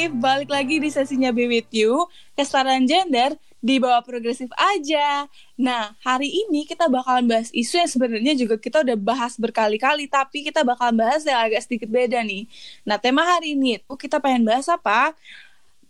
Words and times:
Progresif, 0.00 0.24
balik 0.24 0.48
lagi 0.48 0.80
di 0.80 0.88
sesinya 0.88 1.28
Be 1.28 1.44
With 1.44 1.68
You, 1.76 2.08
kesetaraan 2.32 2.88
gender 2.88 3.36
di 3.60 3.76
bawah 3.76 4.00
progresif 4.00 4.48
aja. 4.56 5.28
Nah, 5.60 5.92
hari 6.00 6.32
ini 6.32 6.64
kita 6.64 6.88
bakalan 6.88 7.28
bahas 7.28 7.52
isu 7.52 7.84
yang 7.84 7.90
sebenarnya 7.92 8.32
juga 8.32 8.56
kita 8.56 8.80
udah 8.80 8.96
bahas 8.96 9.36
berkali-kali, 9.36 10.08
tapi 10.08 10.40
kita 10.40 10.64
bakalan 10.64 11.04
bahas 11.04 11.20
yang 11.28 11.36
agak 11.44 11.68
sedikit 11.68 11.92
beda 11.92 12.16
nih. 12.24 12.48
Nah, 12.88 12.96
tema 12.96 13.28
hari 13.28 13.52
ini 13.52 13.76
itu 13.76 13.92
kita 13.92 14.24
pengen 14.24 14.48
bahas 14.48 14.72
apa? 14.72 15.12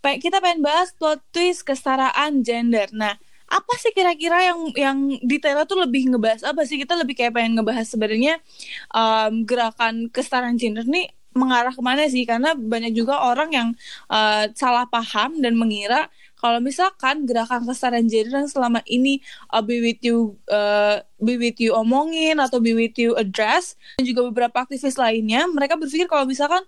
Kita 0.03 0.43
pengen 0.43 0.59
bahas 0.59 0.91
plot 0.91 1.23
twist 1.31 1.63
kesetaraan 1.63 2.43
gender. 2.43 2.91
Nah, 2.91 3.15
apa 3.47 3.73
sih 3.79 3.95
kira-kira 3.95 4.43
yang 4.43 4.59
yang 4.75 4.97
detailnya 5.23 5.63
tuh 5.63 5.87
lebih 5.87 6.11
ngebahas 6.11 6.43
apa 6.43 6.67
sih? 6.67 6.75
Kita 6.75 6.99
lebih 6.99 7.15
kayak 7.15 7.31
pengen 7.31 7.55
ngebahas 7.55 7.87
sebenarnya 7.87 8.43
um, 8.91 9.47
gerakan 9.47 10.11
kesetaraan 10.11 10.59
gender 10.59 10.83
nih 10.83 11.15
mengarah 11.33 11.71
ke 11.71 11.81
mana 11.83 12.07
sih? 12.07 12.23
Karena 12.27 12.53
banyak 12.55 12.91
juga 12.95 13.19
orang 13.21 13.49
yang 13.51 13.69
uh, 14.11 14.47
salah 14.55 14.87
paham 14.87 15.39
dan 15.39 15.55
mengira 15.55 16.11
kalau 16.41 16.57
misalkan 16.57 17.29
gerakan 17.29 17.69
kesetaraan 17.69 18.09
gender 18.09 18.41
yang 18.41 18.49
selama 18.49 18.81
ini 18.89 19.21
uh, 19.53 19.61
be 19.61 19.77
with 19.77 20.01
you 20.01 20.35
uh, 20.49 20.99
be 21.21 21.37
with 21.37 21.61
you 21.61 21.77
omongin 21.77 22.41
atau 22.41 22.57
be 22.57 22.73
with 22.73 22.97
you 22.97 23.13
address 23.13 23.77
dan 24.01 24.09
juga 24.09 24.25
beberapa 24.25 24.65
aktivis 24.65 24.97
lainnya 24.97 25.45
mereka 25.45 25.77
berpikir 25.77 26.09
kalau 26.09 26.25
misalkan 26.25 26.65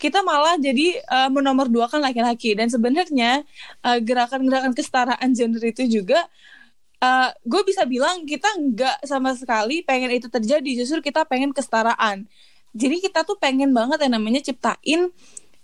kita 0.00 0.24
malah 0.24 0.56
jadi 0.56 0.96
uh, 1.04 1.28
menomorduakan 1.28 2.00
laki-laki. 2.00 2.56
Dan 2.56 2.72
sebenarnya 2.72 3.44
uh, 3.84 4.00
gerakan-gerakan 4.00 4.72
kesetaraan 4.72 5.36
gender 5.36 5.60
itu 5.60 5.84
juga 6.00 6.24
uh, 7.04 7.28
gue 7.44 7.62
bisa 7.68 7.84
bilang 7.84 8.24
kita 8.24 8.48
nggak 8.48 9.04
sama 9.04 9.36
sekali 9.36 9.84
pengen 9.84 10.16
itu 10.16 10.32
terjadi. 10.32 10.80
Justru 10.80 11.04
kita 11.04 11.28
pengen 11.28 11.52
kesetaraan 11.52 12.24
jadi 12.70 12.96
kita 13.02 13.26
tuh 13.26 13.34
pengen 13.36 13.74
banget 13.74 14.06
yang 14.06 14.14
namanya 14.14 14.40
ciptain 14.40 15.10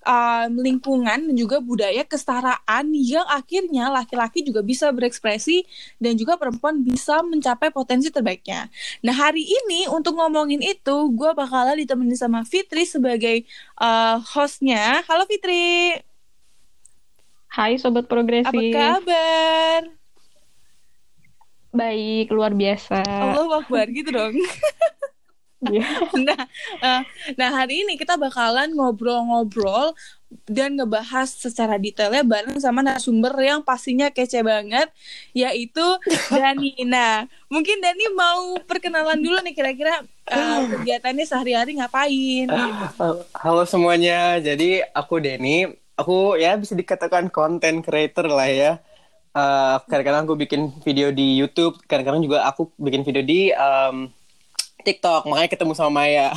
um, 0.07 0.51
lingkungan 0.63 1.19
dan 1.31 1.35
juga 1.35 1.59
budaya 1.59 2.07
kesetaraan 2.07 2.85
yang 2.95 3.27
akhirnya 3.27 3.91
laki-laki 3.91 4.47
juga 4.47 4.63
bisa 4.63 4.89
berekspresi 4.95 5.67
dan 5.99 6.15
juga 6.15 6.39
perempuan 6.39 6.83
bisa 6.83 7.21
mencapai 7.27 7.75
potensi 7.75 8.09
terbaiknya. 8.09 8.71
Nah 9.03 9.15
hari 9.15 9.43
ini 9.43 9.91
untuk 9.91 10.19
ngomongin 10.19 10.63
itu 10.63 10.97
gue 11.13 11.31
bakalan 11.35 11.79
ditemenin 11.79 12.17
sama 12.19 12.47
Fitri 12.47 12.87
sebagai 12.87 13.43
uh, 13.83 14.23
hostnya. 14.23 15.03
Halo 15.07 15.27
Fitri, 15.27 15.99
Hai 17.57 17.81
Sobat 17.81 18.05
Progresif. 18.05 18.53
apa 18.53 18.63
kabar? 18.69 19.81
Baik, 21.73 22.29
luar 22.33 22.53
biasa. 22.53 23.01
Allah 23.05 23.65
Akbar 23.65 23.89
gitu 23.93 24.13
dong. 24.13 24.37
Iya. 25.71 25.87
nah, 26.27 26.43
eh, 26.83 27.01
nah 27.35 27.49
hari 27.53 27.83
ini 27.87 27.99
kita 27.99 28.15
bakalan 28.15 28.73
ngobrol-ngobrol 28.75 29.95
dan 30.47 30.75
ngebahas 30.75 31.31
secara 31.31 31.79
detailnya 31.79 32.27
bareng 32.27 32.59
sama 32.59 32.83
narasumber 32.83 33.31
yang 33.39 33.63
pastinya 33.63 34.11
kece 34.11 34.43
banget 34.43 34.91
yaitu 35.31 35.85
Dani. 36.35 36.75
Nah, 36.87 37.31
mungkin 37.47 37.79
Dani 37.79 38.05
mau 38.15 38.59
perkenalan 38.67 39.23
dulu 39.23 39.39
nih 39.47 39.55
kira-kira 39.55 40.03
eh, 40.31 40.61
kegiatannya 40.77 41.25
sehari-hari 41.25 41.79
ngapain? 41.79 42.51
Halo 43.35 43.63
semuanya, 43.65 44.43
jadi 44.43 44.87
aku 44.91 45.23
Denny. 45.23 45.71
Aku 45.97 46.37
ya 46.37 46.53
bisa 46.61 46.77
dikatakan 46.77 47.33
content 47.33 47.81
creator 47.81 48.29
lah 48.29 48.51
ya. 48.51 48.73
Eh, 49.37 49.77
kadang-kadang 49.93 50.25
aku 50.25 50.35
bikin 50.41 50.73
video 50.81 51.13
di 51.13 51.37
YouTube, 51.37 51.77
kadang-kadang 51.85 52.25
juga 52.25 52.49
aku 52.49 52.73
bikin 52.81 53.05
video 53.05 53.21
di 53.21 53.53
em, 53.53 54.09
TikTok. 54.87 55.27
Makanya 55.27 55.51
ketemu 55.51 55.73
sama 55.75 55.91
Maya. 56.01 56.31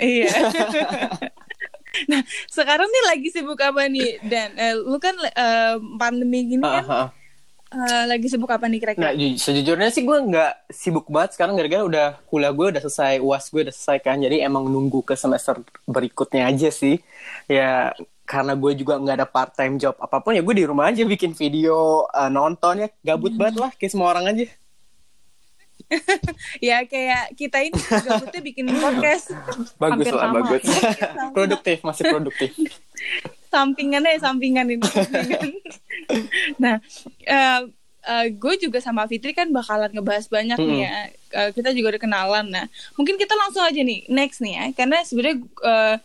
Iya. 0.00 0.32
nah, 2.10 2.20
sekarang 2.48 2.88
nih 2.88 3.04
lagi 3.06 3.28
sibuk 3.30 3.60
apa 3.60 3.86
nih 3.86 4.18
Dan? 4.24 4.50
Eh, 4.56 4.74
lu 4.74 4.96
kan 4.96 5.14
eh, 5.20 5.76
pandemi 6.00 6.48
gini 6.48 6.64
kan 6.64 6.84
Ah, 6.88 7.06
ah. 7.06 7.08
eh, 7.70 8.04
lagi 8.08 8.26
sibuk 8.26 8.48
apa 8.48 8.66
nih 8.66 8.80
kira-kira? 8.80 9.04
Nah, 9.04 9.12
ju- 9.14 9.38
sejujurnya 9.38 9.92
sih 9.92 10.02
gue 10.02 10.18
nggak 10.18 10.72
sibuk 10.72 11.06
banget 11.06 11.36
sekarang 11.36 11.54
gara-gara 11.54 11.84
udah 11.84 12.06
kuliah 12.26 12.50
gue 12.50 12.66
udah 12.72 12.82
selesai, 12.82 13.20
uas 13.20 13.44
gue 13.46 13.60
udah 13.62 13.74
selesai 13.74 13.98
kan. 14.00 14.16
Jadi 14.18 14.40
emang 14.40 14.66
nunggu 14.66 15.04
ke 15.04 15.14
semester 15.14 15.60
berikutnya 15.86 16.48
aja 16.48 16.72
sih. 16.72 16.98
Ya 17.46 17.92
karena 18.24 18.56
gue 18.56 18.72
juga 18.74 18.96
nggak 18.96 19.16
ada 19.20 19.28
part 19.28 19.52
time 19.52 19.76
job 19.76 19.92
apa 20.00 20.16
pun 20.18 20.32
ya 20.32 20.40
gue 20.40 20.54
di 20.56 20.64
rumah 20.64 20.88
aja 20.88 21.04
bikin 21.04 21.36
video 21.36 22.08
eh, 22.08 22.30
nonton 22.32 22.74
ya 22.80 22.88
gabut 23.04 23.36
banget 23.36 23.60
lah 23.60 23.70
kayak 23.76 23.92
semua 23.92 24.10
orang 24.10 24.32
aja. 24.32 24.46
ya 26.72 26.84
kayak 26.86 27.34
kita 27.36 27.58
ini 27.62 27.78
gabutnya 27.78 28.40
bikin 28.40 28.66
podcast 28.76 29.32
Bagus 29.76 30.08
Hampir 30.08 30.12
lah, 30.14 30.24
sama. 30.28 30.38
bagus. 30.46 30.64
Produktif, 31.36 31.76
masih 31.84 32.04
produktif. 32.10 32.50
sampingan 33.52 34.00
ya 34.08 34.16
sampingan 34.16 34.66
ini 34.72 34.80
sampingan. 34.80 35.50
nah 36.56 36.80
eh, 37.20 37.60
eh, 38.08 38.26
gue 38.32 38.54
juga 38.56 38.80
sama 38.80 39.04
Fitri 39.04 39.36
kan 39.36 39.52
bakalan 39.52 39.92
ngebahas 39.92 40.24
banyak 40.32 40.56
nih 40.56 40.80
ya 40.88 40.96
Eh, 41.32 41.50
kita 41.56 41.72
juga 41.72 41.96
udah 41.96 42.02
kenalan 42.04 42.44
nah 42.52 42.68
mungkin 42.92 43.16
kita 43.16 43.32
langsung 43.32 43.64
aja 43.64 43.80
nih 43.80 44.04
next 44.12 44.44
nih 44.44 44.52
ya 44.52 44.64
karena 44.76 45.00
sebenarnya 45.00 45.40
eh, 45.64 45.96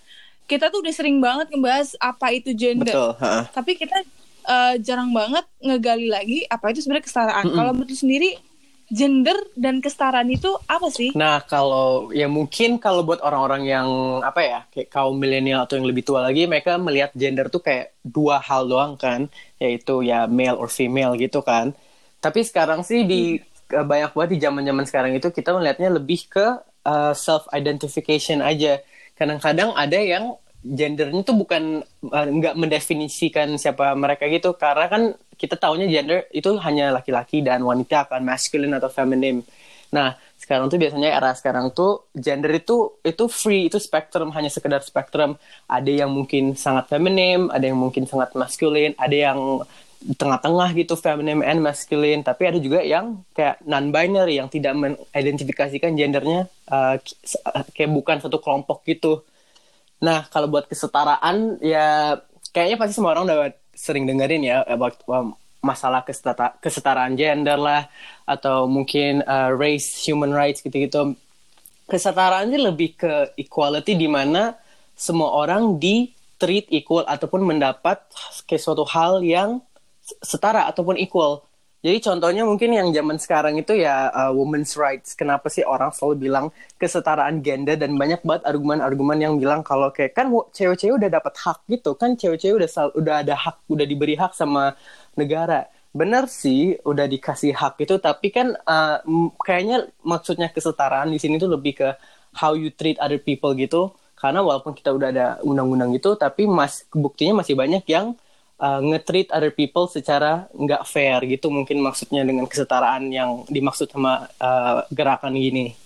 kita 0.47 0.72
tuh 0.72 0.80
udah 0.80 0.94
sering 0.96 1.20
banget 1.20 1.52
ngebahas 1.52 2.00
apa 2.00 2.31
itu 2.31 2.56
gender 2.56 2.96
Betul. 2.96 3.12
ha. 3.20 3.44
tapi 3.52 3.76
kita 3.76 4.08
eh, 4.47 4.74
jarang 4.80 5.12
banget 5.12 5.44
ngegali 5.59 6.08
lagi 6.08 6.38
apa 6.47 6.72
itu 6.72 6.80
sebenarnya 6.80 7.12
kesetaraan 7.12 7.44
Mm-mm. 7.44 7.58
kalau 7.59 7.72
menurut 7.76 7.92
sendiri 7.92 8.40
gender 8.88 9.36
dan 9.59 9.84
kesetaraan 9.84 10.31
itu 10.31 10.48
apa 10.68 10.88
sih 10.88 11.12
Nah, 11.12 11.44
kalau 11.44 12.09
ya 12.16 12.28
mungkin 12.31 12.80
kalau 12.80 13.03
buat 13.03 13.20
orang-orang 13.20 13.64
yang 13.68 13.88
apa 14.24 14.42
ya, 14.44 14.59
kayak 14.72 14.90
kaum 14.94 15.16
milenial 15.20 15.66
atau 15.68 15.75
yang 15.80 15.88
lebih 15.88 16.03
tua 16.08 16.24
lagi, 16.24 16.48
mereka 16.48 16.80
melihat 16.80 17.12
gender 17.18 17.52
tuh 17.52 17.59
kayak 17.59 17.96
dua 18.06 18.40
hal 18.40 18.70
doang 18.70 18.96
kan, 18.96 19.28
yaitu 19.59 20.06
ya 20.06 20.30
male 20.30 20.56
or 20.56 20.70
female 20.72 21.18
gitu 21.20 21.44
kan. 21.44 21.74
Tapi 22.24 22.42
sekarang 22.47 22.81
sih 22.88 23.03
di 23.06 23.38
eh, 23.74 23.86
banyak 23.86 24.12
banget 24.16 24.31
di 24.36 24.40
zaman-zaman 24.46 24.86
sekarang 24.88 25.12
itu 25.18 25.28
kita 25.34 25.52
melihatnya 25.58 25.90
lebih 25.97 26.28
ke 26.30 26.46
eh, 26.88 27.14
self 27.18 27.50
identification 27.52 28.40
aja. 28.46 28.80
Kadang-kadang 29.18 29.74
ada 29.74 29.97
yang 30.00 30.38
gendernya 30.64 31.22
tuh 31.24 31.36
bukan 31.38 31.84
eh, 32.14 32.28
nggak 32.38 32.56
mendefinisikan 32.58 33.56
siapa 33.59 33.94
mereka 33.97 34.28
gitu 34.30 34.56
karena 34.58 34.86
kan 34.90 35.03
kita 35.38 35.56
taunya 35.56 35.86
gender 35.86 36.25
itu 36.34 36.58
hanya 36.59 36.90
laki-laki 36.90 37.46
dan 37.46 37.62
wanita 37.62 38.09
kan 38.09 38.25
masculine 38.25 38.74
atau 38.75 38.90
feminine. 38.90 39.46
Nah, 39.94 40.20
sekarang 40.36 40.68
tuh 40.68 40.75
biasanya 40.75 41.16
era 41.16 41.31
sekarang 41.31 41.72
tuh 41.72 42.12
gender 42.12 42.52
itu 42.52 43.00
itu 43.06 43.24
free, 43.31 43.72
itu 43.72 43.80
spektrum 43.80 44.36
hanya 44.36 44.52
sekedar 44.52 44.84
spektrum. 44.84 45.40
Ada 45.70 46.06
yang 46.06 46.12
mungkin 46.12 46.58
sangat 46.59 46.92
feminim, 46.92 47.47
ada 47.47 47.64
yang 47.64 47.80
mungkin 47.80 48.03
sangat 48.03 48.36
masculine, 48.36 48.92
ada 49.00 49.16
yang 49.16 49.64
tengah-tengah 49.97 50.70
gitu 50.78 50.94
feminine 50.94 51.42
and 51.42 51.59
masculine, 51.64 52.22
tapi 52.22 52.46
ada 52.46 52.59
juga 52.62 52.86
yang 52.86 53.26
kayak 53.34 53.64
non-binary 53.66 54.38
yang 54.38 54.46
tidak 54.46 54.78
mengidentifikasikan 54.78 55.97
gendernya 55.97 56.46
uh, 56.70 57.02
kayak 57.73 57.91
bukan 57.91 58.22
satu 58.22 58.38
kelompok 58.38 58.85
gitu. 58.85 59.26
Nah, 59.97 60.29
kalau 60.29 60.46
buat 60.52 60.70
kesetaraan 60.70 61.58
ya 61.64 62.20
kayaknya 62.53 62.78
pasti 62.78 62.94
semua 62.94 63.17
orang 63.17 63.26
udah 63.26 63.38
sering 63.78 64.09
dengerin 64.09 64.41
ya 64.41 64.66
about 64.66 64.97
um, 65.06 65.38
masalah 65.62 66.02
kesetara- 66.02 66.58
kesetaraan 66.58 67.14
gender 67.14 67.62
lah 67.62 67.85
atau 68.26 68.66
mungkin 68.66 69.22
uh, 69.24 69.53
race, 69.53 70.02
human 70.02 70.34
rights 70.34 70.66
gitu-gitu. 70.66 71.14
Kesetaraan 71.88 72.52
ini 72.52 72.59
lebih 72.59 73.00
ke 73.00 73.32
equality 73.40 73.96
di 73.96 74.09
mana 74.12 74.58
semua 74.97 75.32
orang 75.32 75.79
di 75.79 76.12
treat 76.35 76.68
equal 76.74 77.08
ataupun 77.08 77.47
mendapat 77.47 78.02
kayak 78.44 78.59
suatu 78.59 78.84
hal 78.84 79.24
yang 79.24 79.64
setara 80.20 80.68
ataupun 80.68 81.00
equal. 81.00 81.47
Jadi 81.87 82.03
contohnya 82.03 82.43
mungkin 82.43 82.75
yang 82.75 82.91
zaman 82.91 83.16
sekarang 83.16 83.55
itu 83.63 83.79
ya 83.79 84.11
uh, 84.11 84.35
women's 84.35 84.75
rights. 84.75 85.16
Kenapa 85.16 85.47
sih 85.47 85.63
orang 85.63 85.95
selalu 85.95 86.28
bilang 86.28 86.45
kesetaraan 86.75 87.39
gender 87.39 87.79
dan 87.79 87.95
banyak 87.95 88.19
banget 88.28 88.43
argumen-argumen 88.43 89.16
yang 89.23 89.34
bilang 89.39 89.63
kalau 89.63 89.87
kayak 89.95 90.11
kan 90.11 90.28
cewek-cewek 90.51 90.99
udah 90.99 91.07
dapat 91.07 91.34
hak 91.39 91.63
gitu 91.72 91.95
kan 91.95 92.19
cewek-cewek 92.19 92.59
udah 92.59 92.67
sal- 92.67 92.91
udah 92.91 93.23
ada 93.23 93.39
hak 93.39 93.63
udah 93.72 93.85
diberi 93.87 94.19
hak 94.19 94.35
sama 94.35 94.75
negara. 95.16 95.72
benar 95.97 96.29
sih 96.29 96.78
udah 96.85 97.09
dikasih 97.09 97.57
hak 97.57 97.81
itu 97.81 97.97
tapi 97.97 98.29
kan 98.29 98.53
uh, 98.69 99.01
kayaknya 99.41 99.89
maksudnya 100.05 100.45
kesetaraan 100.53 101.09
di 101.09 101.17
sini 101.17 101.41
tuh 101.41 101.49
lebih 101.49 101.73
ke 101.73 101.89
how 102.37 102.53
you 102.53 102.69
treat 102.69 103.01
other 103.01 103.17
people 103.17 103.49
gitu 103.57 103.89
karena 104.13 104.45
walaupun 104.45 104.78
kita 104.78 104.93
udah 104.93 105.09
ada 105.09 105.28
undang-undang 105.41 105.89
itu 105.97 106.13
tapi 106.13 106.45
mas 106.45 106.85
buktinya 106.93 107.41
masih 107.41 107.57
banyak 107.57 107.81
yang 107.89 108.13
uh, 108.62 108.80
nge-treat 108.82 109.30
other 109.34 109.54
people 109.54 109.86
secara 109.90 110.50
nggak 110.54 110.84
fair 110.86 111.22
gitu 111.26 111.50
mungkin 111.50 111.82
maksudnya 111.82 112.26
dengan 112.26 112.46
kesetaraan 112.46 113.09
yang 113.09 113.46
dimaksud 113.48 113.90
sama 113.90 114.28
uh, 114.42 114.86
gerakan 114.94 115.38
gini 115.38 115.78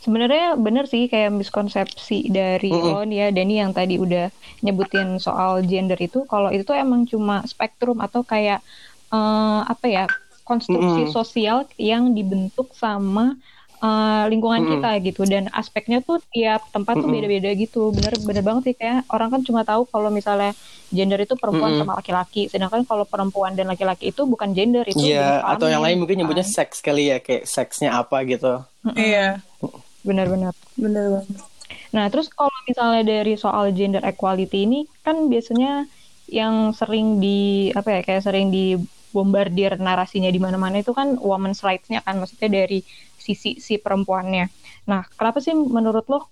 Sebenarnya 0.00 0.56
bener 0.56 0.88
sih 0.88 1.12
kayak 1.12 1.28
miskonsepsi 1.28 2.32
dari 2.32 2.72
Mm-mm. 2.72 2.88
lo 2.88 3.04
nih 3.04 3.18
ya 3.20 3.28
Dani 3.36 3.54
yang 3.60 3.76
tadi 3.76 4.00
udah 4.00 4.32
nyebutin 4.64 5.20
soal 5.20 5.60
gender 5.68 6.00
itu 6.00 6.24
kalau 6.24 6.48
itu 6.48 6.64
tuh 6.64 6.72
emang 6.72 7.04
cuma 7.04 7.44
spektrum 7.44 8.00
atau 8.00 8.24
kayak 8.24 8.64
eh, 9.12 9.60
apa 9.68 9.86
ya 9.92 10.04
konstruksi 10.48 11.04
Mm-mm. 11.04 11.12
sosial 11.12 11.68
yang 11.76 12.16
dibentuk 12.16 12.72
sama 12.72 13.36
eh, 13.84 14.22
lingkungan 14.32 14.62
Mm-mm. 14.62 14.72
kita 14.72 14.88
gitu 15.06 15.22
dan 15.32 15.44
aspeknya 15.60 15.98
tuh 16.08 16.16
tiap 16.34 16.60
tempat 16.74 16.94
tuh 17.02 17.08
Mm-mm. 17.08 17.14
beda-beda 17.14 17.50
gitu 17.62 17.78
bener 17.96 18.12
bener 18.28 18.42
banget 18.48 18.62
sih 18.72 18.74
kayak 18.80 18.98
orang 19.14 19.28
kan 19.34 19.40
cuma 19.48 19.60
tahu 19.70 19.82
kalau 19.92 20.08
misalnya 20.18 20.50
gender 20.96 21.18
itu 21.24 21.34
perempuan 21.40 21.72
Mm-mm. 21.72 21.80
sama 21.80 21.92
laki-laki 22.00 22.40
sedangkan 22.52 22.82
kalau 22.90 23.04
perempuan 23.12 23.52
dan 23.58 23.66
laki-laki 23.72 24.04
itu 24.12 24.22
bukan 24.32 24.50
gender 24.58 24.84
itu 24.84 25.04
jenis 25.14 25.36
atau 25.52 25.66
yang 25.72 25.82
lain 25.84 25.96
mungkin 26.00 26.16
nyebutnya 26.20 26.46
kan. 26.46 26.56
seks 26.56 26.76
kali 26.86 27.10
ya, 27.12 27.16
kayak 27.24 27.44
seksnya 27.48 27.90
apa 28.00 28.16
gitu. 28.26 28.62
Iya, 28.96 29.20
bener-bener 30.06 30.52
bener 30.82 31.04
banget. 31.14 31.38
Nah, 31.94 32.04
terus 32.12 32.26
kalau 32.38 32.52
misalnya 32.68 33.02
dari 33.12 33.32
soal 33.44 33.64
gender 33.78 34.02
equality 34.10 34.56
ini 34.66 34.76
kan 35.06 35.16
biasanya 35.32 35.68
yang 36.40 36.54
sering 36.80 37.06
di 37.24 37.28
apa 37.78 37.88
ya 37.94 38.00
kayak 38.06 38.22
sering 38.26 38.46
dibombardir 38.56 39.72
narasinya 39.86 40.30
di 40.34 40.40
mana-mana 40.44 40.76
itu 40.82 40.92
kan 41.00 41.08
women's 41.28 41.60
rights-nya 41.66 41.98
kan 42.06 42.14
maksudnya 42.20 42.48
dari 42.58 42.76
sisi 43.34 43.62
si 43.62 43.78
perempuannya. 43.78 44.50
Nah, 44.90 45.06
kenapa 45.14 45.38
sih 45.38 45.54
menurut 45.54 46.06
lo 46.10 46.30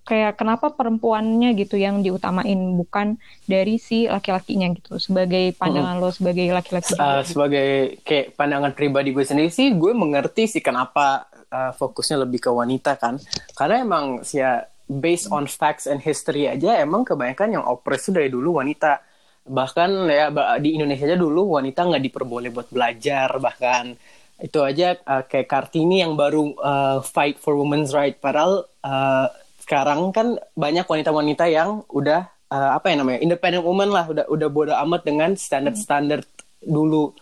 kayak 0.00 0.40
kenapa 0.40 0.74
perempuannya 0.74 1.54
gitu 1.54 1.76
yang 1.78 2.02
diutamain 2.02 2.58
bukan 2.74 3.20
dari 3.46 3.78
si 3.78 4.08
laki-lakinya 4.08 4.72
gitu 4.74 4.98
sebagai 4.98 5.54
pandangan 5.54 6.00
lo 6.00 6.10
sebagai 6.10 6.50
laki-laki 6.50 6.96
Uh, 6.96 7.22
gitu. 7.22 7.36
sebagai 7.36 8.00
kayak 8.02 8.34
pandangan 8.34 8.72
pribadi 8.74 9.14
gue 9.14 9.22
sendiri 9.22 9.52
sih, 9.52 9.70
gue 9.76 9.92
mengerti 9.94 10.50
sih 10.50 10.62
kenapa 10.64 11.30
uh, 11.52 11.70
fokusnya 11.76 12.26
lebih 12.26 12.42
ke 12.42 12.50
wanita 12.50 12.98
kan. 12.98 13.22
Karena 13.54 13.86
emang 13.86 14.26
sih 14.26 14.42
ya 14.42 14.64
based 14.90 15.30
on 15.30 15.46
facts 15.46 15.86
and 15.86 16.02
history 16.02 16.50
aja 16.50 16.82
emang 16.82 17.06
kebanyakan 17.06 17.60
yang 17.60 17.64
oppress 17.68 18.10
tuh 18.10 18.18
dari 18.18 18.32
dulu 18.32 18.58
wanita. 18.58 18.98
Bahkan 19.46 19.90
ya 20.10 20.26
di 20.58 20.74
Indonesia 20.74 21.06
aja 21.06 21.18
dulu 21.20 21.54
wanita 21.54 21.86
nggak 21.86 22.02
diperboleh 22.10 22.50
buat 22.50 22.66
belajar 22.72 23.30
bahkan 23.38 23.94
itu 24.40 24.58
aja 24.64 24.96
uh, 25.04 25.22
kayak 25.24 25.48
Kartini 25.48 26.00
yang 26.00 26.16
baru 26.16 26.56
uh, 26.56 26.98
fight 27.04 27.36
for 27.36 27.56
women's 27.56 27.92
right. 27.92 28.16
Padahal 28.16 28.64
uh, 28.80 29.28
sekarang 29.60 30.10
kan 30.10 30.40
banyak 30.56 30.88
wanita-wanita 30.88 31.44
yang 31.46 31.84
udah 31.92 32.26
uh, 32.48 32.70
apa 32.76 32.90
ya 32.90 32.96
namanya 33.00 33.20
independent 33.20 33.64
woman 33.64 33.92
lah. 33.92 34.08
Udah 34.08 34.24
udah 34.26 34.48
bodo 34.48 34.72
amat 34.74 35.04
dengan 35.04 35.36
standar-standar 35.36 36.24
dulu. 36.64 37.12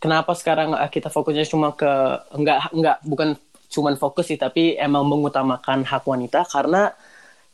Kenapa 0.00 0.32
sekarang 0.32 0.72
uh, 0.72 0.88
kita 0.88 1.12
fokusnya 1.12 1.46
cuma 1.48 1.76
ke 1.76 1.88
enggak 2.32 2.72
enggak 2.72 2.98
bukan 3.04 3.28
cuman 3.66 3.94
fokus 4.00 4.32
sih 4.32 4.38
tapi 4.40 4.74
emang 4.80 5.04
mengutamakan 5.04 5.84
hak 5.84 6.04
wanita. 6.08 6.48
Karena 6.48 6.88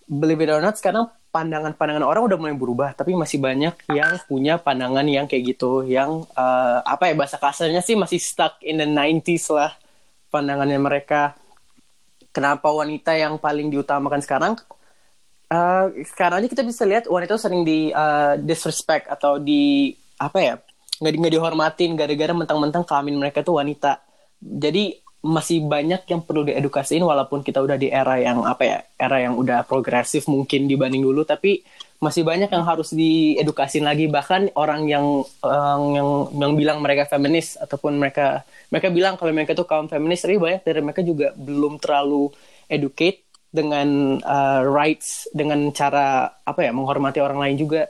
believe 0.06 0.46
it 0.46 0.50
or 0.55 0.62
not 0.62 0.78
sekarang 0.78 1.10
pandangan-pandangan 1.32 2.05
orang 2.05 2.29
udah 2.29 2.37
mulai 2.37 2.52
berubah 2.52 2.93
tapi 2.93 3.17
masih 3.17 3.40
banyak 3.40 3.73
yang 3.88 4.20
punya 4.29 4.61
pandangan 4.61 5.08
yang 5.08 5.25
kayak 5.25 5.56
gitu 5.56 5.81
yang 5.82 6.29
uh, 6.37 6.79
apa 6.84 7.08
ya 7.08 7.14
bahasa 7.17 7.40
kasarnya 7.40 7.81
sih 7.81 7.96
masih 7.96 8.20
stuck 8.20 8.61
in 8.61 8.76
the 8.76 8.87
90s 8.87 9.49
lah 9.49 9.73
pandangannya 10.32 10.81
mereka. 10.81 11.37
Kenapa 12.32 12.73
wanita 12.73 13.12
yang 13.12 13.37
paling 13.37 13.69
diutamakan 13.69 14.25
sekarang? 14.25 14.56
Eh, 15.52 16.08
sekarang 16.08 16.40
aja 16.40 16.49
kita 16.49 16.64
bisa 16.64 16.88
lihat 16.88 17.05
wanita 17.05 17.37
sering 17.37 17.61
di 17.61 17.93
uh, 17.93 18.40
disrespect 18.40 19.05
atau 19.12 19.37
di 19.37 19.93
apa 20.17 20.38
ya 20.40 20.55
nggak 20.96 21.12
di, 21.12 21.20
dihormatin 21.37 21.93
gara-gara 21.93 22.32
mentang-mentang 22.32 22.88
kelamin 22.88 23.20
mereka 23.20 23.44
tuh 23.44 23.61
wanita. 23.61 24.00
Jadi 24.40 24.96
masih 25.22 25.62
banyak 25.62 26.02
yang 26.10 26.26
perlu 26.26 26.42
diedukasiin 26.42 27.02
walaupun 27.06 27.46
kita 27.46 27.62
udah 27.62 27.78
di 27.78 27.94
era 27.94 28.19
yang 28.19 28.42
apa 28.42 28.62
ya 28.66 28.78
era 28.98 29.22
yang 29.22 29.38
udah 29.38 29.62
progresif 29.62 30.26
mungkin 30.26 30.66
dibanding 30.66 31.06
dulu 31.06 31.22
tapi 31.22 31.62
masih 32.02 32.26
banyak 32.26 32.50
yang 32.50 32.66
harus 32.66 32.90
diedukasiin 32.90 33.86
lagi. 33.86 34.10
Bahkan 34.10 34.58
orang 34.58 34.90
yang 34.90 35.22
eh, 35.22 35.78
yang 35.94 36.08
yang 36.34 36.52
bilang 36.58 36.82
mereka 36.82 37.06
feminis 37.06 37.54
ataupun 37.54 37.94
mereka 37.94 38.42
mereka 38.74 38.90
bilang 38.90 39.14
kalau 39.14 39.30
mereka 39.30 39.54
tuh 39.54 39.70
kaum 39.70 39.86
feminis 39.86 40.26
tapi 40.26 40.42
banyak 40.42 40.66
dari 40.66 40.82
mereka 40.82 41.06
juga 41.06 41.30
belum 41.38 41.78
terlalu 41.78 42.34
educate 42.66 43.22
dengan 43.52 44.16
uh, 44.24 44.64
rights 44.64 45.28
dengan 45.28 45.69
cara 45.76 46.40
apa 46.40 46.64
ya 46.64 46.72
menghormati 46.72 47.20
orang 47.20 47.36
lain 47.36 47.60
juga 47.60 47.84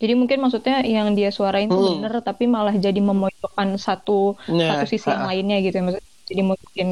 Jadi 0.00 0.12
mungkin 0.20 0.38
maksudnya 0.42 0.74
yang 0.94 1.08
dia 1.18 1.28
suarain 1.38 1.68
tuh 1.74 1.80
Hmm. 1.80 1.88
bener 1.88 2.12
tapi 2.28 2.44
malah 2.56 2.74
jadi 2.86 3.00
memojokkan 3.08 3.68
satu 3.86 4.12
Nah, 4.46 4.64
satu 4.66 4.84
sisi 4.92 5.06
yang 5.14 5.22
ha-ha. 5.22 5.28
lainnya 5.28 5.54
gitu 5.64 5.74
ya 5.78 5.82
maksudnya 5.86 6.10
jadi 6.30 6.42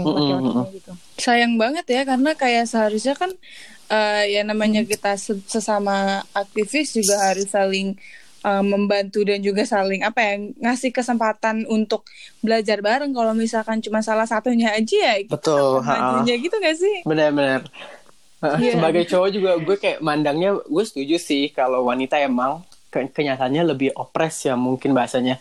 Mm-mm, 0.04 0.14
laki-lakinya 0.16 0.66
mm-mm. 0.66 0.66
gitu. 0.76 0.90
Sayang 1.24 1.52
banget 1.62 1.84
ya 1.94 2.00
karena 2.10 2.30
kayak 2.40 2.64
seharusnya 2.72 3.12
kan 3.20 3.30
eh, 3.92 4.22
ya 4.34 4.40
namanya 4.50 4.80
kita 4.92 5.08
se- 5.24 5.44
sesama 5.54 5.92
aktivis 6.40 6.86
juga 6.98 7.14
harus 7.26 7.46
saling 7.56 7.86
eh, 8.46 8.62
membantu 8.72 9.18
dan 9.28 9.38
juga 9.48 9.62
saling 9.74 10.00
apa 10.08 10.20
ya 10.28 10.32
ngasih 10.64 10.90
kesempatan 10.96 11.56
untuk 11.76 12.00
belajar 12.44 12.78
bareng 12.86 13.10
kalau 13.18 13.32
misalkan 13.44 13.78
cuma 13.84 14.00
salah 14.08 14.26
satunya 14.32 14.68
aja 14.78 14.96
ya 15.08 15.14
kita 15.32 15.60
Betul, 15.60 15.82
majunya 15.92 16.32
gitu 16.44 16.54
gak 16.66 16.76
sih? 16.82 16.96
benar-benar 17.08 17.62
Uh, 18.44 18.58
Iya. 18.58 18.72
sebagai 18.72 19.02
cowok 19.10 19.30
juga 19.36 19.50
gue 19.58 19.76
kayak 19.82 19.98
mandangnya 20.04 20.58
gue 20.62 20.84
setuju 20.86 21.16
sih 21.18 21.50
kalau 21.54 21.88
wanita 21.90 22.20
emang 22.22 22.62
ke- 22.92 23.08
kenyataannya 23.08 23.72
lebih 23.72 23.96
oppress 23.96 24.44
ya 24.44 24.54
mungkin 24.54 24.92
bahasanya. 24.92 25.40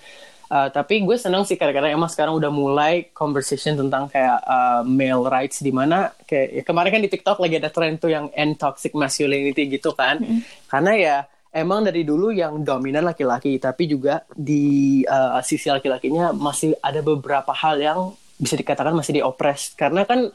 Uh, 0.52 0.68
tapi 0.68 1.00
gue 1.08 1.16
senang 1.16 1.48
sih 1.48 1.56
kadang-kadang 1.56 1.96
emang 1.96 2.12
sekarang 2.12 2.36
udah 2.36 2.52
mulai 2.52 3.08
conversation 3.16 3.76
tentang 3.76 4.12
kayak 4.12 4.40
uh, 4.44 4.84
male 4.84 5.24
rights 5.28 5.64
di 5.64 5.72
mana 5.72 6.12
kayak 6.28 6.48
ya 6.60 6.64
kemarin 6.68 6.92
kan 6.92 7.04
di 7.04 7.12
TikTok 7.12 7.40
lagi 7.40 7.56
ada 7.56 7.72
tren 7.72 7.96
tuh 7.96 8.12
yang 8.12 8.28
end 8.36 8.60
toxic 8.60 8.92
masculinity 8.92 9.72
gitu 9.72 9.96
kan. 9.96 10.20
Karena 10.68 10.92
ya 10.96 11.16
emang 11.52 11.84
dari 11.84 12.08
dulu 12.08 12.32
yang 12.32 12.64
dominan 12.64 13.04
laki-laki 13.04 13.60
tapi 13.60 13.88
juga 13.88 14.24
di 14.32 15.04
uh, 15.04 15.40
sisi 15.44 15.68
laki-lakinya 15.68 16.32
masih 16.32 16.76
ada 16.80 17.04
beberapa 17.04 17.52
hal 17.52 17.80
yang 17.80 18.00
bisa 18.40 18.58
dikatakan 18.58 18.96
masih 18.96 19.22
diopres 19.22 19.78
karena 19.78 20.08
kan 20.08 20.32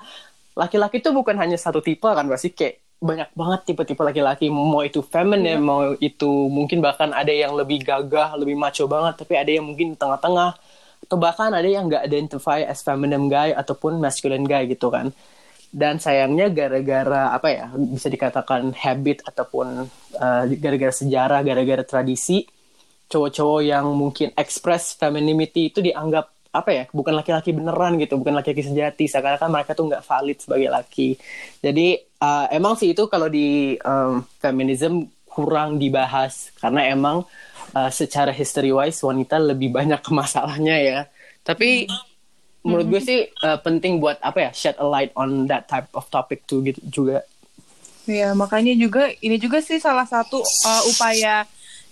laki-laki 0.55 1.03
tuh 1.03 1.13
bukan 1.13 1.37
hanya 1.37 1.59
satu 1.59 1.83
tipe 1.83 2.07
kan 2.07 2.25
pasti 2.25 2.55
kayak 2.55 2.86
banyak 3.07 3.31
banget 3.33 3.61
tipe-tipe 3.73 4.03
laki-laki. 4.03 4.51
Mau 4.51 4.83
itu 4.83 5.01
feminine 5.07 5.63
mau 5.63 5.95
itu 6.03 6.51
mungkin 6.51 6.83
bahkan 6.83 7.15
ada 7.15 7.31
yang 7.31 7.55
lebih 7.55 7.87
gagah 7.87 8.35
lebih 8.35 8.59
macho 8.59 8.91
banget 8.91 9.23
tapi 9.23 9.39
ada 9.39 9.51
yang 9.51 9.65
mungkin 9.65 9.95
tengah-tengah. 9.95 10.59
Atau 11.07 11.17
bahkan 11.23 11.55
ada 11.55 11.65
yang 11.65 11.87
nggak 11.87 12.03
identify 12.11 12.67
as 12.67 12.83
feminine 12.83 13.31
guy 13.31 13.55
ataupun 13.55 14.03
masculine 14.03 14.45
guy 14.45 14.67
gitu 14.67 14.91
kan. 14.91 15.15
Dan 15.71 16.03
sayangnya 16.03 16.51
gara-gara 16.51 17.31
apa 17.31 17.49
ya 17.55 17.67
bisa 17.75 18.11
dikatakan 18.11 18.75
habit 18.75 19.23
ataupun 19.23 19.87
uh, 20.19 20.43
gara-gara 20.59 20.95
sejarah 20.95 21.41
gara-gara 21.47 21.85
tradisi 21.87 22.45
cowok-cowok 23.07 23.63
yang 23.63 23.87
mungkin 23.95 24.35
express 24.35 24.99
femininity 24.99 25.71
itu 25.71 25.79
dianggap 25.79 26.36
apa 26.57 26.71
ya 26.73 26.85
bukan 26.89 27.13
laki-laki 27.13 27.53
beneran 27.53 28.01
gitu 28.01 28.17
bukan 28.17 28.35
laki-laki 28.37 28.65
sejati. 28.65 29.05
Seakan-akan 29.07 29.53
mereka 29.53 29.77
tuh 29.77 29.93
nggak 29.93 30.05
valid 30.05 30.39
sebagai 30.41 30.69
laki. 30.73 31.09
Jadi 31.61 32.01
uh, 32.25 32.47
emang 32.49 32.75
sih 32.81 32.97
itu 32.97 33.05
kalau 33.07 33.29
di 33.29 33.77
um, 33.85 34.25
feminism 34.41 35.07
kurang 35.29 35.77
dibahas. 35.77 36.51
Karena 36.57 36.89
emang 36.89 37.29
uh, 37.77 37.91
secara 37.93 38.33
history 38.33 38.73
wise 38.73 39.01
wanita 39.05 39.37
lebih 39.37 39.71
banyak 39.73 40.01
masalahnya 40.09 40.77
ya. 40.81 40.99
Tapi 41.45 41.87
menurut 42.67 42.99
gue 42.99 43.03
sih 43.05 43.21
uh, 43.47 43.63
penting 43.63 44.03
buat 44.03 44.19
apa 44.19 44.49
ya 44.49 44.51
shed 44.51 44.75
a 44.83 44.87
light 44.87 45.15
on 45.15 45.47
that 45.47 45.71
type 45.71 45.87
of 45.95 46.09
topic 46.11 46.43
tuh 46.51 46.67
gitu 46.67 46.83
juga. 46.91 47.23
Iya, 48.07 48.39
makanya 48.39 48.75
juga 48.79 49.11
ini 49.19 49.35
juga 49.35 49.59
sih 49.59 49.83
salah 49.83 50.07
satu 50.07 50.39
uh, 50.43 50.83
upaya 50.87 51.43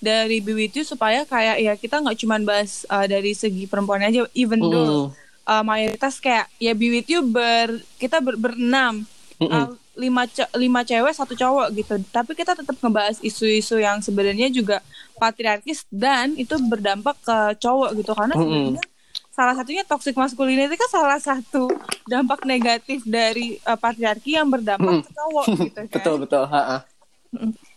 dari 0.04 0.38
BWT 0.38 0.84
supaya 0.84 1.24
kayak 1.24 1.56
ya 1.58 1.72
kita 1.74 1.98
nggak 1.98 2.20
cuman 2.20 2.44
bahas 2.44 2.84
uh, 2.86 3.08
dari 3.08 3.32
segi 3.32 3.64
perempuan 3.64 4.04
aja, 4.04 4.28
even 4.36 4.60
though 4.60 5.08
uh, 5.44 5.64
mayoritas 5.64 6.20
kayak 6.20 6.52
ya 6.60 6.72
BWT 6.72 7.24
ber 7.24 7.68
kita 7.96 8.20
ber, 8.20 8.36
berenam 8.36 9.08
uh, 9.40 9.72
lima 9.94 10.26
ce- 10.26 10.50
lima 10.54 10.82
cewek 10.82 11.14
satu 11.14 11.32
cowok 11.32 11.66
gitu, 11.72 11.94
tapi 12.10 12.34
kita 12.34 12.52
tetap 12.52 12.74
ngebahas 12.76 13.16
isu-isu 13.20 13.78
yang 13.78 13.98
sebenarnya 13.98 14.50
juga 14.50 14.82
patriarkis 15.14 15.86
dan 15.86 16.34
itu 16.34 16.58
berdampak 16.60 17.14
ke 17.22 17.38
cowok 17.58 17.94
gitu 17.94 18.10
karena 18.12 18.34
Mm-mm. 18.34 18.42
sebenarnya 18.44 18.84
salah 19.30 19.54
satunya 19.54 19.82
toxic 19.82 20.14
masculinity 20.14 20.74
kan 20.74 20.90
salah 20.90 21.18
satu 21.18 21.66
dampak 22.06 22.42
negatif 22.42 23.02
dari 23.02 23.58
uh, 23.62 23.74
patriarki 23.74 24.34
yang 24.34 24.46
berdampak 24.46 24.98
Mm. 24.98 25.02
ke 25.02 25.10
cowok 25.10 25.44
gitu 25.62 25.74
kan. 25.78 25.84
betul 25.90 26.14
betul 26.22 26.42
ha-ha. 26.46 26.78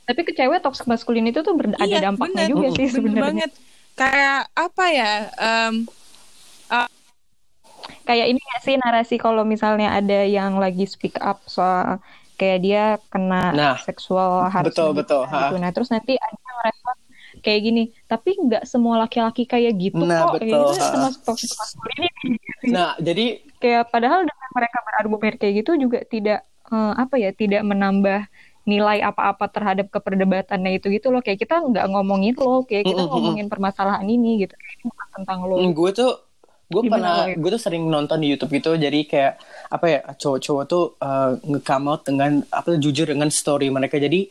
Tapi 0.08 0.22
ke 0.24 0.32
cewek 0.32 0.60
toxic 0.64 0.88
masculinity 0.88 1.36
itu 1.36 1.42
tuh 1.44 1.54
ber- 1.60 1.76
ada 1.76 1.84
Iya, 1.86 2.00
dampaknya 2.08 2.44
bener. 2.48 2.52
juga 2.56 2.68
sih 2.80 2.88
sebenarnya. 2.88 3.24
banget. 3.28 3.52
Kayak 3.98 4.40
apa 4.56 4.86
ya? 4.94 5.12
em, 5.36 5.74
Kayak 8.08 8.26
ini 8.32 8.40
gak 8.40 8.62
sih 8.64 8.76
narasi 8.80 9.16
kalau 9.20 9.44
misalnya 9.44 9.88
ada 10.00 10.24
yang 10.24 10.56
lagi 10.64 10.88
speak 10.88 11.16
up 11.20 11.44
soal 11.48 12.00
kayak 12.40 12.58
dia 12.64 12.84
kena 13.12 13.52
Nah, 13.52 13.76
seksual 13.84 14.48
harassment 14.48 14.72
betul, 14.72 14.90
betul, 14.96 15.22
gitu. 15.28 15.34
ha. 15.34 15.60
Nah, 15.60 15.72
terus 15.76 15.90
nanti 15.92 16.14
ada 16.16 16.38
yang 16.48 16.58
respon 16.68 16.96
kayak 17.44 17.60
gini, 17.68 17.82
tapi 18.08 18.30
nggak 18.46 18.64
semua 18.72 18.96
laki-laki 19.04 19.44
kayak 19.44 19.72
gitu 19.76 20.04
Nah, 20.08 20.24
kok. 20.24 20.40
Kayak 20.40 20.40
betul, 20.40 20.64
gitu 20.72 20.82
ha. 20.82 20.88
termasuk 20.94 21.22
toxic 21.28 21.52
masculinity. 21.60 22.28
Nah, 22.76 22.92
jadi 23.00 23.26
kayak 23.64 23.84
padahal 23.94 24.20
dengan 24.28 24.50
mereka 24.52 24.78
berargumen 24.88 25.34
kayak 25.40 25.54
gitu 25.64 25.72
juga 25.80 26.00
tidak 26.04 26.40
eh, 26.68 26.94
apa 27.04 27.16
ya 27.16 27.30
tidak 27.32 27.62
menambah 27.64 28.20
nilai 28.68 29.00
apa-apa 29.00 29.48
terhadap 29.48 29.88
keperdebatannya 29.88 30.76
itu 30.76 30.92
gitu 30.92 31.08
loh. 31.08 31.24
Kayak 31.24 31.48
kita 31.48 31.64
nggak 31.64 31.88
ngomongin 31.88 32.36
lo 32.36 32.68
kayak 32.68 32.84
kita 32.84 33.00
Mm-mm, 33.00 33.08
mm-mm. 33.08 33.12
ngomongin 33.16 33.48
permasalahan 33.48 34.04
ini 34.04 34.44
gitu. 34.44 34.54
Ini 34.60 34.92
tentang 35.16 35.48
lo. 35.48 35.56
Gue 35.72 35.96
tuh 35.96 36.12
gue 36.68 36.84
pernah 36.84 37.32
gue 37.32 37.50
tuh 37.56 37.62
sering 37.64 37.88
nonton 37.88 38.20
di 38.20 38.28
YouTube 38.36 38.52
gitu. 38.60 38.76
Jadi 38.76 39.08
kayak 39.08 39.40
apa 39.72 39.86
ya 39.88 40.00
cowok-cowok 40.04 40.64
tuh 40.68 40.84
uh, 41.00 41.40
nge-come 41.40 41.86
out 41.88 42.04
dengan 42.04 42.44
apa 42.52 42.76
jujur 42.76 43.08
dengan 43.08 43.32
story 43.32 43.72
mereka. 43.72 43.96
Jadi 43.96 44.28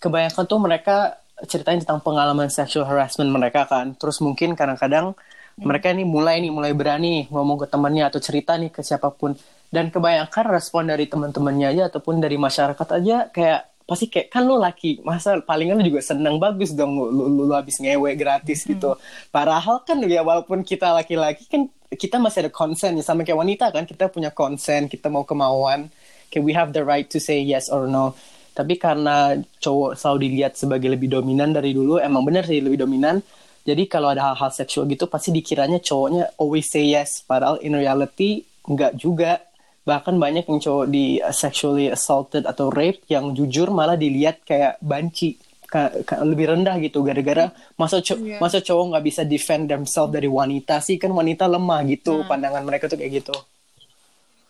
kebanyakan 0.00 0.44
tuh 0.48 0.58
mereka 0.64 0.96
ceritain 1.44 1.76
tentang 1.76 2.00
pengalaman 2.00 2.48
sexual 2.48 2.88
harassment 2.88 3.28
mereka 3.28 3.68
kan. 3.68 3.92
Terus 4.00 4.24
mungkin 4.24 4.56
kadang-kadang 4.56 5.12
mereka 5.60 5.92
nih 5.92 6.08
mulai 6.08 6.40
nih 6.40 6.50
mulai 6.50 6.72
berani 6.72 7.28
ngomong 7.28 7.62
ke 7.62 7.66
temannya 7.68 8.08
atau 8.08 8.18
cerita 8.18 8.56
nih 8.56 8.72
ke 8.72 8.80
siapa 8.80 9.12
pun. 9.12 9.36
Dan 9.74 9.90
kebanyakan 9.90 10.54
respon 10.54 10.86
dari 10.86 11.10
teman-temannya 11.10 11.66
aja 11.74 11.82
ataupun 11.90 12.22
dari 12.22 12.38
masyarakat 12.38 12.88
aja 12.94 13.26
kayak 13.34 13.73
pasti 13.84 14.08
kayak 14.08 14.32
kan 14.32 14.48
lu 14.48 14.56
laki 14.56 15.04
masa 15.04 15.44
palingan 15.44 15.76
lu 15.76 15.92
juga 15.92 16.00
seneng 16.00 16.40
bagus 16.40 16.72
dong 16.72 16.96
lu, 16.96 17.12
lu, 17.12 17.24
lu, 17.28 17.42
lu 17.44 17.54
habis 17.54 17.76
ngewe 17.76 18.16
gratis 18.16 18.64
gitu. 18.64 18.96
Padahal 19.28 19.84
kan 19.84 20.00
ya 20.08 20.24
walaupun 20.24 20.64
kita 20.64 20.96
laki-laki 20.96 21.44
kan 21.44 21.68
kita 21.92 22.16
masih 22.16 22.48
ada 22.48 22.52
konsen 22.52 22.96
ya 22.96 23.04
sama 23.04 23.22
kayak 23.22 23.38
wanita 23.38 23.68
kan 23.70 23.84
kita 23.84 24.08
punya 24.08 24.32
konsen 24.32 24.88
kita 24.88 25.12
mau 25.12 25.22
kemauan 25.22 25.92
kayak 26.32 26.42
we 26.42 26.56
have 26.56 26.72
the 26.72 26.80
right 26.80 27.12
to 27.12 27.20
say 27.20 27.44
yes 27.44 27.68
or 27.68 27.84
no. 27.84 28.16
Tapi 28.54 28.78
karena 28.80 29.36
cowok 29.60 29.98
selalu 29.98 30.30
dilihat 30.30 30.54
sebagai 30.56 30.88
lebih 30.88 31.10
dominan 31.10 31.52
dari 31.52 31.74
dulu 31.74 32.00
emang 32.00 32.24
bener 32.24 32.46
sih 32.48 32.64
lebih 32.64 32.86
dominan. 32.86 33.20
Jadi 33.64 33.88
kalau 33.88 34.12
ada 34.12 34.32
hal-hal 34.32 34.52
seksual 34.52 34.84
gitu 34.88 35.08
pasti 35.08 35.32
dikiranya 35.32 35.80
cowoknya 35.80 36.36
always 36.40 36.68
say 36.72 36.88
yes. 36.88 37.20
Padahal 37.24 37.60
in 37.60 37.76
reality 37.76 38.44
enggak 38.64 38.96
juga 38.96 39.44
bahkan 39.84 40.16
banyak 40.16 40.42
yang 40.42 40.58
cowok 40.58 40.86
di 40.86 41.04
uh, 41.18 41.28
sexually 41.30 41.86
assaulted 41.86 42.42
atau 42.42 42.68
rape 42.68 43.04
yang 43.06 43.30
jujur 43.30 43.68
malah 43.68 43.94
dilihat 43.94 44.40
kayak 44.42 44.80
banci 44.80 45.36
ka- 45.64 45.92
ka- 46.02 46.20
lebih 46.20 46.50
rendah 46.50 46.76
gitu 46.78 47.00
gara-gara 47.00 47.48
masa 47.74 48.00
co- 48.00 48.16
Iya. 48.16 48.38
masa 48.38 48.58
cowok 48.58 48.84
nggak 48.90 49.04
bisa 49.04 49.22
defend 49.22 49.66
themselves 49.66 50.08
dari 50.10 50.26
wanita 50.26 50.78
sih 50.78 50.96
kan 50.96 51.10
wanita 51.10 51.44
lemah 51.44 51.84
gitu 51.86 52.24
pandangan 52.24 52.60
mereka 52.60 52.86
tuh 52.86 52.96
kayak 52.96 53.20
gitu 53.20 53.36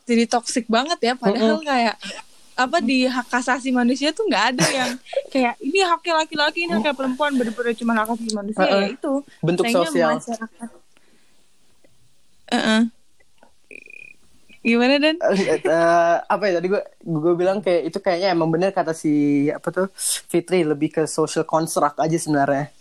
jadi 0.05 0.25
toxic 0.25 0.65
banget 0.67 1.01
ya 1.01 1.13
padahal 1.15 1.59
kayak 1.61 1.97
apa 2.55 2.79
di 2.79 3.03
hak 3.03 3.27
asasi 3.33 3.69
manusia 3.69 4.13
tuh 4.13 4.25
nggak 4.25 4.45
ada 4.53 4.67
yang 4.71 4.91
kayak 5.29 5.59
ini 5.59 5.83
haknya 5.83 6.15
laki-laki 6.17 6.59
ini 6.63 6.73
haknya 6.73 6.95
perempuan 6.95 7.35
bener-bener 7.35 7.75
cuma 7.75 7.93
hak 7.93 8.07
asasi 8.09 8.31
manusia 8.31 8.63
Uh-uh. 8.63 8.79
ya 8.79 8.89
itu 8.89 9.13
Bentuk 9.41 9.65
Sayangnya 9.65 9.83
sosial. 9.85 10.11
masyarakat 10.15 10.69
Uh-uh. 12.47 12.81
Gimana 14.65 14.97
dan? 14.97 15.17
Eh, 15.21 16.17
apa 16.25 16.43
ya 16.49 16.59
tadi 16.59 16.73
gue 16.73 16.83
gue 17.05 17.35
bilang 17.37 17.61
kayak 17.61 17.93
itu 17.93 17.99
kayaknya 18.01 18.33
emang 18.33 18.49
bener 18.49 18.73
kata 18.73 18.97
si 18.97 19.47
apa 19.53 19.69
tuh 19.69 19.87
Fitri 20.33 20.65
lebih 20.65 20.89
ke 20.89 21.03
social 21.05 21.45
construct 21.45 22.01
aja 22.01 22.17
sebenarnya. 22.17 22.73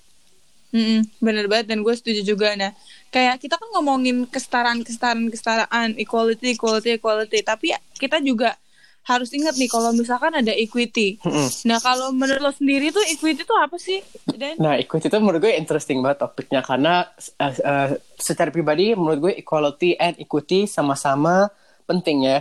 Mm-mm, 0.74 1.06
bener 1.22 1.46
banget 1.46 1.70
dan 1.70 1.86
gue 1.86 1.94
setuju 1.94 2.34
juga. 2.34 2.56
Nah 2.56 2.72
kayak 3.12 3.44
kita 3.44 3.60
kan 3.60 3.70
ngomongin 3.78 4.26
kesetaraan 4.26 4.82
kesetaraan 4.82 5.30
kesetaraan 5.30 5.90
equality 6.00 6.58
equality 6.58 6.98
equality 6.98 7.40
tapi 7.46 7.76
kita 8.00 8.18
juga 8.24 8.58
harus 9.04 9.36
ingat 9.36 9.60
nih 9.60 9.68
kalau 9.68 9.92
misalkan 9.92 10.32
ada 10.32 10.56
equity. 10.56 11.20
Mm-mm. 11.20 11.48
nah 11.68 11.78
kalau 11.84 12.16
menurut 12.16 12.40
lo 12.40 12.52
sendiri 12.56 12.90
tuh 12.96 13.04
equity 13.12 13.44
tuh 13.44 13.60
apa 13.60 13.76
sih 13.76 14.00
dan? 14.40 14.56
Nah, 14.56 14.80
equity 14.80 15.12
itu 15.12 15.20
menurut 15.20 15.44
gue 15.44 15.54
interesting 15.60 16.00
banget 16.00 16.24
topiknya 16.24 16.64
karena 16.64 17.04
uh, 17.36 17.54
uh, 17.54 17.90
secara 18.16 18.48
pribadi 18.48 18.96
menurut 18.96 19.20
gue 19.30 19.34
equality 19.44 20.00
and 20.00 20.16
equity 20.24 20.64
sama-sama 20.64 21.52
penting 21.94 22.18
ya. 22.28 22.38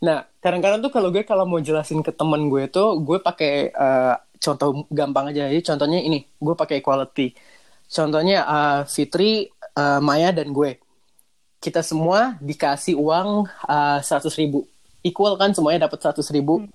Nah, 0.00 0.24
kadang-kadang 0.40 0.80
tuh 0.80 0.92
kalau 0.94 1.08
gue 1.12 1.22
kalau 1.26 1.44
mau 1.44 1.60
jelasin 1.60 2.00
ke 2.06 2.14
temen 2.14 2.48
gue 2.48 2.70
tuh 2.70 3.02
gue 3.02 3.18
pakai 3.20 3.74
uh, 3.74 4.14
contoh 4.40 4.86
gampang 4.88 5.34
aja. 5.34 5.50
Jadi 5.50 5.62
contohnya 5.66 5.98
ini, 6.00 6.24
gue 6.24 6.54
pakai 6.54 6.80
equality. 6.80 7.34
Contohnya 7.88 8.46
uh, 8.46 8.80
Fitri, 8.86 9.48
uh, 9.76 10.00
Maya 10.00 10.30
dan 10.32 10.54
gue. 10.54 10.78
Kita 11.58 11.82
semua 11.82 12.38
dikasih 12.38 12.94
uang 12.94 13.50
uh, 13.66 13.98
100 14.00 14.40
ribu. 14.40 14.64
Equal 15.02 15.34
kan 15.40 15.50
semuanya 15.52 15.90
dapat 15.90 15.98
100 16.14 16.22
ribu. 16.36 16.66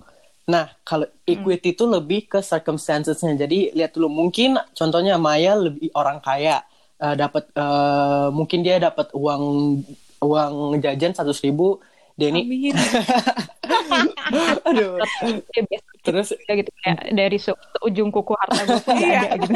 Nah, 0.44 0.68
kalau 0.84 1.08
equity 1.24 1.72
itu 1.72 1.88
lebih 1.88 2.28
ke 2.28 2.44
circumstancesnya. 2.44 3.32
Jadi 3.32 3.72
lihat 3.72 3.96
dulu 3.96 4.12
mungkin 4.12 4.60
contohnya 4.76 5.16
Maya 5.16 5.56
lebih 5.56 5.88
orang 5.96 6.20
kaya 6.20 6.60
eh, 7.00 7.14
dapat 7.16 7.48
eh, 7.56 8.28
mungkin 8.28 8.60
dia 8.60 8.76
dapat 8.76 9.08
uang 9.16 9.44
uang 10.20 10.52
jajan 10.84 11.16
100 11.16 11.44
ribu. 11.48 11.80
Denny, 12.14 12.46
Amin. 12.46 12.74
aduh. 14.70 15.02
Ya, 15.50 15.62
biasa 15.66 15.88
Terus, 16.04 16.28
ya 16.36 16.52
gitu 16.60 16.70
kayak 16.84 17.16
dari 17.16 17.38
ujung 17.80 18.12
kuku 18.12 18.36
harta 18.36 18.60
gue 18.68 18.78
pun 18.84 18.92
nggak 18.92 19.20
ada 19.24 19.36
gitu 19.40 19.54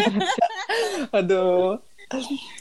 aduh. 1.20 1.76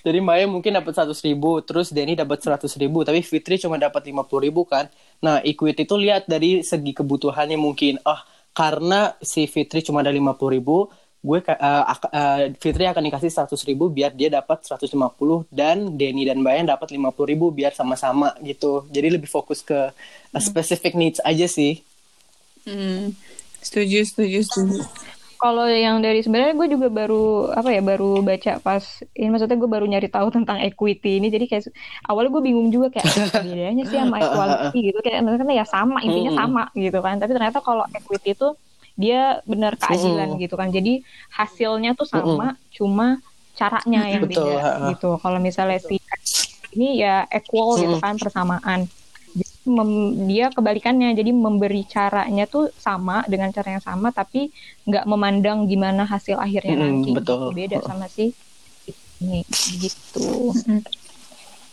Jadi 0.03 0.19
Maya 0.19 0.43
mungkin 0.43 0.75
dapat 0.75 0.91
100 0.91 1.15
ribu, 1.23 1.63
terus 1.63 1.95
Denny 1.95 2.19
dapat 2.19 2.43
100 2.43 2.67
ribu, 2.83 3.07
tapi 3.07 3.23
Fitri 3.23 3.55
cuma 3.55 3.79
dapat 3.79 4.03
50 4.11 4.43
ribu 4.43 4.67
kan. 4.67 4.91
Nah, 5.23 5.39
equity 5.39 5.87
itu 5.87 5.95
lihat 5.95 6.27
dari 6.27 6.67
segi 6.67 6.91
kebutuhannya 6.91 7.55
mungkin. 7.55 7.95
Ah, 8.03 8.27
karena 8.51 9.15
si 9.23 9.47
Fitri 9.47 9.79
cuma 9.87 10.03
ada 10.03 10.11
50 10.11 10.51
ribu, 10.51 10.91
gue 11.27 11.39
eh, 11.43 11.83
ak- 11.93 12.11
eh, 12.19 12.41
Fitri 12.63 12.83
akan 12.87 13.03
dikasih 13.07 13.29
100 13.35 13.67
ribu 13.69 13.85
biar 13.91 14.11
dia 14.15 14.29
dapat 14.31 14.63
150 14.63 15.43
dan 15.51 15.77
Denny 15.99 16.23
dan 16.29 16.39
Bayan 16.45 16.65
dapat 16.73 16.87
50 16.95 17.27
ribu 17.31 17.45
biar 17.51 17.75
sama-sama 17.75 18.31
gitu. 18.41 18.87
Jadi 18.95 19.07
lebih 19.15 19.27
fokus 19.27 19.59
ke 19.59 19.91
uh, 20.35 20.41
specific 20.41 20.93
needs 20.95 21.19
aja 21.23 21.47
sih. 21.51 21.83
Hmm. 22.67 23.15
setuju 23.63 23.99
setuju 24.07 24.39
setuju 24.47 24.83
kalau 25.37 25.69
yang 25.69 26.01
dari 26.01 26.25
sebenarnya 26.25 26.57
gue 26.57 26.67
juga 26.73 26.87
baru 26.89 27.53
apa 27.53 27.69
ya 27.69 27.81
baru 27.85 28.25
baca 28.25 28.57
pas 28.57 28.83
ini 29.13 29.29
maksudnya 29.29 29.57
gue 29.61 29.69
baru 29.69 29.85
nyari 29.85 30.09
tahu 30.09 30.27
tentang 30.33 30.57
equity 30.65 31.21
ini 31.21 31.29
jadi 31.29 31.45
kayak 31.45 31.63
awalnya 32.09 32.33
gue 32.33 32.43
bingung 32.43 32.69
juga 32.73 32.89
kayak 32.89 33.05
apa 33.05 33.45
bedanya 33.45 33.83
sih 33.85 33.97
sama 34.01 34.17
equality 34.17 34.79
gitu 34.89 34.99
kayak 35.05 35.21
maksudnya 35.21 35.55
ya 35.61 35.65
sama 35.69 36.01
intinya 36.01 36.31
Mm-mm. 36.33 36.41
sama 36.41 36.63
gitu 36.73 36.99
kan 37.05 37.15
tapi 37.21 37.31
ternyata 37.37 37.59
kalau 37.61 37.85
equity 37.93 38.33
itu 38.33 38.47
dia 38.97 39.45
benar 39.45 39.77
keadilan 39.77 40.35
Mm-mm. 40.35 40.41
gitu 40.43 40.55
kan. 40.57 40.69
Jadi 40.73 41.05
hasilnya 41.29 41.93
tuh 41.93 42.07
sama 42.09 42.57
cuma 42.73 43.21
caranya 43.57 44.01
yang 44.09 44.25
Betul, 44.25 44.57
beda 44.57 44.89
gitu. 44.93 45.09
Kalau 45.21 45.39
misalnya 45.41 45.79
si 45.81 45.95
ini 46.75 47.01
ya 47.01 47.25
equal 47.29 47.77
gitu 47.77 47.95
Mm-mm. 47.95 48.03
kan 48.03 48.15
persamaan. 48.17 48.79
Jadi 49.37 49.55
mem- 49.69 50.15
dia 50.29 50.45
kebalikannya. 50.49 51.13
Jadi 51.13 51.31
memberi 51.33 51.85
caranya 51.85 52.49
tuh 52.49 52.73
sama 52.77 53.21
dengan 53.29 53.53
cara 53.53 53.77
yang 53.77 53.83
sama 53.85 54.09
tapi 54.09 54.49
nggak 54.89 55.05
memandang 55.05 55.69
gimana 55.69 56.03
hasil 56.09 56.37
akhirnya 56.41 56.75
Mm-mm, 56.75 56.89
nanti. 57.05 57.09
betul. 57.13 57.53
beda 57.53 57.77
sama 57.85 58.05
si 58.09 58.33
ini 59.21 59.41
gitu. 59.81 60.53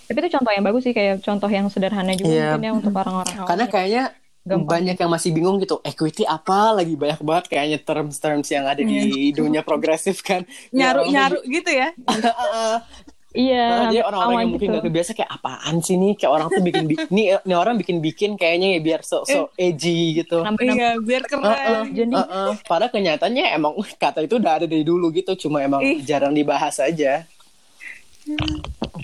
Tapi 0.04 0.18
itu 0.20 0.30
contoh 0.36 0.52
yang 0.52 0.64
bagus 0.64 0.82
sih 0.84 0.92
kayak 0.92 1.24
contoh 1.24 1.48
yang 1.48 1.66
sederhana 1.72 2.12
juga 2.12 2.52
mungkin 2.52 2.60
ya 2.60 2.72
untuk 2.76 2.92
orang-orang 2.92 3.34
Karena 3.48 3.64
ya. 3.64 3.72
kayaknya 3.72 4.02
Gampang. 4.44 4.68
banyak 4.68 4.96
yang 5.00 5.08
masih 5.08 5.32
bingung 5.32 5.56
gitu. 5.56 5.80
Equity 5.80 6.28
apa 6.28 6.76
lagi 6.76 6.94
banyak 6.94 7.20
banget 7.20 7.44
kayaknya 7.48 7.78
terms-terms 7.80 8.44
yang 8.48 8.68
ada 8.68 8.80
di 8.80 9.32
dunia 9.32 9.64
progresif 9.64 10.20
kan. 10.20 10.44
nyaru 10.68 11.08
Ya, 11.08 11.10
nyaru 11.10 11.38
gitu 11.48 11.70
ya 11.72 11.88
iya 13.34 13.90
hampir 13.90 14.04
orang-orang 14.06 14.40
yang 14.46 14.50
mungkin 14.54 14.68
gitu. 14.70 14.76
gak 14.78 14.84
kebiasa 14.86 15.10
kayak 15.10 15.30
apaan 15.32 15.76
sih 15.82 15.98
nih 15.98 16.14
kayak 16.14 16.30
orang 16.30 16.46
tuh 16.46 16.62
bikin 16.62 16.84
bi- 16.86 17.02
nih, 17.16 17.26
nih 17.42 17.56
orang 17.56 17.74
bikin 17.74 17.98
bikin 17.98 18.30
kayaknya 18.38 18.78
ya 18.78 18.80
biar 18.84 19.00
so 19.02 19.26
so 19.26 19.50
edgy 19.58 20.22
gitu. 20.22 20.46
Iya 20.62 21.02
biar 21.02 21.22
keren 21.26 21.42
Heeh, 21.42 21.82
jadi 21.98 22.14
heeh. 22.14 22.50
Padahal 22.62 22.92
kenyataannya 22.94 23.44
emang 23.50 23.74
kata 24.02 24.22
itu 24.22 24.38
udah 24.38 24.62
ada 24.62 24.66
dari 24.70 24.86
dulu 24.86 25.10
gitu, 25.10 25.34
cuma 25.34 25.64
emang 25.64 25.82
Ih. 25.82 25.98
jarang 26.04 26.30
dibahas 26.30 26.78
aja. 26.78 27.26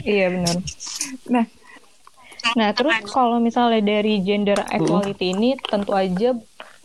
iya 0.01 0.33
benar 0.33 0.57
nah 1.29 1.45
Nah, 2.57 2.71
terus 2.73 2.95
kalau 3.11 3.39
misalnya 3.39 3.81
dari 3.81 4.21
gender 4.25 4.59
equality 4.69 5.37
ini 5.37 5.57
tentu 5.61 5.93
aja 5.95 6.35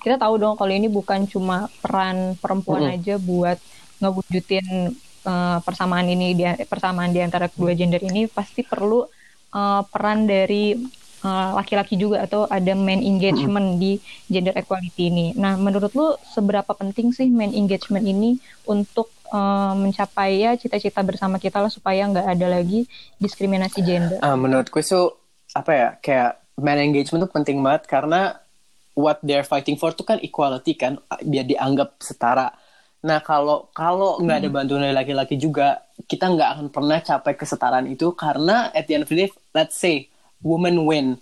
kita 0.02 0.16
tahu 0.22 0.38
dong 0.38 0.54
kalau 0.60 0.70
ini 0.70 0.86
bukan 0.86 1.26
cuma 1.26 1.66
peran 1.82 2.38
perempuan 2.38 2.86
Mm-mm. 2.86 2.96
aja 2.96 3.16
buat 3.18 3.58
ngewujudin 4.04 4.94
eh, 5.26 5.58
persamaan 5.66 6.06
ini 6.06 6.38
di 6.38 6.44
persamaan 6.70 7.10
di 7.10 7.26
antara 7.26 7.50
kedua 7.50 7.74
gender 7.74 8.04
ini 8.06 8.30
pasti 8.30 8.62
perlu 8.62 9.02
eh, 9.56 9.82
peran 9.90 10.30
dari 10.30 10.78
uh, 11.26 11.50
laki-laki 11.58 11.98
juga 11.98 12.24
atau 12.24 12.46
ada 12.46 12.78
man 12.78 13.02
engagement 13.02 13.82
di 13.82 13.98
gender 14.30 14.54
equality 14.54 15.10
ini. 15.10 15.28
Nah, 15.34 15.58
menurut 15.58 15.92
lu 15.98 16.14
seberapa 16.22 16.72
penting 16.78 17.10
sih 17.12 17.28
man 17.34 17.52
engagement 17.52 18.06
ini 18.06 18.38
untuk 18.70 19.10
uh, 19.34 19.74
mencapai 19.74 20.46
ya 20.46 20.54
cita-cita 20.54 21.02
bersama 21.02 21.42
kita 21.42 21.58
lah 21.58 21.74
supaya 21.74 22.06
nggak 22.06 22.28
ada 22.38 22.48
lagi 22.62 22.86
diskriminasi 23.18 23.82
gender? 23.82 24.22
Uh, 24.22 24.38
menurut 24.38 24.70
gue 24.70 24.86
so 24.86 25.25
apa 25.56 25.72
ya 25.72 25.90
kayak 26.04 26.32
man 26.60 26.80
engagement 26.80 27.24
tuh 27.24 27.32
penting 27.32 27.64
banget 27.64 27.88
karena 27.88 28.36
what 28.96 29.20
they're 29.24 29.48
fighting 29.48 29.80
for 29.80 29.96
tuh 29.96 30.04
kan 30.04 30.20
equality 30.20 30.76
kan 30.76 31.00
biar 31.24 31.48
dianggap 31.48 32.00
setara. 32.04 32.52
Nah 33.06 33.24
kalau 33.24 33.72
kalau 33.72 34.20
nggak 34.20 34.38
ada 34.44 34.50
bantuan 34.52 34.84
dari 34.84 34.96
laki-laki 34.96 35.40
juga 35.40 35.84
kita 36.04 36.32
nggak 36.32 36.50
akan 36.58 36.68
pernah 36.72 37.00
capai 37.00 37.34
kesetaraan 37.40 37.88
itu 37.88 38.12
karena 38.16 38.72
at 38.76 38.88
the 38.88 39.00
end 39.00 39.08
of 39.08 39.12
the 39.12 39.16
day 39.16 39.30
let's 39.56 39.80
say 39.80 40.12
woman 40.44 40.84
win 40.84 41.16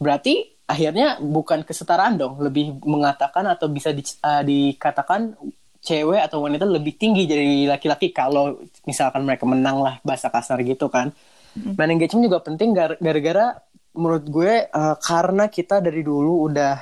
berarti 0.00 0.60
akhirnya 0.68 1.18
bukan 1.18 1.66
kesetaraan 1.66 2.20
dong 2.20 2.38
lebih 2.38 2.78
mengatakan 2.86 3.42
atau 3.50 3.66
bisa 3.66 3.90
di, 3.90 4.06
uh, 4.22 4.42
dikatakan 4.46 5.34
cewek 5.80 6.20
atau 6.20 6.44
wanita 6.44 6.68
lebih 6.68 6.94
tinggi 7.00 7.24
dari 7.24 7.64
laki-laki 7.64 8.12
kalau 8.12 8.60
misalkan 8.84 9.24
mereka 9.24 9.48
menang 9.48 9.80
lah 9.80 9.96
bahasa 10.04 10.28
kasar 10.28 10.60
gitu 10.62 10.92
kan. 10.92 11.10
Mm-hmm. 11.56 11.74
Man 11.74 11.90
engagement 11.90 12.24
juga 12.30 12.38
penting 12.46 12.70
gara-gara 12.76 13.58
menurut 13.96 14.24
gue 14.30 14.52
uh, 14.70 14.96
karena 15.02 15.50
kita 15.50 15.82
dari 15.82 16.00
dulu 16.06 16.46
udah 16.50 16.74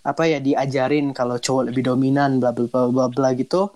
apa 0.00 0.22
ya 0.24 0.40
diajarin 0.40 1.12
kalau 1.12 1.36
cowok 1.36 1.72
lebih 1.72 1.92
dominan 1.92 2.40
bla 2.40 2.52
bla 2.52 2.68
bla 2.68 2.88
bla 2.88 3.06
bla 3.08 3.28
gitu 3.36 3.68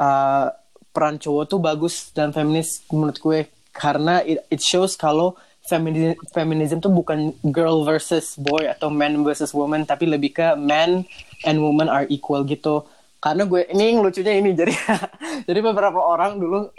uh, 0.00 0.46
peran 0.90 1.20
cowok 1.20 1.44
tuh 1.46 1.60
bagus 1.62 2.10
dan 2.10 2.34
feminis 2.34 2.82
menurut 2.90 3.18
gue. 3.20 3.40
Karena 3.70 4.18
it, 4.26 4.42
it 4.50 4.58
shows 4.58 4.98
kalau 4.98 5.38
feminism, 5.62 6.18
feminism 6.34 6.82
tuh 6.82 6.90
bukan 6.90 7.30
girl 7.54 7.86
versus 7.86 8.34
boy 8.34 8.66
atau 8.66 8.90
man 8.90 9.22
versus 9.22 9.54
woman 9.54 9.86
tapi 9.86 10.10
lebih 10.10 10.34
ke 10.34 10.58
man 10.58 11.06
and 11.46 11.56
woman 11.62 11.86
are 11.86 12.08
equal 12.10 12.42
gitu. 12.42 12.82
Karena 13.22 13.46
gue 13.46 13.68
ini 13.70 14.00
lucunya 14.00 14.34
ini 14.34 14.56
jadi 14.60 14.74
jadi 15.46 15.60
beberapa 15.62 16.00
orang 16.02 16.40
dulu 16.42 16.74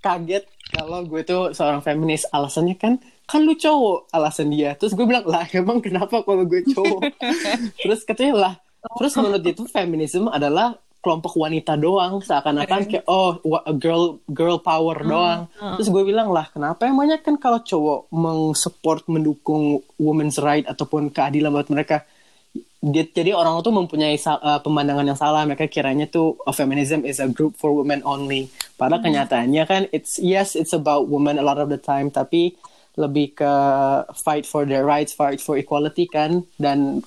kaget 0.00 0.48
kalau 0.72 1.04
gue 1.04 1.20
tuh 1.22 1.52
seorang 1.52 1.84
feminis. 1.84 2.24
Alasannya 2.32 2.80
kan 2.80 2.96
kan 3.32 3.48
lu 3.48 3.56
cowok 3.56 4.12
alasan 4.12 4.52
dia. 4.52 4.76
Terus 4.76 4.92
gue 4.92 5.08
bilang 5.08 5.24
lah 5.24 5.48
emang 5.56 5.80
kenapa 5.80 6.20
kalau 6.20 6.44
gue 6.44 6.60
cowok? 6.68 7.00
Terus 7.82 8.04
katanya 8.04 8.36
lah 8.36 8.54
terus 8.98 9.14
menurut 9.14 9.40
dia 9.42 9.54
tuh 9.54 9.68
feminisme 9.70 10.26
adalah 10.26 10.74
kelompok 11.02 11.34
wanita 11.34 11.74
doang 11.74 12.22
seakan-akan 12.22 12.86
kayak 12.86 13.06
oh 13.10 13.38
girl 13.74 14.22
girl 14.30 14.62
power 14.62 15.02
hmm, 15.02 15.10
doang. 15.10 15.40
hmm. 15.58 15.74
terus 15.78 15.90
gue 15.90 16.02
bilang 16.06 16.30
lah 16.30 16.46
kenapa 16.50 16.86
emangnya 16.86 17.18
kan 17.18 17.34
kalau 17.38 17.58
cowok 17.62 18.10
mengsupport 18.14 19.02
mendukung 19.10 19.82
women's 19.98 20.38
right 20.38 20.66
ataupun 20.66 21.10
keadilan 21.10 21.50
buat 21.50 21.70
mereka 21.70 22.06
jadi 22.82 23.30
orang 23.30 23.62
tuh 23.62 23.70
mempunyai 23.70 24.18
uh, 24.26 24.58
pemandangan 24.58 25.06
yang 25.06 25.14
salah. 25.14 25.46
Mereka 25.46 25.70
kiranya 25.70 26.10
tuh 26.10 26.34
oh, 26.34 26.50
feminism 26.50 27.06
is 27.06 27.22
a 27.22 27.30
group 27.30 27.54
for 27.54 27.70
women 27.70 28.02
only. 28.02 28.50
Padahal 28.74 28.98
hmm. 28.98 29.06
kenyataannya 29.06 29.62
kan 29.70 29.82
it's 29.94 30.18
yes 30.18 30.58
it's 30.58 30.74
about 30.74 31.06
women 31.06 31.38
a 31.38 31.46
lot 31.46 31.62
of 31.62 31.70
the 31.70 31.78
time 31.78 32.10
tapi 32.10 32.58
lebih 32.96 33.32
ke 33.36 33.52
fight 34.20 34.44
for 34.44 34.68
their 34.68 34.84
rights, 34.84 35.16
fight 35.16 35.40
for 35.40 35.56
equality 35.56 36.04
kan 36.04 36.44
dan 36.60 37.00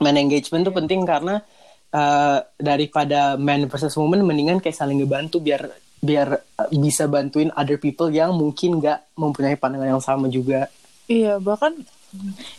man 0.00 0.16
engagement 0.16 0.64
tuh 0.64 0.74
penting 0.74 1.04
karena 1.04 1.44
uh, 1.92 2.40
daripada 2.56 3.36
man 3.36 3.68
versus 3.68 3.94
woman 3.94 4.24
mendingan 4.24 4.58
kayak 4.58 4.76
saling 4.76 4.98
ngebantu 4.98 5.38
biar 5.38 5.68
biar 6.02 6.28
uh, 6.34 6.68
bisa 6.74 7.06
bantuin 7.06 7.52
other 7.54 7.78
people 7.78 8.10
yang 8.10 8.34
mungkin 8.34 8.82
nggak 8.82 9.14
mempunyai 9.14 9.54
pandangan 9.60 9.98
yang 9.98 10.02
sama 10.02 10.26
juga. 10.26 10.66
Iya, 11.06 11.38
bahkan 11.38 11.84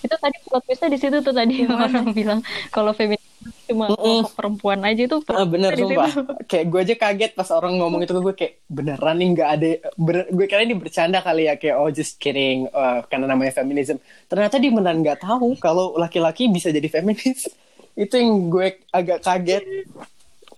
itu 0.01 0.15
tadi 0.17 0.37
plot 0.49 0.65
di 0.65 0.97
situ 0.97 1.17
tuh 1.21 1.33
tadi 1.33 1.65
orang 1.69 2.09
bilang 2.09 2.41
kalau 2.73 2.89
feminis 2.89 3.33
cuma 3.63 3.87
mm 3.91 3.95
-mm. 3.95 4.19
perempuan 4.35 4.79
aja 4.83 5.01
itu 5.07 5.17
ah, 5.31 5.47
bener 5.47 5.71
sumpah. 5.75 6.11
kayak 6.51 6.65
gue 6.67 6.79
aja 6.83 6.95
kaget 6.99 7.31
pas 7.35 7.49
orang 7.55 7.79
ngomong 7.79 8.03
itu 8.03 8.11
gue 8.11 8.35
kayak 8.35 8.53
beneran 8.67 9.15
nih 9.19 9.27
nggak 9.35 9.49
ada 9.49 9.69
bener, 9.95 10.23
gue 10.31 10.45
kira 10.47 10.61
ini 10.67 10.75
bercanda 10.75 11.19
kali 11.23 11.47
ya. 11.47 11.55
Kayak 11.55 11.75
oh 11.79 11.89
just 11.91 12.19
kidding 12.19 12.67
uh, 12.71 13.03
karena 13.07 13.31
namanya 13.31 13.55
feminism. 13.55 13.99
Ternyata 14.27 14.59
dia 14.59 14.71
beneran 14.71 14.99
nggak 14.99 15.23
tahu 15.23 15.55
kalau 15.59 15.95
laki-laki 15.95 16.51
bisa 16.51 16.71
jadi 16.71 16.87
feminis. 16.91 17.47
Itu 18.03 18.19
yang 18.19 18.51
gue 18.51 18.83
agak 18.89 19.23
kaget. 19.23 19.63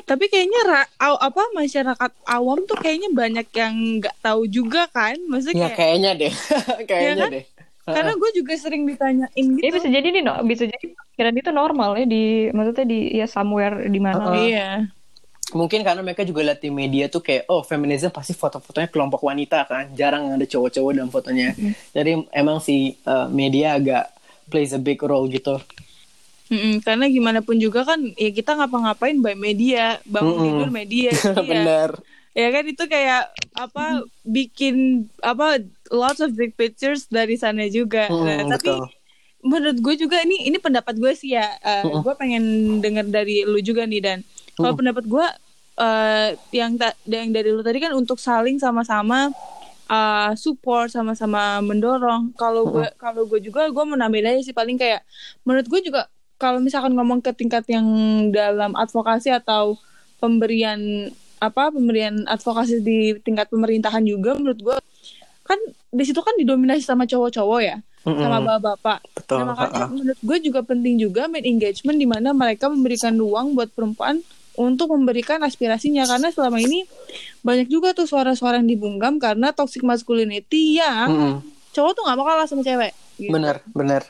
Tapi 0.06 0.30
kayaknya 0.30 0.62
ra, 0.70 0.82
aw, 1.02 1.18
apa 1.18 1.50
masyarakat 1.58 2.12
awam 2.30 2.62
tuh 2.70 2.78
kayaknya 2.78 3.10
banyak 3.10 3.48
yang 3.58 3.74
nggak 3.98 4.14
tahu 4.22 4.46
juga 4.46 4.86
kan? 4.94 5.18
Maksudnya 5.26 5.74
ya, 5.74 5.74
kayaknya 5.74 6.12
deh. 6.14 6.34
Kayaknya 6.90 7.10
ya 7.10 7.26
kan? 7.26 7.32
deh 7.34 7.46
karena 7.86 8.18
gue 8.18 8.30
juga 8.34 8.54
sering 8.58 8.90
ditanyain 8.90 9.46
gitu. 9.58 9.62
Ya 9.62 9.70
bisa 9.70 9.88
jadi 9.94 10.08
nih, 10.10 10.24
no, 10.26 10.42
bisa 10.42 10.66
jadi 10.66 10.86
pikiran 10.90 11.36
itu 11.38 11.52
normal 11.54 11.94
ya 12.02 12.06
di 12.10 12.50
maksudnya 12.50 12.86
di 12.90 13.00
ya 13.14 13.30
somewhere 13.30 13.86
di 13.86 14.00
mana. 14.02 14.18
Uh 14.18 14.26
-uh. 14.34 14.38
Iya. 14.42 14.70
Mungkin 15.54 15.86
karena 15.86 16.02
mereka 16.02 16.26
juga 16.26 16.42
lihat 16.42 16.66
di 16.66 16.74
media 16.74 17.06
tuh 17.06 17.22
kayak 17.22 17.46
oh 17.46 17.62
feminisme 17.62 18.10
pasti 18.10 18.34
foto-fotonya 18.34 18.90
kelompok 18.90 19.22
wanita 19.22 19.70
kan, 19.70 19.94
jarang 19.94 20.34
ada 20.34 20.42
cowok-cowok 20.42 20.92
dalam 20.98 21.14
fotonya. 21.14 21.54
Mm. 21.54 21.74
Jadi 21.94 22.12
emang 22.34 22.58
si 22.58 22.98
uh, 23.06 23.30
media 23.30 23.78
agak 23.78 24.10
plays 24.50 24.74
a 24.74 24.82
big 24.82 24.98
role 25.06 25.30
gitu. 25.30 25.62
Mm 26.50 26.58
-mm, 26.58 26.74
karena 26.82 27.06
gimana 27.06 27.40
pun 27.46 27.62
juga 27.62 27.86
kan 27.86 28.02
ya 28.18 28.30
kita 28.34 28.58
ngapa-ngapain 28.58 29.22
by 29.22 29.38
media, 29.38 30.02
bangun 30.10 30.34
mm 30.34 30.42
-mm. 30.42 30.46
tidur 30.50 30.70
media. 30.74 31.12
iya. 31.14 31.42
Bener 31.46 31.90
ya 32.36 32.52
kan 32.52 32.64
itu 32.68 32.84
kayak 32.84 33.32
apa 33.56 34.04
bikin 34.28 35.08
apa 35.24 35.64
lots 35.92 36.22
of 36.22 36.34
big 36.34 36.58
pictures 36.58 37.06
dari 37.10 37.38
sana 37.38 37.70
juga. 37.70 38.10
Hmm, 38.10 38.26
nah, 38.26 38.58
tapi 38.58 38.74
menurut 39.46 39.78
gue 39.78 39.96
juga 40.02 40.18
ini 40.26 40.50
ini 40.50 40.58
pendapat 40.58 40.98
gue 40.98 41.14
sih 41.14 41.38
ya. 41.38 41.46
Uh, 41.62 41.84
hmm. 41.86 42.02
gue 42.02 42.14
pengen 42.18 42.44
dengar 42.82 43.06
dari 43.06 43.46
lu 43.46 43.60
juga 43.62 43.86
nih 43.86 44.02
dan. 44.02 44.20
Kalau 44.56 44.74
hmm. 44.74 44.80
pendapat 44.82 45.04
gue 45.06 45.28
uh, 45.78 46.30
yang 46.50 46.80
tak 46.80 46.96
yang 47.06 47.30
dari 47.30 47.50
lu 47.54 47.62
tadi 47.62 47.78
kan 47.78 47.94
untuk 47.94 48.18
saling 48.18 48.58
sama-sama 48.58 49.30
uh, 49.92 50.32
support 50.34 50.90
sama-sama 50.90 51.62
mendorong. 51.62 52.34
Kalau 52.34 52.70
gue 52.70 52.88
kalau 52.98 53.30
gue 53.30 53.40
juga 53.44 53.70
gue 53.70 53.84
mau 53.86 53.98
nambahin 53.98 54.34
aja 54.36 54.42
sih. 54.42 54.56
Paling 54.56 54.80
kayak 54.80 55.06
menurut 55.46 55.68
gue 55.70 55.82
juga 55.86 56.10
kalau 56.36 56.60
misalkan 56.60 56.92
ngomong 56.98 57.24
ke 57.24 57.32
tingkat 57.32 57.64
yang 57.72 57.86
dalam 58.34 58.76
advokasi 58.76 59.32
atau 59.32 59.80
pemberian 60.20 61.12
apa 61.40 61.70
pemberian 61.70 62.24
advokasi 62.26 62.80
di 62.80 63.16
tingkat 63.22 63.52
pemerintahan 63.52 64.04
juga 64.04 64.36
menurut 64.40 64.60
gue 64.60 64.78
kan 65.46 65.60
di 65.94 66.04
situ 66.04 66.20
kan 66.20 66.34
didominasi 66.36 66.82
sama 66.82 67.06
cowok-cowok 67.06 67.62
ya 67.62 67.78
mm-hmm. 67.80 68.22
sama 68.22 68.38
bapak-bapak. 68.42 69.00
Nah 69.30 69.46
makanya 69.54 69.86
menurut 69.88 70.20
gue 70.20 70.38
juga 70.42 70.60
penting 70.66 70.96
juga 70.98 71.30
main 71.30 71.46
engagement 71.46 71.98
di 71.98 72.08
mana 72.10 72.34
mereka 72.34 72.66
memberikan 72.68 73.14
ruang 73.14 73.54
buat 73.54 73.70
perempuan 73.72 74.26
untuk 74.58 74.92
memberikan 74.96 75.44
aspirasinya 75.44 76.08
karena 76.08 76.32
selama 76.32 76.58
ini 76.64 76.88
banyak 77.44 77.68
juga 77.70 77.92
tuh 77.92 78.08
suara-suara 78.08 78.58
yang 78.58 78.72
dibungkam 78.72 79.22
karena 79.22 79.54
toxic 79.54 79.86
masculinity 79.86 80.82
yang 80.82 81.08
mm-hmm. 81.14 81.38
cowok 81.72 81.92
tuh 81.94 82.02
nggak 82.10 82.18
mau 82.18 82.26
kalah 82.26 82.48
sama 82.50 82.66
cewek. 82.66 82.94
Gitu. 83.16 83.32
Bener, 83.32 83.64
bener. 83.72 84.04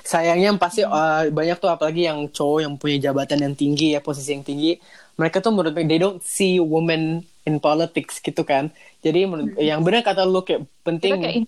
Sayangnya 0.00 0.48
pasti 0.56 0.80
uh, 0.80 1.28
banyak 1.28 1.60
tuh 1.60 1.68
apalagi 1.68 2.08
yang 2.08 2.24
cowok 2.32 2.58
yang 2.64 2.74
punya 2.80 3.10
jabatan 3.10 3.44
yang 3.44 3.54
tinggi 3.58 3.92
ya 3.92 4.00
posisi 4.00 4.32
yang 4.32 4.46
tinggi 4.46 4.80
mereka 5.16 5.40
tuh 5.40 5.52
menurut 5.52 5.72
they 5.72 6.00
don't 6.00 6.20
see 6.22 6.60
women 6.60 7.24
in 7.48 7.56
politics 7.56 8.20
gitu 8.20 8.44
kan 8.44 8.68
jadi 9.06 9.30
hmm. 9.30 9.54
yang 9.62 9.86
benar 9.86 10.02
kata 10.02 10.26
lu 10.26 10.42
kayak 10.42 10.66
penting 10.82 11.22
kayak 11.22 11.46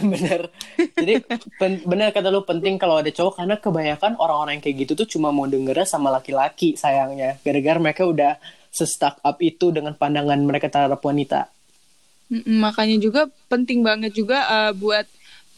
bener 0.16 0.48
jadi 0.96 1.20
pen, 1.60 1.84
benar 1.84 2.08
kata 2.16 2.32
lu 2.32 2.40
penting 2.48 2.80
kalau 2.80 3.04
ada 3.04 3.12
cowok 3.12 3.36
karena 3.36 3.56
kebanyakan 3.60 4.16
orang-orang 4.16 4.56
yang 4.56 4.64
kayak 4.64 4.76
gitu 4.88 4.92
tuh 4.96 5.08
cuma 5.08 5.28
mau 5.28 5.44
dengernya 5.44 5.84
sama 5.84 6.08
laki-laki 6.08 6.76
sayangnya. 6.76 7.36
Gara-gara 7.44 7.76
mereka 7.76 8.08
udah 8.08 8.40
se-stuck 8.70 9.20
up 9.20 9.36
itu 9.42 9.74
dengan 9.74 9.92
pandangan 9.92 10.40
mereka 10.40 10.72
terhadap 10.72 11.02
wanita. 11.02 11.50
Makanya 12.30 12.96
juga 13.02 13.26
penting 13.50 13.82
banget 13.82 14.14
juga 14.14 14.46
uh, 14.46 14.72
buat 14.72 15.04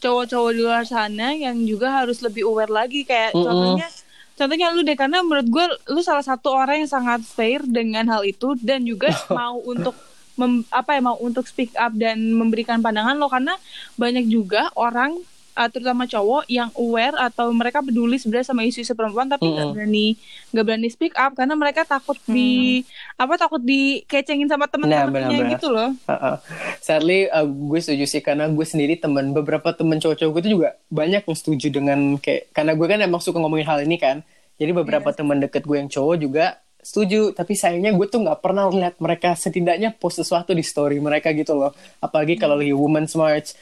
cowok-cowok 0.01 0.51
di 0.51 0.59
luar 0.59 0.83
sana 0.83 1.37
yang 1.37 1.55
juga 1.63 2.03
harus 2.03 2.19
lebih 2.19 2.49
aware 2.49 2.73
lagi. 2.73 3.05
Kayak 3.05 3.31
mm 3.31 3.39
-hmm. 3.39 3.45
contohnya 3.45 3.87
contohnya 4.33 4.67
lu 4.73 4.81
deh 4.81 4.97
karena 4.97 5.21
menurut 5.21 5.47
gue 5.47 5.65
lu 5.93 6.01
salah 6.01 6.25
satu 6.25 6.49
orang 6.49 6.83
yang 6.83 6.91
sangat 6.91 7.21
fair 7.21 7.61
dengan 7.61 8.09
hal 8.09 8.25
itu 8.25 8.57
dan 8.59 8.81
juga 8.81 9.13
mau 9.37 9.61
untuk 9.61 9.93
mem, 10.39 10.65
apa 10.73 10.97
ya 10.97 11.01
mau 11.01 11.17
untuk 11.21 11.45
speak 11.45 11.73
up 11.77 11.93
dan 11.93 12.17
memberikan 12.33 12.81
pandangan 12.81 13.17
lo 13.17 13.29
karena 13.29 13.53
banyak 13.97 14.25
juga 14.29 14.69
orang 14.73 15.17
uh, 15.57 15.69
terutama 15.69 16.09
cowok 16.09 16.49
yang 16.49 16.69
aware 16.77 17.15
atau 17.17 17.49
mereka 17.53 17.79
peduli 17.85 18.17
sebenarnya 18.17 18.53
sama 18.53 18.65
isu-isu 18.65 18.93
perempuan 18.97 19.29
tapi 19.29 19.45
nggak 19.45 19.69
mm. 19.69 19.73
berani 19.73 20.07
nggak 20.53 20.65
berani 20.65 20.89
speak 20.89 21.13
up 21.17 21.31
karena 21.37 21.53
mereka 21.53 21.85
takut 21.85 22.17
mm. 22.25 22.33
di 22.33 22.81
apa 23.17 23.33
takut 23.37 23.61
dikecengin 23.61 24.49
sama 24.49 24.65
teman-temannya 24.65 25.39
nah, 25.39 25.51
gitu 25.57 25.67
loh. 25.69 25.89
Uh 26.09 26.13
-uh. 26.13 26.35
Sadly 26.81 27.29
uh, 27.29 27.45
gue 27.45 27.79
setuju 27.79 28.05
sih 28.09 28.21
karena 28.21 28.49
gue 28.49 28.65
sendiri 28.65 28.97
teman 28.97 29.31
beberapa 29.31 29.71
teman 29.73 30.01
cowok-cowok 30.01 30.31
gue 30.33 30.41
itu 30.45 30.51
juga 30.59 30.69
banyak 30.89 31.23
yang 31.25 31.37
setuju 31.37 31.67
dengan 31.69 31.99
kayak 32.17 32.51
karena 32.51 32.73
gue 32.73 32.87
kan 32.89 32.99
emang 33.01 33.21
suka 33.21 33.37
ngomongin 33.37 33.67
hal 33.69 33.79
ini 33.85 33.97
kan. 34.01 34.25
Jadi 34.53 34.69
beberapa 34.69 35.09
yeah. 35.09 35.17
teman 35.17 35.37
deket 35.41 35.65
gue 35.65 35.77
yang 35.81 35.89
cowok 35.89 36.15
juga 36.21 36.61
setuju 36.83 37.31
tapi 37.31 37.55
sayangnya 37.55 37.95
gue 37.95 38.07
tuh 38.11 38.21
nggak 38.21 38.43
pernah 38.43 38.67
lihat 38.67 38.99
mereka 38.99 39.33
setidaknya 39.33 39.95
post 39.95 40.19
sesuatu 40.19 40.51
di 40.51 40.61
story 40.61 40.99
mereka 40.99 41.31
gitu 41.31 41.55
loh. 41.55 41.71
Apalagi 42.03 42.35
kalau 42.35 42.59
lagi 42.59 42.75
women's 42.75 43.15
march. 43.15 43.55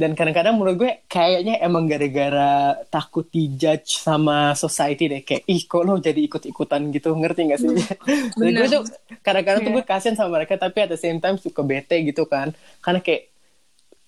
Dan 0.00 0.16
kadang-kadang 0.16 0.56
menurut 0.56 0.76
gue 0.80 0.92
kayaknya 1.12 1.60
emang 1.60 1.84
gara-gara 1.84 2.72
takut 2.88 3.28
dijudge 3.28 4.00
sama 4.00 4.56
society 4.56 5.12
deh. 5.12 5.20
Kayak 5.20 5.44
ih 5.44 5.60
kok 5.68 5.82
lo 5.84 6.00
jadi 6.00 6.24
ikut-ikutan 6.24 6.88
gitu? 6.88 7.12
Ngerti 7.12 7.40
gak 7.52 7.60
sih? 7.60 7.68
Jadi 8.40 8.50
gue 8.54 8.68
tuh 8.70 8.82
kadang-kadang 9.20 9.60
tuh 9.66 9.72
gue 9.76 9.84
kasian 9.84 10.16
sama 10.16 10.40
mereka 10.40 10.56
tapi 10.56 10.88
at 10.88 10.90
the 10.94 10.96
same 10.96 11.20
time 11.20 11.36
suka 11.36 11.60
bete 11.60 12.00
gitu 12.00 12.24
kan. 12.24 12.56
Karena 12.80 13.04
kayak 13.04 13.28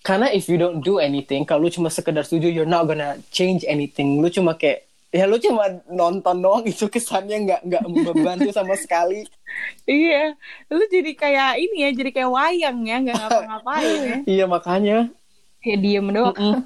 karena 0.01 0.27
if 0.33 0.49
you 0.49 0.57
don't 0.57 0.81
do 0.81 0.97
anything 0.97 1.45
kalau 1.45 1.67
lu 1.67 1.69
cuma 1.69 1.93
sekedar 1.93 2.25
setuju 2.25 2.49
you're 2.49 2.65
not 2.65 2.89
gonna 2.89 3.21
change 3.29 3.61
anything. 3.69 4.17
Lu 4.17 4.33
cuma 4.33 4.57
kayak 4.57 4.89
ya 5.13 5.29
lu 5.29 5.37
cuma 5.37 5.69
nonton 5.85 6.41
doang 6.41 6.65
itu 6.65 6.89
kesannya 6.89 7.45
nggak 7.45 7.61
nggak 7.69 7.83
membantu 7.85 8.49
sama 8.49 8.73
sekali. 8.73 9.29
Iya 9.85 10.33
lu 10.73 10.83
jadi 10.89 11.13
kayak 11.13 11.61
ini 11.61 11.77
ya 11.85 11.89
jadi 11.93 12.09
kayak 12.09 12.31
wayang 12.33 12.77
ya 12.81 12.97
nggak 12.97 13.17
ngapa-ngapain 13.21 13.97
ya. 14.01 14.17
Iya 14.41 14.45
makanya. 14.49 14.97
Kayak 15.61 15.79
diem 15.85 16.07
doang. 16.09 16.35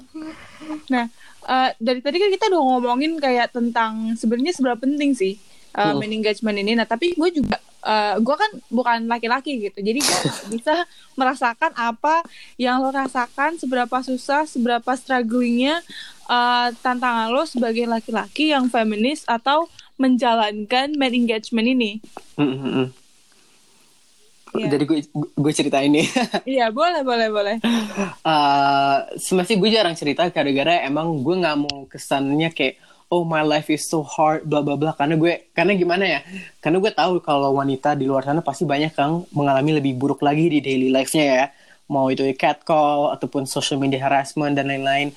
Nah, 0.92 1.06
eh, 1.48 1.70
dari 1.80 2.02
tadi 2.02 2.18
kan 2.18 2.28
kita 2.34 2.50
udah 2.50 2.60
ngomongin 2.60 3.16
kayak 3.22 3.54
tentang 3.54 4.12
sebenarnya 4.18 4.52
seberapa 4.52 4.76
penting 4.84 5.14
sih 5.16 5.38
uh, 5.78 5.94
main 5.96 6.12
engagement 6.12 6.56
ini. 6.58 6.74
Nah, 6.74 6.84
tapi 6.84 7.14
gue 7.14 7.30
juga, 7.30 7.56
eh, 7.86 8.14
gue 8.18 8.36
kan 8.36 8.50
bukan 8.68 8.98
laki-laki 9.06 9.70
gitu, 9.70 9.78
jadi 9.78 9.98
gue 10.02 10.18
bisa 10.58 10.86
merasakan 11.14 11.72
apa 11.78 12.26
yang 12.58 12.82
lo 12.82 12.90
rasakan, 12.90 13.56
seberapa 13.60 14.02
susah, 14.02 14.44
seberapa 14.50 14.90
strugglingnya 14.98 15.82
eh, 16.28 16.68
tantangan 16.84 17.32
lo 17.32 17.42
sebagai 17.48 17.88
laki-laki 17.88 18.52
yang 18.52 18.68
feminis 18.68 19.24
atau 19.24 19.66
menjalankan 19.98 20.94
main 20.94 21.14
engagement 21.16 21.66
ini. 21.66 21.98
Mm-mm. 22.38 22.94
Iya. 24.56 24.74
jadi 24.74 24.84
gue 24.88 24.98
gue 25.12 25.52
cerita 25.52 25.78
ini 25.84 26.08
Iya, 26.56 26.72
boleh, 26.72 27.04
boleh, 27.04 27.28
boleh. 27.28 27.56
uh, 28.24 29.04
sebenarnya 29.20 29.56
gue 29.60 29.70
jarang 29.70 29.92
cerita 29.92 30.24
gara-gara 30.32 30.88
emang 30.88 31.20
gue 31.20 31.34
nggak 31.36 31.56
mau 31.60 31.84
kesannya 31.84 32.48
kayak 32.56 32.80
oh 33.12 33.24
my 33.24 33.44
life 33.44 33.68
is 33.68 33.84
so 33.84 34.00
hard 34.04 34.44
bla 34.48 34.64
bla 34.64 34.76
bla 34.76 34.92
karena 34.96 35.20
gue 35.20 35.52
karena 35.52 35.72
gimana 35.76 36.04
ya 36.04 36.20
karena 36.60 36.80
gue 36.80 36.92
tahu 36.92 37.20
kalau 37.20 37.56
wanita 37.56 37.96
di 37.96 38.04
luar 38.08 38.24
sana 38.24 38.40
pasti 38.40 38.64
banyak 38.64 38.92
yang 38.92 39.24
mengalami 39.32 39.80
lebih 39.80 39.96
buruk 39.96 40.20
lagi 40.24 40.48
di 40.48 40.60
daily 40.64 40.88
life-nya 40.92 41.24
ya 41.24 41.44
mau 41.88 42.12
itu 42.12 42.20
catcall 42.36 43.16
ataupun 43.16 43.48
social 43.48 43.80
media 43.80 44.04
harassment 44.04 44.52
dan 44.56 44.68
lain-lain 44.68 45.12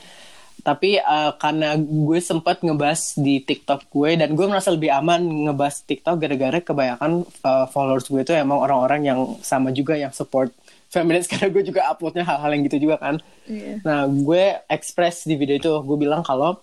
tapi 0.62 1.02
uh, 1.02 1.34
karena 1.36 1.76
gue 1.78 2.20
sempat 2.22 2.62
ngebahas 2.62 3.18
di 3.18 3.42
TikTok 3.42 3.90
gue 3.90 4.16
dan 4.16 4.38
gue 4.38 4.46
merasa 4.46 4.70
lebih 4.70 4.94
aman 4.94 5.20
ngebahas 5.50 5.84
TikTok 5.84 6.16
gara-gara 6.22 6.60
kebanyakan 6.62 7.26
uh, 7.44 7.66
followers 7.70 8.08
gue 8.08 8.22
itu 8.22 8.34
emang 8.38 8.62
orang-orang 8.62 9.02
yang 9.06 9.20
sama 9.42 9.74
juga 9.74 9.98
yang 9.98 10.14
support 10.14 10.54
feminis 10.88 11.28
karena 11.32 11.50
gue 11.50 11.64
juga 11.66 11.90
uploadnya 11.92 12.24
hal-hal 12.24 12.50
yang 12.54 12.64
gitu 12.70 12.88
juga 12.90 13.02
kan 13.02 13.16
Iya. 13.52 13.84
Nah, 13.84 14.08
gue 14.08 14.64
express 14.72 15.28
di 15.28 15.36
video 15.36 15.60
itu, 15.60 15.72
gue 15.84 15.98
bilang 16.00 16.24
kalau 16.24 16.62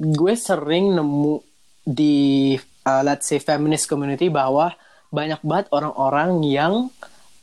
gue 0.00 0.34
sering 0.34 0.96
nemu 0.96 1.44
di, 1.84 2.56
uh, 2.86 3.02
let's 3.04 3.28
say, 3.28 3.42
feminist 3.42 3.90
community 3.90 4.32
bahwa 4.32 4.72
banyak 5.12 5.40
banget 5.44 5.66
orang-orang 5.74 6.40
yang 6.46 6.74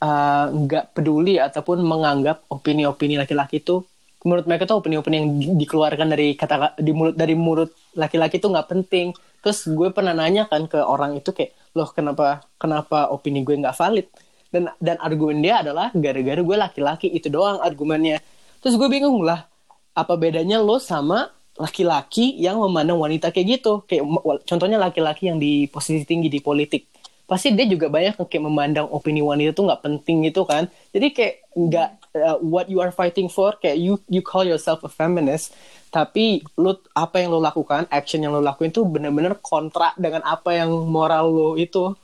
uh, 0.01 0.45
nggak 0.49 0.97
peduli 0.97 1.37
ataupun 1.37 1.85
menganggap 1.85 2.41
opini-opini 2.49 3.19
laki-laki 3.19 3.61
itu, 3.61 3.85
menurut 4.27 4.45
mereka 4.47 4.67
tuh 4.67 4.83
opini-opini 4.83 5.15
yang 5.15 5.29
di- 5.39 5.55
dikeluarkan 5.65 6.07
dari 6.11 6.35
kata 6.35 6.75
di 6.79 6.91
mulut 6.91 7.15
dari 7.15 7.35
mulut 7.35 7.71
laki-laki 7.95 8.39
itu 8.39 8.47
nggak 8.51 8.67
penting. 8.67 9.15
Terus 9.39 9.71
gue 9.71 9.89
pernah 9.95 10.11
nanya 10.11 10.51
kan 10.51 10.67
ke 10.67 10.75
orang 10.75 11.15
itu 11.15 11.31
kayak, 11.31 11.55
loh 11.71 11.87
kenapa 11.95 12.43
kenapa 12.59 13.07
opini 13.07 13.39
gue 13.47 13.55
nggak 13.55 13.75
valid? 13.75 14.07
Dan 14.51 14.67
dan 14.83 14.99
argumen 14.99 15.39
dia 15.39 15.63
adalah 15.63 15.93
gara-gara 15.95 16.41
gue 16.43 16.57
laki-laki 16.59 17.07
itu 17.07 17.31
doang 17.31 17.63
argumennya. 17.63 18.19
Terus 18.59 18.75
gue 18.75 18.89
bingung 18.91 19.23
lah, 19.23 19.47
apa 19.95 20.19
bedanya 20.19 20.59
lo 20.59 20.75
sama 20.83 21.31
laki-laki 21.55 22.35
yang 22.35 22.59
memandang 22.59 22.99
wanita 22.99 23.31
kayak 23.31 23.63
gitu? 23.63 23.87
Kayak 23.87 24.03
contohnya 24.43 24.75
laki-laki 24.75 25.31
yang 25.31 25.39
di 25.39 25.71
posisi 25.71 26.03
tinggi 26.03 26.27
di 26.27 26.43
politik. 26.43 26.98
Pasti 27.29 27.53
dia 27.53 27.69
juga 27.69 27.87
banyak 27.93 28.17
kayak 28.17 28.43
memandang 28.43 28.89
opini 28.89 29.21
wanita 29.21 29.53
tuh 29.53 29.69
nggak 29.69 29.85
penting 29.85 30.25
gitu 30.25 30.43
kan. 30.49 30.65
Jadi 30.89 31.07
kayak 31.13 31.33
nggak 31.53 31.89
uh, 32.17 32.37
what 32.41 32.65
you 32.65 32.81
are 32.81 32.89
fighting 32.89 33.29
for 33.29 33.53
kayak 33.61 33.77
you 33.77 34.01
you 34.09 34.25
call 34.25 34.41
yourself 34.41 34.81
a 34.81 34.89
feminist 34.89 35.53
tapi 35.89 36.41
lu 36.57 36.77
apa 36.93 37.21
yang 37.21 37.33
lo 37.33 37.41
lakukan 37.41 37.89
action 37.89 38.21
yang 38.21 38.33
lo 38.33 38.41
lakuin 38.41 38.69
tuh 38.69 38.85
bener-bener 38.85 39.37
kontra 39.41 39.93
dengan 39.97 40.21
apa 40.21 40.53
yang 40.53 40.69
moral 40.85 41.33
lo 41.33 41.49
itu 41.57 41.97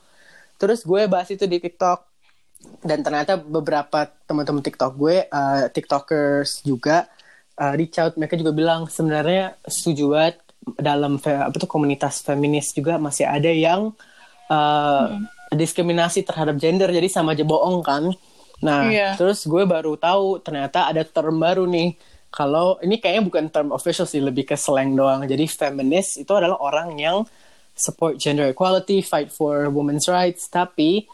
terus 0.58 0.82
gue 0.82 1.06
bahas 1.06 1.30
itu 1.30 1.46
di 1.46 1.62
TikTok 1.62 2.16
dan 2.82 3.02
ternyata 3.02 3.38
beberapa 3.38 4.10
teman-teman 4.26 4.62
TikTok 4.62 4.94
gue, 4.98 5.26
uh, 5.30 5.70
TikTokers 5.70 6.66
juga 6.66 7.10
uh, 7.58 7.74
reach 7.74 7.98
out, 8.02 8.18
mereka 8.18 8.38
juga 8.38 8.52
bilang 8.54 8.90
sebenarnya 8.90 9.58
setuju 9.66 10.04
banget 10.14 10.38
dalam 10.82 11.22
apa 11.22 11.56
tuh 11.62 11.70
komunitas 11.70 12.26
feminis 12.26 12.74
juga 12.74 12.98
masih 12.98 13.30
ada 13.30 13.50
yang 13.54 13.94
diskriminasi 15.52 16.26
terhadap 16.26 16.58
gender, 16.60 16.90
jadi 16.90 17.08
sama 17.08 17.34
aja 17.34 17.46
bohong 17.46 17.80
kan. 17.82 18.04
Nah, 18.64 18.88
Iya. 18.88 19.16
terus 19.20 19.44
gue 19.46 19.64
baru 19.64 19.96
tahu 19.96 20.40
ternyata 20.42 20.90
ada 20.90 21.04
term 21.04 21.38
baru 21.38 21.68
nih. 21.68 21.96
Kalau 22.30 22.76
ini 22.84 23.00
kayaknya 23.00 23.24
bukan 23.24 23.46
term 23.48 23.70
official 23.72 24.04
sih, 24.04 24.20
lebih 24.20 24.44
ke 24.44 24.60
slang 24.60 24.92
doang. 24.92 25.24
Jadi 25.24 25.48
feminis 25.48 26.20
itu 26.20 26.32
adalah 26.36 26.60
orang 26.60 27.00
yang 27.00 27.24
support 27.76 28.20
gender 28.20 28.52
equality, 28.52 29.00
fight 29.00 29.32
for 29.32 29.68
women's 29.72 30.08
rights, 30.08 30.48
tapi 30.48 31.08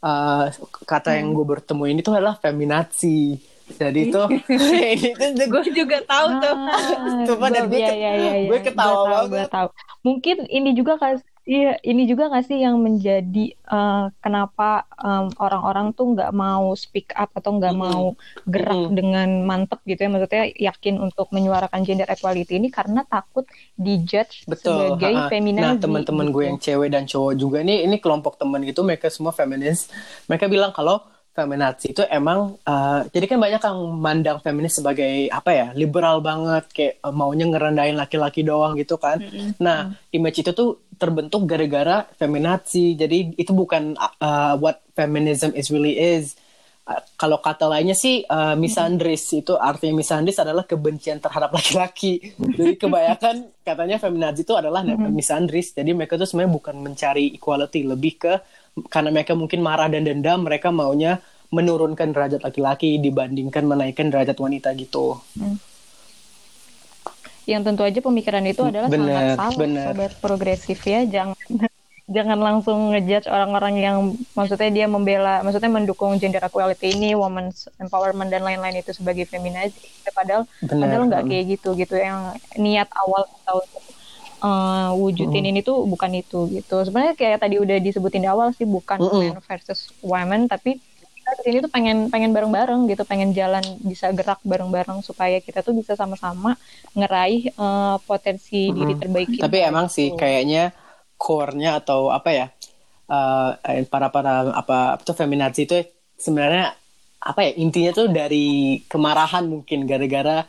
uh, 0.00 0.46
kata 0.86 1.18
yang 1.18 1.34
gue 1.34 1.46
bertemu 1.46 1.82
ini 1.90 2.00
tuh 2.02 2.14
adalah 2.14 2.38
feminazi. 2.38 3.38
Jadi 3.68 4.08
itu 4.08 4.22
Gue 5.52 5.62
juga 5.74 5.98
tahu 6.06 6.26
tuh. 6.40 6.56
Sumpah, 7.26 7.48
dan 7.50 7.66
gue 7.68 7.78
iya. 7.78 8.46
gue 8.46 8.58
ketawa 8.62 8.86
Gua 8.86 8.94
tahu, 8.94 9.06
banget. 9.10 9.28
gua 9.28 9.44
tahu. 9.50 9.68
Mungkin 10.06 10.36
ini 10.46 10.70
juga 10.72 10.94
kas 10.96 11.20
iya 11.48 11.80
ini 11.80 12.04
juga 12.04 12.28
nggak 12.28 12.44
sih 12.44 12.60
yang 12.60 12.76
menjadi 12.76 13.56
eh, 13.56 14.04
kenapa 14.20 14.84
em, 15.00 15.32
orang-orang 15.40 15.96
tuh 15.96 16.12
nggak 16.12 16.32
mau 16.36 16.76
speak 16.76 17.16
up 17.16 17.32
atau 17.32 17.56
nggak 17.56 17.72
Mm-mm. 17.72 17.88
mau 17.88 18.04
gerak 18.44 18.76
Mm-mm. 18.76 18.92
dengan 18.92 19.28
mantep 19.48 19.80
gitu 19.88 20.04
ya 20.04 20.10
maksudnya 20.12 20.44
yakin 20.52 21.00
untuk 21.00 21.32
menyuarakan 21.32 21.80
gender 21.88 22.08
equality 22.12 22.60
ini 22.60 22.68
karena 22.68 23.00
takut 23.08 23.48
dijudge 23.80 24.44
Betul. 24.44 25.00
sebagai 25.00 25.14
ha-ha. 25.16 25.30
feminazi. 25.32 25.64
Nah, 25.64 25.76
teman-teman 25.80 26.28
gue 26.28 26.42
gitu. 26.44 26.48
yang 26.52 26.58
cewek 26.60 26.88
dan 26.92 27.04
cowok 27.08 27.34
juga 27.40 27.58
nih, 27.64 27.88
ini 27.88 27.96
kelompok 27.96 28.36
teman 28.36 28.60
gitu, 28.68 28.84
mereka 28.84 29.08
semua 29.08 29.32
feminis. 29.32 29.88
Mereka 30.28 30.50
bilang 30.52 30.76
kalau 30.76 31.00
feminazi 31.36 31.94
itu 31.94 32.02
emang, 32.10 32.58
uh, 32.66 33.06
jadi 33.14 33.30
kan 33.30 33.38
banyak 33.38 33.62
yang 33.62 33.78
mandang 33.94 34.38
feminis 34.42 34.82
sebagai 34.82 35.30
apa 35.30 35.50
ya, 35.54 35.66
liberal 35.78 36.18
banget, 36.18 36.66
kayak 36.74 36.94
uh, 37.06 37.14
maunya 37.14 37.46
ngerendahin 37.46 37.94
laki-laki 37.94 38.42
doang 38.42 38.74
gitu 38.74 38.98
kan. 38.98 39.22
Nah, 39.62 39.94
image 40.10 40.42
itu 40.42 40.50
tuh 40.50 40.82
terbentuk 40.98 41.46
gara-gara 41.46 42.10
feminazi. 42.18 42.98
Jadi 42.98 43.38
itu 43.38 43.54
bukan 43.54 43.94
uh, 43.98 44.58
what 44.58 44.82
feminism 44.98 45.54
is 45.54 45.70
really 45.70 45.94
is. 45.94 46.34
Uh, 46.88 46.98
kalau 47.14 47.38
kata 47.38 47.70
lainnya 47.70 47.94
sih 47.94 48.26
uh, 48.26 48.58
misandris 48.58 49.30
itu 49.30 49.54
artinya 49.54 50.02
misandris 50.02 50.42
adalah 50.42 50.66
kebencian 50.66 51.22
terhadap 51.22 51.54
laki-laki. 51.54 52.34
Jadi 52.34 52.74
kebanyakan 52.82 53.62
katanya 53.62 54.02
feminazi 54.02 54.42
itu 54.42 54.58
adalah 54.58 54.82
misandris. 55.06 55.70
Jadi 55.70 55.94
mereka 55.94 56.18
tuh 56.18 56.26
sebenarnya 56.26 56.50
bukan 56.50 56.76
mencari 56.82 57.30
equality, 57.38 57.86
lebih 57.86 58.18
ke 58.18 58.34
karena 58.86 59.10
mereka 59.10 59.34
mungkin 59.34 59.60
marah 59.64 59.90
dan 59.90 60.06
dendam, 60.06 60.46
mereka 60.46 60.70
maunya 60.70 61.18
menurunkan 61.48 62.12
derajat 62.12 62.44
laki-laki 62.44 63.00
dibandingkan 63.00 63.64
menaikkan 63.64 64.12
derajat 64.12 64.36
wanita 64.36 64.70
gitu. 64.76 65.18
yang 67.48 67.64
tentu 67.64 67.80
aja 67.80 68.04
pemikiran 68.04 68.44
itu 68.44 68.60
adalah 68.60 68.92
Bener, 68.92 69.08
sangat 69.08 69.36
salah 69.40 69.56
bener. 69.56 69.84
sobat 69.88 70.12
progresif 70.20 70.84
ya 70.84 71.08
jangan 71.08 71.48
jangan 72.08 72.40
langsung 72.40 72.92
ngejudge 72.92 73.24
orang-orang 73.28 73.74
yang 73.80 73.96
maksudnya 74.36 74.68
dia 74.68 74.86
membela 74.88 75.40
maksudnya 75.40 75.72
mendukung 75.72 76.16
gender 76.20 76.44
equality 76.44 76.92
ini 76.92 77.16
women's 77.16 77.68
empowerment 77.80 78.28
dan 78.28 78.44
lain-lain 78.44 78.84
itu 78.84 78.92
sebagai 78.92 79.24
feminazi 79.24 79.80
padahal 80.12 80.44
Bener. 80.60 80.88
padahal 80.88 81.02
nggak 81.08 81.24
kayak 81.24 81.44
gitu 81.56 81.72
gitu 81.72 81.96
yang 81.96 82.36
niat 82.56 82.88
awal 82.96 83.24
kita 83.24 83.52
eh, 84.44 84.88
wujudin 85.02 85.44
ini 85.50 85.60
tuh 85.68 85.76
bukan 85.92 86.12
itu 86.20 86.36
gitu 86.56 86.74
sebenarnya 86.86 87.14
kayak 87.20 87.38
tadi 87.42 87.56
udah 87.64 87.76
disebutin 87.86 88.22
di 88.24 88.30
awal 88.34 88.48
sih 88.58 88.66
bukan 88.76 89.00
Mm-mm. 89.00 89.18
men 89.18 89.36
versus 89.48 89.80
women 90.12 90.40
tapi 90.52 90.70
kita 91.16 91.30
ke 91.38 91.42
sini 91.46 91.56
tuh 91.64 91.70
pengen 91.76 91.96
pengen 92.12 92.30
bareng-bareng 92.36 92.80
gitu 92.90 93.02
pengen 93.10 93.30
jalan 93.38 93.64
bisa 93.90 94.06
gerak 94.18 94.40
bareng-bareng 94.50 94.98
supaya 95.08 95.36
kita 95.46 95.60
tuh 95.66 95.74
bisa 95.80 95.92
sama-sama 96.00 96.50
ngeraih 96.98 97.42
eh, 97.52 97.96
potensi 98.08 98.56
diri 98.76 98.92
Mm-mm. 98.92 99.00
terbaik 99.00 99.30
kita 99.38 99.46
Tapi 99.46 99.56
emang 99.64 99.86
sih 99.96 100.08
gitu. 100.08 100.18
kayaknya 100.20 100.58
core-nya 101.18 101.68
atau 101.80 102.00
apa 102.12 102.30
ya 102.38 102.46
eh, 103.12 103.84
para 103.92 104.08
para 104.14 104.30
apa 104.60 104.74
tuh 105.06 105.14
feminazi 105.20 105.60
itu 105.68 105.76
sebenarnya 106.18 106.64
apa 107.30 107.40
ya 107.46 107.50
intinya 107.64 107.90
tuh 107.98 108.06
dari 108.18 108.36
kemarahan 108.92 109.44
mungkin 109.52 109.78
gara-gara 109.90 110.46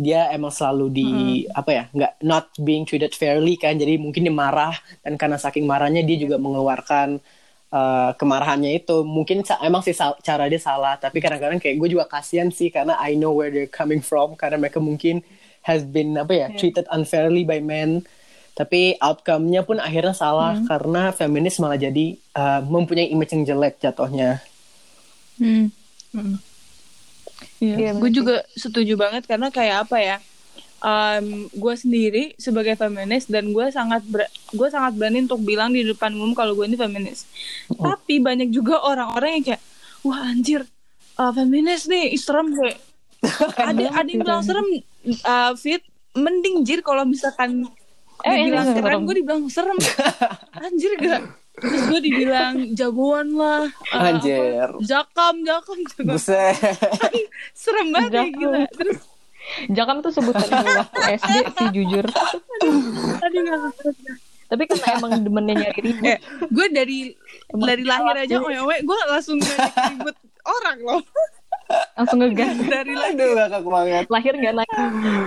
dia 0.00 0.28
emang 0.32 0.50
selalu 0.50 0.86
di 0.88 1.08
apa 1.52 1.70
ya 1.70 1.84
nggak 1.92 2.12
not 2.24 2.48
being 2.60 2.84
treated 2.88 3.12
fairly 3.12 3.54
kan. 3.60 3.76
Jadi 3.76 3.96
mungkin 4.00 4.24
dia 4.24 4.34
marah 4.34 4.76
dan 5.04 5.16
karena 5.20 5.36
saking 5.36 5.64
marahnya 5.68 6.00
dia 6.02 6.16
juga 6.16 6.36
mengeluarkan 6.40 7.20
uh, 7.72 8.10
kemarahannya 8.16 8.78
itu. 8.78 9.02
Mungkin 9.02 9.42
emang 9.64 9.82
sih 9.82 9.96
cara 9.96 10.46
dia 10.46 10.60
salah. 10.60 11.00
Tapi 11.00 11.18
kadang-kadang 11.18 11.58
kayak 11.58 11.76
gue 11.80 11.88
juga 11.98 12.04
kasihan 12.06 12.52
sih 12.52 12.68
karena 12.68 12.96
I 13.00 13.16
know 13.16 13.32
where 13.32 13.50
they're 13.50 13.70
coming 13.70 14.04
from. 14.04 14.36
Karena 14.36 14.60
mereka 14.60 14.78
mungkin 14.78 15.24
has 15.64 15.82
been 15.82 16.14
apa 16.18 16.32
ya 16.34 16.46
treated 16.54 16.86
unfairly 16.92 17.42
by 17.42 17.58
men. 17.58 18.04
Tapi 18.52 19.00
outcome-nya 19.00 19.64
pun 19.64 19.80
akhirnya 19.80 20.12
salah 20.12 20.60
karena 20.68 21.08
feminis 21.08 21.56
malah 21.56 21.80
jadi 21.80 22.20
uh, 22.36 22.60
mempunyai 22.60 23.08
image 23.08 23.32
yang 23.32 23.48
jelek 23.48 23.80
jatuhnya. 23.80 24.44
Hmm. 25.40 25.72
Mm. 26.12 26.51
Iya, 27.62 27.76
Iya, 27.78 27.90
gue 27.94 28.10
juga 28.10 28.42
setuju 28.58 28.98
banget 28.98 29.22
karena 29.30 29.48
kayak 29.54 29.86
apa 29.86 29.98
ya? 30.02 30.16
Um, 30.82 31.46
gue 31.54 31.74
sendiri 31.78 32.34
sebagai 32.42 32.74
feminis 32.74 33.30
dan 33.30 33.54
gue 33.54 33.66
sangat 33.70 34.02
gue 34.50 34.66
sangat 34.66 34.98
berani 34.98 35.22
untuk 35.30 35.38
bilang 35.46 35.70
di 35.70 35.86
depan 35.86 36.10
umum 36.10 36.34
kalau 36.34 36.58
gue 36.58 36.66
ini 36.66 36.74
feminis. 36.74 37.22
Tapi 37.70 38.18
banyak 38.18 38.50
juga 38.50 38.82
orang-orang 38.82 39.38
yang 39.38 39.44
kayak, 39.54 39.62
wah 40.02 40.26
anjir, 40.26 40.66
uh, 41.22 41.30
feminis 41.30 41.86
nih 41.86 42.18
serem 42.18 42.50
kayak. 42.50 42.82
ada 43.70 44.02
ada 44.02 44.08
yang 44.10 44.26
bilang 44.26 44.42
serem, 44.42 44.66
uh, 45.22 45.54
fit 45.54 45.86
mending 46.18 46.66
jir 46.66 46.82
kalau 46.82 47.06
misalkan 47.06 47.70
Eh, 48.22 48.46
dibilang 48.46 48.70
keren, 48.70 49.02
gue 49.02 49.14
dibilang 49.18 49.42
serem. 49.50 49.78
Anjir 50.62 50.94
gak? 51.02 51.41
Terus 51.52 51.82
gue 51.86 52.00
dibilang 52.02 52.54
jagoan 52.72 53.28
lah. 53.32 53.68
uh, 53.90 54.08
Anjir. 54.08 54.68
apa, 54.68 54.80
jakam, 54.80 55.34
jakam, 55.42 55.78
jakam. 55.84 56.06
buset 56.08 56.56
serem 57.54 57.90
banget 57.90 58.10
ya 58.10 58.18
Jakam. 58.22 58.32
gila. 58.34 58.60
Terus 58.72 58.98
Jakam 59.68 59.98
tuh 60.00 60.14
sebutan 60.14 60.46
gue 60.46 60.70
waktu 60.72 61.00
SD 61.18 61.36
sih 61.50 61.68
jujur. 61.74 62.06
gak 62.06 63.58
ngerti. 63.58 63.90
Tapi 64.46 64.62
karena 64.66 64.86
emang 64.94 65.12
demennya 65.18 65.54
nyari 65.58 65.80
ribut. 65.82 66.04
eh, 66.06 66.18
gue 66.44 66.66
dari 66.68 66.98
Emang 67.48 67.66
dari 67.66 67.82
lahir 67.82 68.16
aja 68.18 68.36
owe 68.38 68.76
gue 68.78 68.98
langsung 69.06 69.38
ribut 69.40 70.16
orang 70.42 70.78
loh 70.78 71.02
langsung 71.94 72.18
ngegas. 72.20 72.54
dari 72.62 72.92
lahir 72.92 73.16
aduh 73.18 73.32
banget 73.64 74.04
Lahir 74.06 74.34
nggak 74.36 74.54
naik. 74.54 74.72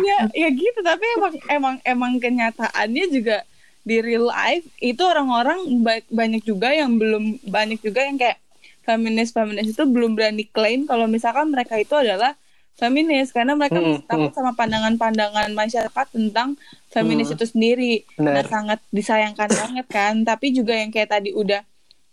ya 0.02 0.18
ya 0.32 0.48
gitu 0.50 0.80
tapi 0.80 1.06
emang 1.18 1.34
emang 1.50 1.76
emang 1.84 2.12
kenyataannya 2.18 3.06
juga 3.10 3.42
di 3.86 4.02
real 4.02 4.28
life 4.28 4.66
itu 4.82 5.02
orang-orang 5.06 5.60
ba- 5.86 6.10
banyak 6.10 6.42
juga 6.42 6.74
yang 6.74 6.98
belum 6.98 7.38
banyak 7.46 7.80
juga 7.86 8.02
yang 8.04 8.18
kayak 8.18 8.38
feminis 8.86 9.30
feminis 9.34 9.74
itu 9.74 9.84
belum 9.86 10.14
berani 10.18 10.46
klaim 10.50 10.86
kalau 10.90 11.06
misalkan 11.10 11.50
mereka 11.54 11.78
itu 11.78 11.94
adalah 11.94 12.34
feminis. 12.76 13.32
Karena 13.32 13.56
mereka 13.56 13.80
Hmm, 13.80 14.04
takut 14.06 14.32
sama 14.36 14.52
pandangan-pandangan 14.54 15.50
masyarakat 15.56 16.08
tentang 16.12 16.60
feminis 16.92 17.32
itu 17.32 17.46
sendiri. 17.48 18.04
Nah 18.20 18.44
sangat 18.46 18.80
disayangkan 18.92 19.50
banget 19.62 19.86
kan. 19.90 20.14
Tapi 20.28 20.52
juga 20.52 20.76
yang 20.76 20.92
kayak 20.92 21.10
tadi 21.16 21.32
udah 21.32 21.64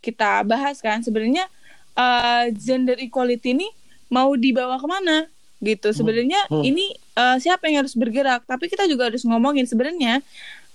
kita 0.03 0.43
bahas 0.47 0.79
kan 0.83 1.03
sebenarnya 1.03 1.47
eh, 1.99 2.45
gender 2.57 2.99
equality 2.99 3.55
ini 3.59 3.69
mau 4.13 4.33
dibawa 4.39 4.79
ke 4.79 4.87
mana? 4.87 5.27
Gitu. 5.63 5.95
Sebenarnya 5.95 6.39
Hmm. 6.51 6.63
ini 6.63 6.95
eh, 7.19 7.37
siapa 7.43 7.67
yang 7.71 7.85
harus 7.85 7.95
bergerak? 7.99 8.47
Tapi 8.47 8.71
kita 8.71 8.87
juga 8.87 9.11
harus 9.11 9.23
ngomongin 9.27 9.67
sebenarnya 9.67 10.23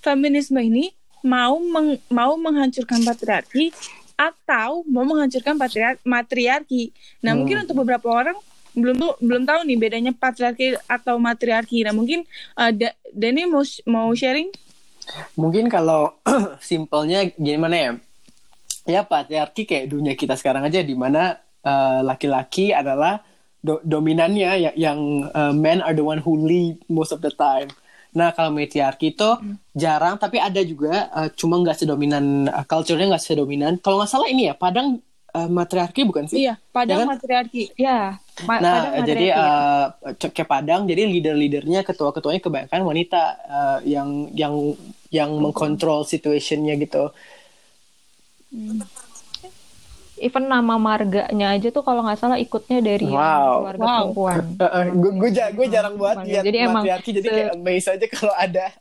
feminisme 0.08 0.56
ini 0.58 0.96
mau 1.20 1.60
meng- 1.60 2.00
mau 2.08 2.39
menghancurkan 2.39 3.04
patriarki 3.04 3.76
atau 4.15 4.88
mau 4.88 5.04
menghancurkan 5.04 5.60
patriar- 5.60 6.00
matriarki. 6.02 6.96
Nah 7.20 7.36
Hmm. 7.36 7.43
mungkin 7.43 7.67
untuk 7.67 7.84
beberapa 7.84 8.08
orang 8.08 8.38
belum 8.72 8.96
tuh 8.96 9.13
belum 9.20 9.43
tahu 9.43 9.65
nih 9.65 9.78
bedanya 9.78 10.12
patriarki 10.13 10.80
atau 10.88 11.20
matriarki. 11.20 11.84
Nah 11.84 11.91
mungkin 11.91 12.24
eh, 12.56 12.72
Da- 12.72 12.96
Dani 13.12 13.43
mau 13.46 13.62
mau 13.86 14.10
sharing? 14.13 14.48
Mungkin 15.36 15.67
kalau 15.67 16.15
simpelnya 16.63 17.28
gimana 17.36 17.76
ya? 17.76 17.91
Ya 18.88 19.02
patriarki 19.04 19.67
kayak 19.67 19.91
dunia 19.91 20.15
kita 20.15 20.39
sekarang 20.39 20.63
aja 20.63 20.80
di 20.80 20.96
mana 20.96 21.36
uh, 21.62 22.00
laki-laki 22.00 22.72
adalah 22.72 23.20
do- 23.60 23.84
dominannya 23.84 24.52
yang, 24.63 24.76
yang 24.78 25.00
uh, 25.32 25.52
men 25.52 25.84
are 25.84 25.91
the 25.91 26.04
one 26.04 26.24
who 26.24 26.39
lead 26.39 26.80
most 26.88 27.12
of 27.12 27.20
the 27.20 27.32
time 27.32 27.67
nah 28.17 28.34
kalau 28.34 28.49
matriarki 28.49 29.13
itu 29.13 29.30
jarang 29.77 30.17
tapi 30.17 30.41
ada 30.41 30.58
juga 30.65 31.06
uh, 31.13 31.30
cuma 31.30 31.62
nggak 31.62 31.77
sedominan 31.77 32.25
uh, 32.49 32.65
culture-nya 32.65 33.13
nggak 33.13 33.21
sedominan 33.23 33.73
kalau 33.77 34.01
nggak 34.01 34.10
salah 34.10 34.25
ini 34.25 34.49
ya 34.49 34.58
padang 34.58 34.97
uh, 35.38 35.45
matriarki 35.47 36.01
bukan 36.01 36.25
sih 36.25 36.38
iya 36.43 36.58
padang 36.73 36.97
Ya 36.97 37.01
kan? 37.06 37.08
matriarki 37.13 37.63
Ya. 37.77 37.99
Ma- 38.45 38.62
Nah, 38.62 38.93
kadang 38.93 39.10
jadi 39.10 39.25
uh, 39.34 39.86
c- 40.13 40.30
kayak 40.30 40.45
Padang, 40.45 40.86
jadi 40.86 41.10
leader-leadernya, 41.10 41.82
ketua-ketuanya 41.82 42.38
kebanyakan 42.38 42.86
wanita 42.86 43.21
uh, 43.49 43.80
yang 43.82 44.30
yang 44.38 44.53
yang 45.10 45.34
mengkontrol 45.41 46.06
situationnya 46.06 46.77
gitu. 46.77 47.10
Even 50.17 50.45
nama 50.45 50.75
marganya 50.75 51.47
aja 51.51 51.67
tuh 51.69 51.82
kalau 51.82 52.01
nggak 52.01 52.17
salah 52.17 52.36
ikutnya 52.36 52.80
dari 52.80 53.06
Wow. 53.06 53.63
keluarga 53.63 53.80
Wow. 53.80 53.95
perempuan. 54.13 54.38
gue 54.93 55.12
gue 55.13 55.30
gue 55.32 55.67
jarang 55.67 55.93
buat 55.95 56.15
lihat 56.21 56.43
Jadi 56.43 56.58
emang 56.60 56.84
jadi 56.84 57.19
se- 57.19 57.30
kayak 57.30 57.49
amazed 57.53 57.89
aja 57.89 58.06
kalau 58.08 58.34
ada. 58.34 58.65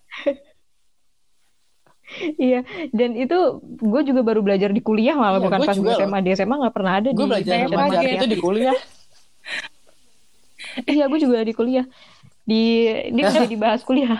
Iya, 2.38 2.62
dan 2.94 3.18
itu 3.18 3.34
gue 3.82 4.02
juga 4.06 4.22
baru 4.22 4.38
belajar 4.38 4.70
di 4.70 4.78
kuliah 4.78 5.18
malah 5.18 5.42
Iya, 5.42 5.46
bukan 5.50 5.58
gue 5.58 5.66
pas 5.66 5.74
juga 5.74 5.90
gue 5.90 6.06
SMA 6.06 6.18
di 6.22 6.30
SMA 6.32 6.54
nggak 6.56 6.74
pernah 6.74 6.92
ada 7.02 7.08
Gue 7.10 7.18
di 7.18 7.30
belajar 7.34 7.54
itu 8.14 8.26
di 8.30 8.38
kuliah. 8.38 8.76
Iya, 10.86 11.04
gue 11.10 11.18
juga 11.18 11.42
di 11.42 11.50
kuliah 11.50 11.82
di 12.46 12.86
ini 13.04 13.20
udah 13.20 13.42
dibahas 13.50 13.82
kuliah 13.82 14.14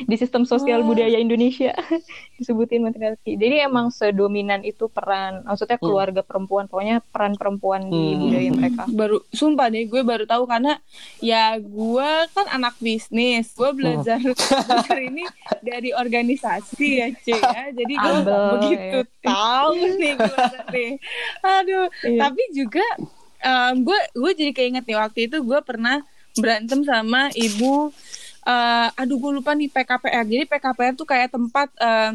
di 0.00 0.14
sistem 0.14 0.42
sosial 0.42 0.80
budaya 0.82 1.18
Indonesia 1.18 1.74
disebutin 2.38 2.78
matriarki. 2.80 3.34
Jadi 3.34 3.58
emang 3.60 3.90
sedominan 3.90 4.62
itu 4.62 4.86
peran, 4.86 5.42
maksudnya 5.42 5.76
keluarga 5.76 6.22
perempuan, 6.22 6.64
pokoknya 6.64 7.02
peran 7.04 7.34
perempuan 7.34 7.82
di 7.84 7.98
Hmm. 8.08 8.20
budaya 8.22 8.50
mereka. 8.54 8.82
baru 8.88 9.18
sumpah 9.28 9.66
deh 9.66 9.82
gue 9.84 10.00
baru 10.00 10.24
tahu 10.24 10.44
karena 10.44 10.78
ya 11.18 11.56
gue 11.56 12.10
kan 12.30 12.46
anak 12.48 12.78
bisnis 12.78 13.50
gue 13.50 13.70
belajar 13.72 14.22
belajar 14.62 14.98
ini 14.98 15.26
dari 15.60 15.90
organisasi 15.90 16.88
ya 16.94 17.08
cuy 17.12 17.34
ya 17.34 17.64
jadi 17.72 17.94
gue 17.94 18.14
begitu 18.52 18.98
ya. 19.00 19.10
tahu 19.24 19.74
nih 19.92 20.14
gue 20.14 20.38
nih 20.68 20.90
aduh 21.42 21.86
Iya. 22.02 22.20
tapi 22.22 22.42
juga 22.52 22.84
em, 23.40 23.74
gue 23.80 23.98
gue 24.12 24.32
jadi 24.32 24.52
keinget 24.52 24.84
nih 24.84 24.96
waktu 24.96 25.18
itu 25.26 25.36
gue 25.40 25.58
pernah 25.60 25.98
berantem 26.34 26.80
sama 26.82 27.28
ibu 27.32 27.92
eh, 28.42 28.88
aduh 28.96 29.18
gue 29.18 29.32
lupa 29.38 29.52
nih 29.52 29.68
PKPR 29.68 30.24
jadi 30.24 30.44
PKPR 30.46 30.94
tuh 30.94 31.04
kayak 31.04 31.30
tempat 31.30 31.68
eh, 31.76 32.12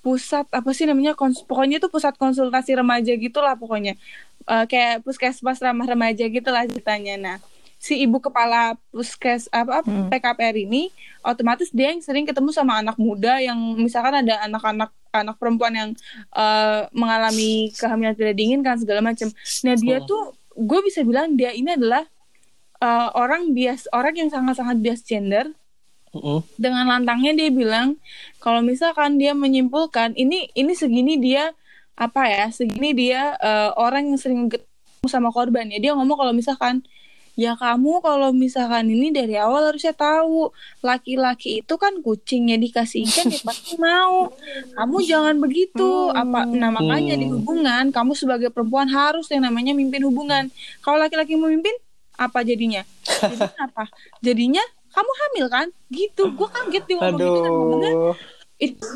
pusat 0.00 0.46
apa 0.48 0.70
sih 0.70 0.86
namanya 0.86 1.12
kons- 1.12 1.42
pokoknya 1.42 1.82
itu 1.82 1.90
pusat 1.90 2.14
konsultasi 2.14 2.78
remaja 2.78 3.10
gitulah 3.12 3.58
pokoknya. 3.58 3.98
Eh, 4.46 4.64
kayak 4.64 5.02
puskesmas 5.02 5.58
ramah 5.58 5.82
remaja 5.84 6.22
gitulah 6.24 6.62
ceritanya. 6.62 7.14
Nah 7.18 7.36
si 7.76 7.98
ibu 8.00 8.16
kepala 8.18 8.72
puskes 8.88 9.50
apa 9.50 9.82
Hmm. 9.82 10.08
PKPR 10.08 10.56
ini 10.56 10.88
otomatis 11.20 11.68
dia 11.68 11.92
yang 11.92 12.00
sering 12.00 12.24
ketemu 12.24 12.48
sama 12.48 12.80
anak 12.80 12.96
muda 12.96 13.36
yang 13.36 13.58
misalkan 13.76 14.22
ada 14.22 14.46
anak-anak 14.46 14.88
anak 15.12 15.36
perempuan 15.36 15.74
yang 15.74 15.90
eh, 16.32 16.82
mengalami 16.94 17.68
kehamilan 17.72 18.14
tidak 18.14 18.32
diinginkan 18.32 18.80
segala 18.80 19.04
macam 19.04 19.28
nah 19.60 19.74
dia 19.74 20.00
tuh 20.02 20.22
gue 20.54 20.80
bisa 20.82 21.04
bilang 21.04 21.36
dia 21.36 21.52
ini 21.52 21.76
adalah 21.76 22.06
eh, 22.86 23.08
orang 23.18 23.50
bias 23.50 23.90
orang 23.90 24.14
yang 24.14 24.30
sangat-sangat 24.30 24.78
bias 24.78 25.02
gender 25.02 25.50
dengan 26.56 26.88
lantangnya 26.88 27.36
dia 27.36 27.50
bilang 27.52 28.00
kalau 28.40 28.64
misalkan 28.64 29.20
dia 29.20 29.36
menyimpulkan 29.36 30.16
ini 30.16 30.48
ini 30.56 30.72
segini 30.72 31.20
dia 31.20 31.52
apa 31.96 32.28
ya 32.28 32.46
segini 32.52 32.92
dia 32.92 33.34
eh, 33.40 33.70
orang 33.76 34.12
yang 34.12 34.18
sering 34.20 34.48
ketemu 34.52 35.08
sama 35.08 35.28
korban. 35.32 35.68
Ya 35.72 35.78
dia 35.80 35.92
ngomong 35.96 36.16
kalau 36.16 36.32
misalkan 36.36 36.84
ya 37.36 37.52
kamu 37.52 38.00
kalau 38.00 38.32
misalkan 38.32 38.88
ini 38.88 39.12
dari 39.12 39.36
awal 39.36 39.68
harusnya 39.68 39.92
tahu 39.92 40.48
laki-laki 40.80 41.60
itu 41.60 41.74
kan 41.76 42.00
kucingnya 42.00 42.56
dikasih 42.56 43.04
ikan 43.04 43.28
ya 43.28 43.40
pasti 43.44 43.76
mau. 43.76 44.32
Kamu 44.76 44.96
jangan 45.04 45.36
begitu. 45.40 46.12
Apa 46.16 46.48
nah 46.48 46.72
makanya 46.72 47.16
di 47.16 47.28
Hmm. 47.28 47.40
hubungan 47.40 47.84
kamu 47.92 48.12
sebagai 48.16 48.48
perempuan 48.48 48.88
harus 48.88 49.28
yang 49.28 49.44
namanya 49.44 49.76
mimpin 49.76 50.04
hubungan. 50.04 50.48
Kalau 50.84 50.96
laki-laki 50.96 51.36
memimpin 51.36 51.76
apa 52.16 52.38
jadinya 52.42 52.82
jadinya 53.04 53.52
apa 53.68 53.84
jadinya 54.20 54.64
kamu 54.90 55.12
hamil 55.12 55.46
kan 55.52 55.66
gitu 55.92 56.22
gue 56.32 56.48
kaget 56.48 56.84
dia 56.88 56.96
ngomong 56.96 57.18
gitu 57.20 57.38
kan 57.40 57.50
ngomongnya 57.52 57.92
itu 58.58 58.88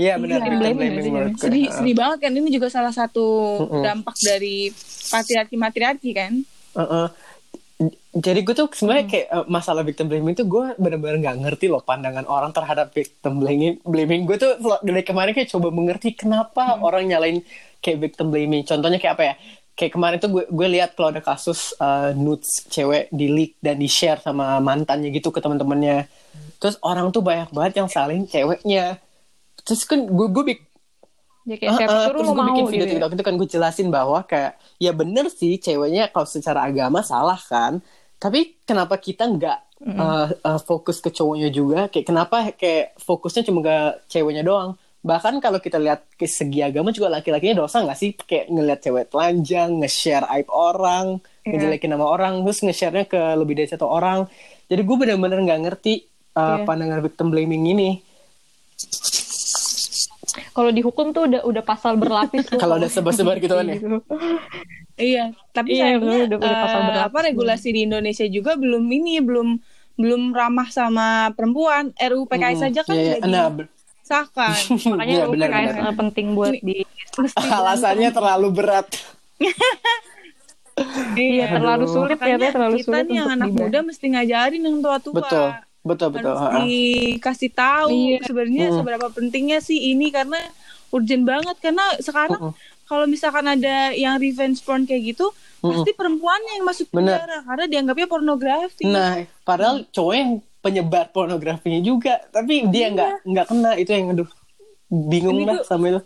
Iya 0.00 0.16
benar 0.16 0.40
Iya. 0.40 0.44
victim 0.48 0.60
Blaming 0.64 0.92
sedih 1.36 1.66
sedih 1.68 1.92
banget 1.92 2.18
kan 2.24 2.32
ini 2.32 2.48
juga 2.48 2.72
salah 2.72 2.88
satu 2.88 3.26
Mm-mm. 3.68 3.84
dampak 3.84 4.16
dari 4.20 4.72
patriarki 5.12 5.56
matriarki 5.60 6.10
kan 6.16 6.32
Uh-uh. 6.72 7.10
Jadi 8.12 8.44
gue 8.44 8.52
tuh 8.52 8.68
sebenarnya 8.68 9.06
kayak 9.08 9.26
uh, 9.32 9.46
masalah 9.48 9.80
victim 9.80 10.06
blaming 10.06 10.36
tuh 10.36 10.44
gue 10.44 10.76
benar-benar 10.76 11.16
nggak 11.16 11.36
ngerti 11.40 11.66
loh 11.72 11.80
pandangan 11.80 12.28
orang 12.28 12.52
terhadap 12.52 12.92
victim 12.92 13.40
blaming. 13.40 13.80
Blaming 13.80 14.28
gue 14.28 14.36
tuh 14.36 14.52
dari 14.84 15.00
kemarin 15.00 15.32
kayak 15.32 15.48
coba 15.48 15.72
mengerti 15.72 16.12
kenapa 16.12 16.76
orang 16.76 17.08
nyalain 17.08 17.40
kayak 17.80 17.98
victim 18.04 18.28
blaming. 18.28 18.68
Contohnya 18.68 19.00
kayak 19.00 19.14
apa 19.16 19.24
ya? 19.24 19.34
Kayak 19.80 19.92
kemarin 19.96 20.18
tuh 20.20 20.28
gue 20.28 20.44
gue 20.44 20.68
lihat 20.76 20.92
kalau 20.92 21.08
ada 21.08 21.24
kasus 21.24 21.72
uh, 21.80 22.12
nudes 22.12 22.68
cewek 22.68 23.08
di 23.08 23.32
leak 23.32 23.56
dan 23.64 23.80
di 23.80 23.88
share 23.88 24.20
sama 24.20 24.60
mantannya 24.60 25.08
gitu 25.08 25.32
ke 25.32 25.40
teman-temannya. 25.40 26.04
Terus 26.60 26.76
orang 26.84 27.08
tuh 27.08 27.24
banyak 27.24 27.48
banget 27.48 27.80
yang 27.80 27.88
saling 27.88 28.28
ceweknya. 28.28 29.00
Terus 29.64 29.88
kan 29.88 30.04
gue 30.04 30.28
gue 30.28 30.44
bik- 30.52 30.68
Ya 31.48 31.56
kayak 31.56 31.72
siapa 31.80 31.96
ah, 31.96 32.04
suruh 32.04 32.20
terus 32.20 32.28
gue 32.36 32.44
bikin 32.52 32.64
video 32.68 32.84
gitu. 32.84 32.96
ya. 33.00 33.08
Itu 33.16 33.24
kan 33.24 33.34
gue 33.40 33.48
jelasin 33.48 33.88
bahwa 33.88 34.20
kayak 34.28 34.60
ya 34.76 34.92
bener 34.92 35.32
sih 35.32 35.56
ceweknya 35.56 36.12
kalau 36.12 36.28
secara 36.28 36.68
agama 36.68 37.00
salah 37.00 37.40
kan 37.40 37.80
tapi 38.20 38.60
kenapa 38.68 39.00
kita 39.00 39.24
nggak 39.24 39.58
uh, 39.96 40.28
uh, 40.44 40.60
fokus 40.60 41.00
ke 41.00 41.08
cowoknya 41.08 41.48
juga 41.48 41.88
kayak 41.88 42.04
kenapa 42.04 42.52
kayak 42.52 42.92
fokusnya 43.00 43.48
cuma 43.48 43.64
ke 43.64 43.76
ceweknya 44.12 44.44
doang 44.44 44.76
bahkan 45.00 45.38
kalau 45.38 45.56
kita 45.56 45.76
lihat 45.76 46.04
ke 46.10 46.24
segi 46.24 46.60
agama 46.60 46.90
juga 46.90 47.08
laki-lakinya 47.10 47.60
dosa 47.60 47.80
nggak 47.80 47.96
sih 47.96 48.12
kayak 48.12 48.48
ngeliat 48.48 48.80
cewek 48.80 49.08
telanjang 49.08 49.78
nge-share 49.78 50.28
aib 50.30 50.48
orang 50.48 51.18
Iya. 51.40 51.56
ngejelekin 51.56 51.90
nama 51.90 52.04
orang 52.04 52.44
terus 52.44 52.60
nge-share-nya 52.60 53.04
ke 53.06 53.16
lebih 53.34 53.54
dari 53.54 53.64
satu 53.66 53.84
orang 53.84 54.28
jadi 54.66 54.76
gue 54.78 54.96
bener-bener 54.98 55.40
nggak 55.40 55.60
ngerti 55.62 56.04
uh, 56.34 56.60
Iya. 56.60 56.64
pandangan 56.64 57.00
victim 57.00 57.28
blaming 57.28 57.64
ini 57.66 57.90
Kalau 60.50 60.70
dihukum 60.70 61.10
tuh 61.10 61.26
udah 61.26 61.42
udah 61.42 61.64
pasal 61.64 61.96
berlapis 61.96 62.46
tuh. 62.48 62.54
Kalau 62.54 62.76
udah 62.76 62.86
sebar-sebar 62.86 63.38
gitu 63.38 63.50
kan 63.52 63.66
ya? 63.66 63.76
Iya, 65.00 65.24
tapi 65.50 65.74
Iya, 65.74 65.96
sayangnya 65.96 66.28
udah- 66.28 66.38
udah 66.38 66.50
eh, 66.52 66.60
pasal 66.60 66.80
berlapis. 66.84 67.06
apa 67.08 67.18
regulasi 67.24 67.68
di 67.72 67.80
Indonesia 67.82 68.26
juga 68.28 68.52
belum 68.54 68.84
ini 68.84 69.18
belum 69.18 69.48
belum 69.96 70.22
ramah 70.30 70.68
sama 70.68 71.08
perempuan. 71.32 71.90
RUU 71.94 72.24
PKS 72.26 72.58
saja 72.62 72.80
kan 72.82 72.94
Iya, 72.94 73.04
iya. 73.10 73.14
tidak 73.18 73.32
Nah, 73.32 73.48
disahkan. 74.10 74.54
Makanya 74.90 75.14
Iya, 75.14 75.24
RUU 75.24 75.32
benar, 75.32 75.48
PKS 75.48 75.70
benar. 75.72 75.94
penting 75.96 76.26
buat 76.34 76.52
di 76.56 76.76
alasannya 77.38 78.10
terlalu 78.10 78.48
berat 78.52 78.86
Iya, 81.12 81.44
terlalu 81.52 81.84
Aduh. 81.84 81.92
sulit 81.92 82.18
ya, 82.18 82.36
terlalu 82.50 82.76
kita 82.78 82.86
sulit 82.88 83.04
nih 83.04 83.14
yang 83.14 83.28
untuk 83.28 83.36
anak 83.38 83.50
muda 83.52 83.78
mesti 83.84 84.06
ngajarin 84.08 84.62
yang 84.64 84.76
tua-tua. 84.80 85.14
betul 85.14 85.48
betul 85.82 86.08
betul 86.10 86.34
Harus 86.34 86.60
dikasih 86.60 87.50
tahu 87.52 87.88
Iya. 87.90 88.18
sebenarnya 88.22 88.66
Mm. 88.66 88.76
seberapa 88.80 89.06
pentingnya 89.08 89.58
sih 89.60 89.92
ini 89.92 90.08
karena 90.08 90.40
urgent 90.90 91.24
banget 91.24 91.56
karena 91.58 91.84
sekarang 92.00 92.40
Mm-mm. 92.42 92.52
kalau 92.84 93.04
misalkan 93.04 93.44
ada 93.46 93.92
yang 93.94 94.16
revenge 94.16 94.60
porn 94.60 94.84
kayak 94.84 95.14
gitu 95.14 95.28
Mm-mm. 95.60 95.72
pasti 95.74 95.90
perempuannya 95.92 96.52
yang 96.54 96.66
masuk 96.66 96.86
Bener. 96.90 97.16
penjara 97.18 97.38
karena 97.42 97.64
dianggapnya 97.66 98.06
pornografi. 98.06 98.82
nah 98.82 99.10
padahal 99.40 99.84
cowok 99.86 100.14
yang 100.14 100.30
penyebar 100.60 101.08
pornografinya 101.10 101.80
juga 101.80 102.20
tapi 102.30 102.68
dia 102.68 102.92
nggak 102.92 103.10
nggak 103.26 103.46
kena 103.48 103.72
itu 103.80 103.90
yang 103.96 104.12
aduh 104.14 104.28
bingung 104.90 105.40
tuh- 105.48 105.64
sama 105.66 105.84
itu 105.90 106.00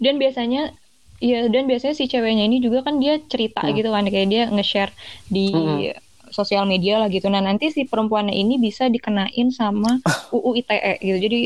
Dan 0.00 0.16
biasanya 0.20 0.72
Iya, 1.16 1.48
dan 1.48 1.64
biasanya 1.64 1.96
si 1.96 2.04
ceweknya 2.12 2.44
ini 2.44 2.60
juga 2.60 2.84
kan 2.84 3.00
dia 3.00 3.16
cerita 3.24 3.64
Hmm. 3.64 3.72
gitu 3.72 3.88
kan, 3.88 4.04
kayak 4.04 4.28
dia 4.28 4.42
nge-share 4.52 4.92
di 5.32 5.48
Hmm. 5.48 5.96
sosial 6.28 6.68
media 6.68 7.00
lah 7.00 7.08
gitu. 7.08 7.32
Nah, 7.32 7.40
nanti 7.40 7.72
si 7.72 7.88
perempuannya 7.88 8.36
ini 8.36 8.60
bisa 8.60 8.92
dikenain 8.92 9.48
sama 9.48 9.96
UU 10.36 10.60
ITE 10.60 11.00
gitu. 11.00 11.18
Jadi 11.24 11.38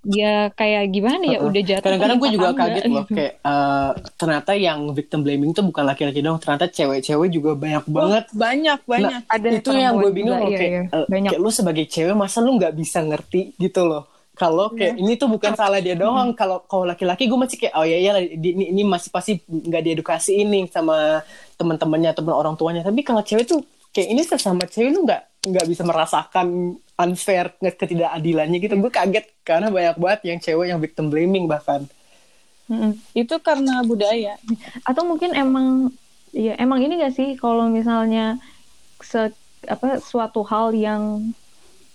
dia 0.00 0.48
kayak 0.56 0.96
gimana 0.96 1.22
ya, 1.28 1.38
Uh-uh. 1.44 1.48
udah 1.52 1.62
jatuh. 1.62 1.84
kadang-kadang 1.84 2.16
gue 2.16 2.30
juga 2.32 2.46
tangga 2.50 2.60
kaget 2.64 2.84
loh 2.88 3.04
kayak 3.04 3.32
eh, 3.44 3.90
ternyata 4.16 4.52
yang 4.56 4.80
victim 4.96 5.20
blaming 5.20 5.52
tuh 5.52 5.64
bukan 5.68 5.84
laki-laki 5.84 6.20
dong 6.24 6.40
ternyata 6.40 6.72
cewek-cewek 6.72 7.28
juga 7.28 7.52
banyak 7.52 7.84
banget 7.84 8.24
banyak 8.32 8.80
banyak. 8.88 9.20
Ada 9.28 9.48
itu 9.60 9.70
yang 9.76 10.00
gue 10.00 10.12
bingung 10.12 10.40
juga, 10.40 10.44
loh 10.44 10.50
iya, 10.50 10.58
kayak, 10.58 10.72
iya. 10.72 10.82
eh, 10.88 11.06
Banyak. 11.06 11.30
kayak 11.36 11.42
lu 11.44 11.50
sebagai 11.52 11.84
cewek 11.84 12.16
masa 12.16 12.40
lu 12.40 12.56
nggak 12.56 12.72
bisa 12.72 12.98
ngerti 13.04 13.52
gitu 13.60 13.84
loh 13.84 14.08
kalau 14.40 14.72
kayak 14.72 14.96
ini 14.96 15.20
tuh 15.20 15.28
bukan 15.28 15.52
salah 15.52 15.84
dia 15.84 15.92
doang 15.92 16.32
kalau 16.32 16.64
kalau 16.64 16.88
laki-laki 16.88 17.28
gue 17.28 17.36
masih 17.36 17.60
kayak 17.60 17.74
oh 17.76 17.84
ya 17.84 18.00
ya 18.00 18.16
ini, 18.24 18.72
ini 18.72 18.82
masih 18.88 19.12
pasti 19.12 19.36
nggak 19.44 19.82
diedukasi 19.84 20.48
ini 20.48 20.64
sama 20.72 21.20
teman-temannya 21.60 22.16
teman 22.16 22.32
orang 22.32 22.56
tuanya 22.56 22.80
tapi 22.80 23.04
kalau 23.04 23.20
cewek 23.20 23.44
tuh 23.44 23.60
kayak 23.92 24.08
ini 24.16 24.24
sesama 24.24 24.64
cewek 24.64 24.96
lu 24.96 25.04
nggak 25.04 25.28
nggak 25.40 25.66
bisa 25.72 25.82
merasakan 25.88 26.76
unfair 27.00 27.48
ketidakadilannya 27.56 28.58
gitu 28.60 28.74
gue 28.76 28.92
kaget 28.92 29.24
karena 29.40 29.72
banyak 29.72 29.96
banget 29.96 30.20
yang 30.28 30.38
cewek 30.44 30.66
yang 30.68 30.80
victim 30.84 31.08
blaming 31.08 31.48
bahkan 31.48 31.88
Mm-mm. 32.70 32.94
Itu 33.18 33.42
karena 33.42 33.82
budaya. 33.82 34.38
Atau 34.86 35.02
mungkin 35.02 35.34
emang 35.34 35.90
ya 36.30 36.54
emang 36.54 36.78
ini 36.78 37.02
gak 37.02 37.18
sih 37.18 37.34
kalau 37.34 37.66
misalnya 37.66 38.38
se 39.02 39.34
apa 39.66 39.98
suatu 39.98 40.46
hal 40.46 40.70
yang 40.78 41.34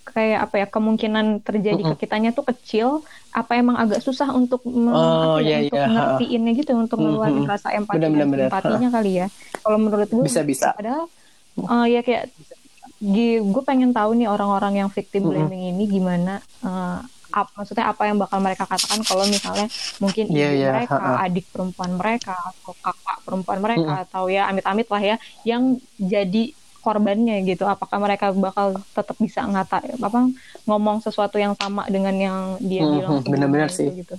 kayak 0.05 0.39
apa 0.51 0.55
ya 0.61 0.67
kemungkinan 0.69 1.41
terjadi 1.47 1.81
Mm-mm. 1.81 1.95
ke 1.97 2.05
kitanya 2.05 2.29
tuh 2.35 2.45
kecil 2.45 3.01
apa 3.33 3.57
emang 3.57 3.79
agak 3.79 4.03
susah 4.03 4.29
untuk 4.35 4.61
Oh, 4.67 5.39
ya, 5.41 5.63
iya, 5.63 5.71
untuk 5.71 5.79
iya, 5.79 5.87
ngertiinnya 5.89 6.51
gitu 6.59 6.71
untuk 6.77 6.97
Mm-mm. 6.99 7.07
ngeluarin 7.09 7.45
rasa 7.47 7.67
empati 7.73 8.05
simpatinya 8.05 8.89
kali 8.93 9.11
ya 9.23 9.27
kalau 9.63 9.77
menurut 9.81 10.09
gue 10.11 10.25
Bisa, 10.27 10.41
bisa. 10.45 10.69
padahal 10.77 11.07
eh, 11.57 11.85
ya 11.89 12.01
kayak 12.05 12.23
gue 13.43 13.63
pengen 13.67 13.91
tahu 13.91 14.15
nih 14.15 14.31
orang-orang 14.31 14.85
yang 14.85 14.89
victim 14.89 15.27
blaming 15.27 15.75
ini 15.75 15.83
gimana 15.85 16.39
eh, 16.63 16.99
ap- 17.35 17.51
maksudnya 17.51 17.91
apa 17.91 18.07
yang 18.07 18.15
bakal 18.15 18.39
mereka 18.39 18.63
katakan 18.63 19.03
kalau 19.03 19.27
misalnya 19.27 19.67
mungkin 19.99 20.31
ibu 20.31 20.39
iya, 20.39 20.71
mereka, 20.71 20.95
ha-ha. 20.95 21.27
adik 21.27 21.45
perempuan 21.51 21.91
mereka 21.99 22.31
atau 22.39 22.71
kakak 22.79 23.17
perempuan 23.27 23.59
mereka 23.59 24.07
atau 24.07 24.31
ya 24.31 24.47
amit-amit 24.47 24.87
lah 24.87 25.03
ya 25.03 25.15
yang 25.43 25.75
jadi 25.99 26.55
korbannya 26.79 27.41
gitu. 27.49 27.65
Apakah 27.65 27.97
mereka 27.97 28.29
bakal 28.31 28.77
tetap 28.93 29.17
bisa 29.17 29.41
ngata 29.41 29.81
apa 29.97 30.19
ngomong 30.69 31.01
sesuatu 31.01 31.41
yang 31.41 31.57
sama 31.57 31.89
dengan 31.89 32.13
yang 32.13 32.37
dia 32.61 32.85
Mhm, 32.85 32.93
bilang 32.93 33.13
benar-benar 33.25 33.73
sih. 33.73 33.89
gitu. 33.89 34.15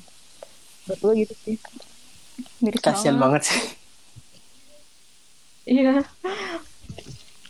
Betul 0.91 1.15
gitu 1.25 1.35
sih. 1.47 1.57
Miris 2.61 2.83
kasihan 2.85 3.17
banget 3.17 3.49
sih 3.49 3.61
Iya. 5.67 6.05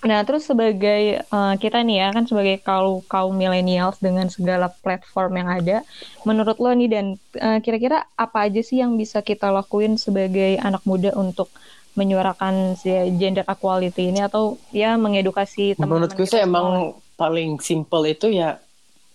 Nah, 0.06 0.22
terus 0.22 0.46
sebagai 0.46 1.02
eh, 1.18 1.54
kita 1.58 1.82
nih 1.82 2.06
ya 2.06 2.08
kan 2.14 2.24
sebagai 2.30 2.62
kaum 2.62 3.02
kaum 3.10 3.34
millennials 3.34 3.98
dengan 3.98 4.30
segala 4.30 4.70
platform 4.70 5.42
yang 5.42 5.48
ada, 5.50 5.76
menurut 6.22 6.56
lo 6.62 6.70
nih 6.70 6.88
dan 6.88 7.06
eh, 7.34 7.58
kira-kira 7.58 8.06
apa 8.14 8.46
aja 8.46 8.62
sih 8.62 8.78
yang 8.78 8.94
bisa 8.94 9.18
kita 9.20 9.50
lakuin 9.50 9.98
sebagai 9.98 10.62
anak 10.62 10.86
muda 10.86 11.10
untuk 11.18 11.50
menyuarakan 11.98 12.76
si 12.78 12.92
gender 13.18 13.42
equality 13.48 14.12
ini 14.12 14.20
atau 14.22 14.60
ya 14.68 14.94
mengedukasi 15.00 15.74
teman-teman 15.80 16.04
menurut 16.04 16.12
gue 16.12 16.28
sih 16.28 16.44
emang 16.44 16.92
paling 17.16 17.56
simple 17.56 18.04
itu 18.04 18.28
ya 18.28 18.60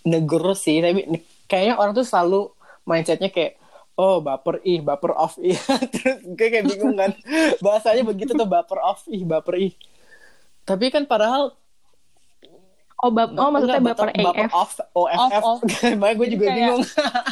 negur 0.01 0.58
sih 0.58 0.82
tapi 0.82 1.06
kayaknya 1.45 1.77
orang 1.77 1.93
tuh 1.93 2.01
selalu 2.01 2.49
mindsetnya 2.89 3.30
kayak 3.30 3.62
oh 4.01 4.17
baper 4.17 4.65
ih 4.65 4.82
baper 4.82 5.13
off 5.13 5.38
ih. 5.38 5.54
Terus 5.93 6.25
gue 6.25 6.47
kayak 6.49 6.65
bingung 6.65 6.97
kan. 6.97 7.13
Bahasanya 7.65 8.01
begitu 8.01 8.34
tuh 8.34 8.49
baper 8.49 8.82
off 8.82 9.06
ih 9.06 9.21
baper 9.21 9.62
ih 9.62 9.73
tapi 10.71 10.88
kan 10.88 11.03
padahal 11.05 11.51
Oh, 12.97 13.10
bap 13.10 13.34
oh 13.34 13.49
maksudnya 13.49 13.81
enggak, 13.81 13.97
baper 13.97 14.10
baper 14.15 14.45
AF. 14.45 14.53
off 14.53 14.71
OFF 14.93 15.43
Off, 15.43 15.60
makanya 15.99 16.15
gue 16.15 16.27
juga 16.29 16.43
kayak- 16.43 16.55
bingung 16.55 16.84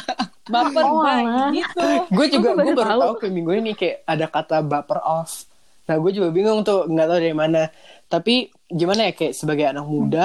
Baper 0.50 0.82
Oh, 0.82 0.98
alah. 1.00 1.46
gitu. 1.52 1.86
gue 2.10 2.26
juga 2.28 2.48
gue 2.56 2.74
baru 2.74 2.90
tahu. 2.90 3.00
tahu 3.00 3.14
kayak 3.16 3.32
minggu 3.32 3.50
ini 3.56 3.72
kayak 3.72 3.96
ada 4.04 4.26
kata 4.26 4.56
baper 4.60 4.98
off 5.00 5.46
nah 5.86 5.94
gue 5.96 6.10
juga 6.10 6.28
bingung 6.28 6.60
tuh 6.60 6.86
nggak 6.86 7.06
tahu 7.06 7.18
dari 7.20 7.36
mana 7.36 7.62
tapi 8.04 8.34
gimana 8.64 9.06
ya 9.06 9.12
kayak 9.12 9.30
sebagai 9.32 9.64
anak 9.64 9.82
muda 9.84 10.24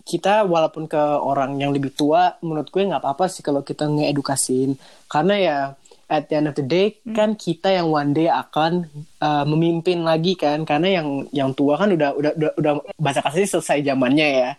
kita 0.00 0.42
walaupun 0.44 0.86
ke 0.86 0.98
orang 1.18 1.54
yang 1.56 1.70
lebih 1.70 1.90
tua 1.90 2.38
menurut 2.40 2.66
gue 2.68 2.82
nggak 2.84 2.98
apa-apa 2.98 3.26
sih 3.26 3.38
kalau 3.40 3.60
kita 3.60 3.82
ngeedukasin 3.84 4.78
karena 5.06 5.34
ya 5.36 5.56
at 6.12 6.28
the 6.28 6.36
end 6.36 6.44
of 6.52 6.54
the 6.60 6.62
day 6.62 7.00
kan 7.16 7.32
kita 7.32 7.72
yang 7.72 7.88
one 7.88 8.12
day 8.12 8.28
akan 8.28 8.84
uh, 9.24 9.48
memimpin 9.48 10.04
lagi 10.04 10.36
kan. 10.36 10.68
Karena 10.68 11.00
yang 11.00 11.24
yang 11.32 11.56
tua 11.56 11.80
kan 11.80 11.88
udah 11.88 12.12
udah 12.12 12.32
udah, 12.36 12.50
udah 12.60 12.72
bahasa 13.00 13.24
kasih 13.24 13.48
selesai 13.48 13.80
zamannya 13.80 14.28
ya. 14.28 14.50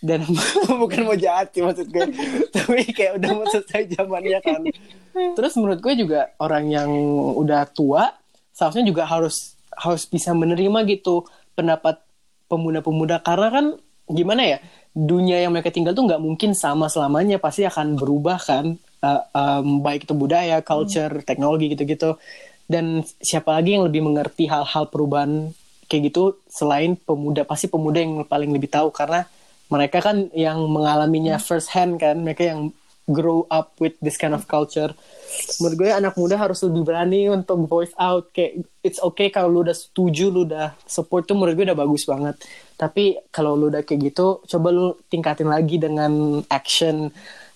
Dan 0.00 0.24
bukan 0.82 1.04
mau 1.04 1.14
jahat 1.14 1.52
sih 1.52 1.60
maksud 1.60 1.92
gue. 1.92 2.08
Tapi 2.56 2.88
kayak 2.88 3.20
udah 3.20 3.30
mau 3.36 3.46
selesai 3.52 4.00
zamannya 4.00 4.40
kan. 4.40 4.60
Terus 5.12 5.52
menurut 5.60 5.84
gue 5.84 5.94
juga 6.00 6.32
orang 6.40 6.72
yang 6.72 6.90
udah 7.36 7.68
tua 7.68 8.08
seharusnya 8.56 8.88
juga 8.88 9.04
harus 9.04 9.60
harus 9.76 10.08
bisa 10.08 10.32
menerima 10.32 10.88
gitu 10.88 11.28
pendapat 11.52 12.00
pemuda-pemuda. 12.48 13.20
Karena 13.20 13.48
kan 13.52 13.66
gimana 14.08 14.56
ya 14.56 14.58
dunia 14.92 15.40
yang 15.40 15.52
mereka 15.52 15.68
tinggal 15.68 15.92
tuh 15.92 16.08
nggak 16.08 16.22
mungkin 16.24 16.56
sama 16.56 16.88
selamanya. 16.88 17.36
Pasti 17.36 17.68
akan 17.68 18.00
berubah 18.00 18.40
kan 18.40 18.80
Uh, 19.02 19.18
um, 19.34 19.82
baik 19.82 20.06
itu 20.06 20.14
budaya, 20.14 20.62
culture, 20.62 21.26
teknologi 21.26 21.74
gitu-gitu. 21.74 22.14
Dan 22.70 23.02
siapa 23.18 23.58
lagi 23.58 23.74
yang 23.74 23.90
lebih 23.90 24.06
mengerti 24.06 24.46
hal-hal 24.46 24.86
perubahan 24.86 25.50
kayak 25.90 26.14
gitu 26.14 26.38
selain 26.46 26.94
pemuda? 26.94 27.42
Pasti 27.42 27.66
pemuda 27.66 27.98
yang 27.98 28.22
paling 28.22 28.54
lebih 28.54 28.70
tahu 28.70 28.94
karena 28.94 29.26
mereka 29.66 29.98
kan 29.98 30.30
yang 30.30 30.62
mengalaminya 30.70 31.42
first 31.42 31.74
hand 31.74 31.98
kan. 31.98 32.22
Mereka 32.22 32.42
yang 32.46 32.70
grow 33.10 33.50
up 33.50 33.74
with 33.82 33.98
this 33.98 34.14
kind 34.14 34.30
of 34.30 34.46
culture. 34.46 34.94
Menurut 35.58 35.76
gue 35.76 35.90
anak 35.90 36.14
muda 36.14 36.38
harus 36.38 36.62
lebih 36.62 36.86
berani 36.86 37.26
untuk 37.26 37.66
voice 37.66 37.90
out 37.98 38.30
kayak 38.30 38.62
it's 38.86 39.02
okay 39.02 39.26
kalau 39.34 39.50
lu 39.50 39.60
udah 39.66 39.74
setuju 39.74 40.30
lu 40.30 40.46
udah 40.46 40.78
support. 40.86 41.26
Tuh 41.26 41.34
menurut 41.34 41.58
gue 41.58 41.66
udah 41.66 41.78
bagus 41.78 42.06
banget. 42.06 42.38
Tapi 42.78 43.18
kalau 43.34 43.58
lu 43.58 43.74
udah 43.74 43.82
kayak 43.82 44.14
gitu 44.14 44.46
coba 44.46 44.68
lu 44.70 44.94
tingkatin 45.10 45.50
lagi 45.50 45.82
dengan 45.82 46.42
action 46.46 47.10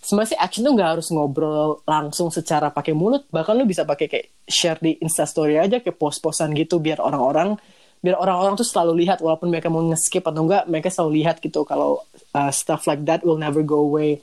sebenarnya 0.07 0.31
sih 0.31 0.41
action 0.41 0.63
tuh 0.63 0.73
nggak 0.79 0.91
harus 0.95 1.11
ngobrol 1.11 1.83
langsung 1.83 2.31
secara 2.31 2.71
pakai 2.71 2.95
mulut 2.95 3.27
bahkan 3.35 3.59
lu 3.59 3.67
bisa 3.67 3.83
pakai 3.83 4.07
kayak 4.07 4.27
share 4.47 4.79
di 4.79 4.95
instastory 5.03 5.59
aja 5.59 5.83
kayak 5.83 5.99
post-postan 5.99 6.55
gitu 6.55 6.79
biar 6.79 7.03
orang-orang 7.03 7.59
biar 7.99 8.15
orang-orang 8.15 8.55
tuh 8.55 8.63
selalu 8.63 9.03
lihat 9.03 9.19
walaupun 9.19 9.51
mereka 9.51 9.67
mau 9.67 9.83
nge-skip 9.83 10.23
atau 10.23 10.47
enggak 10.47 10.71
mereka 10.71 10.95
selalu 10.95 11.27
lihat 11.27 11.43
gitu 11.43 11.67
kalau 11.67 11.99
uh, 12.39 12.53
stuff 12.55 12.87
like 12.87 13.03
that 13.03 13.27
will 13.27 13.41
never 13.41 13.67
go 13.67 13.83
away 13.83 14.23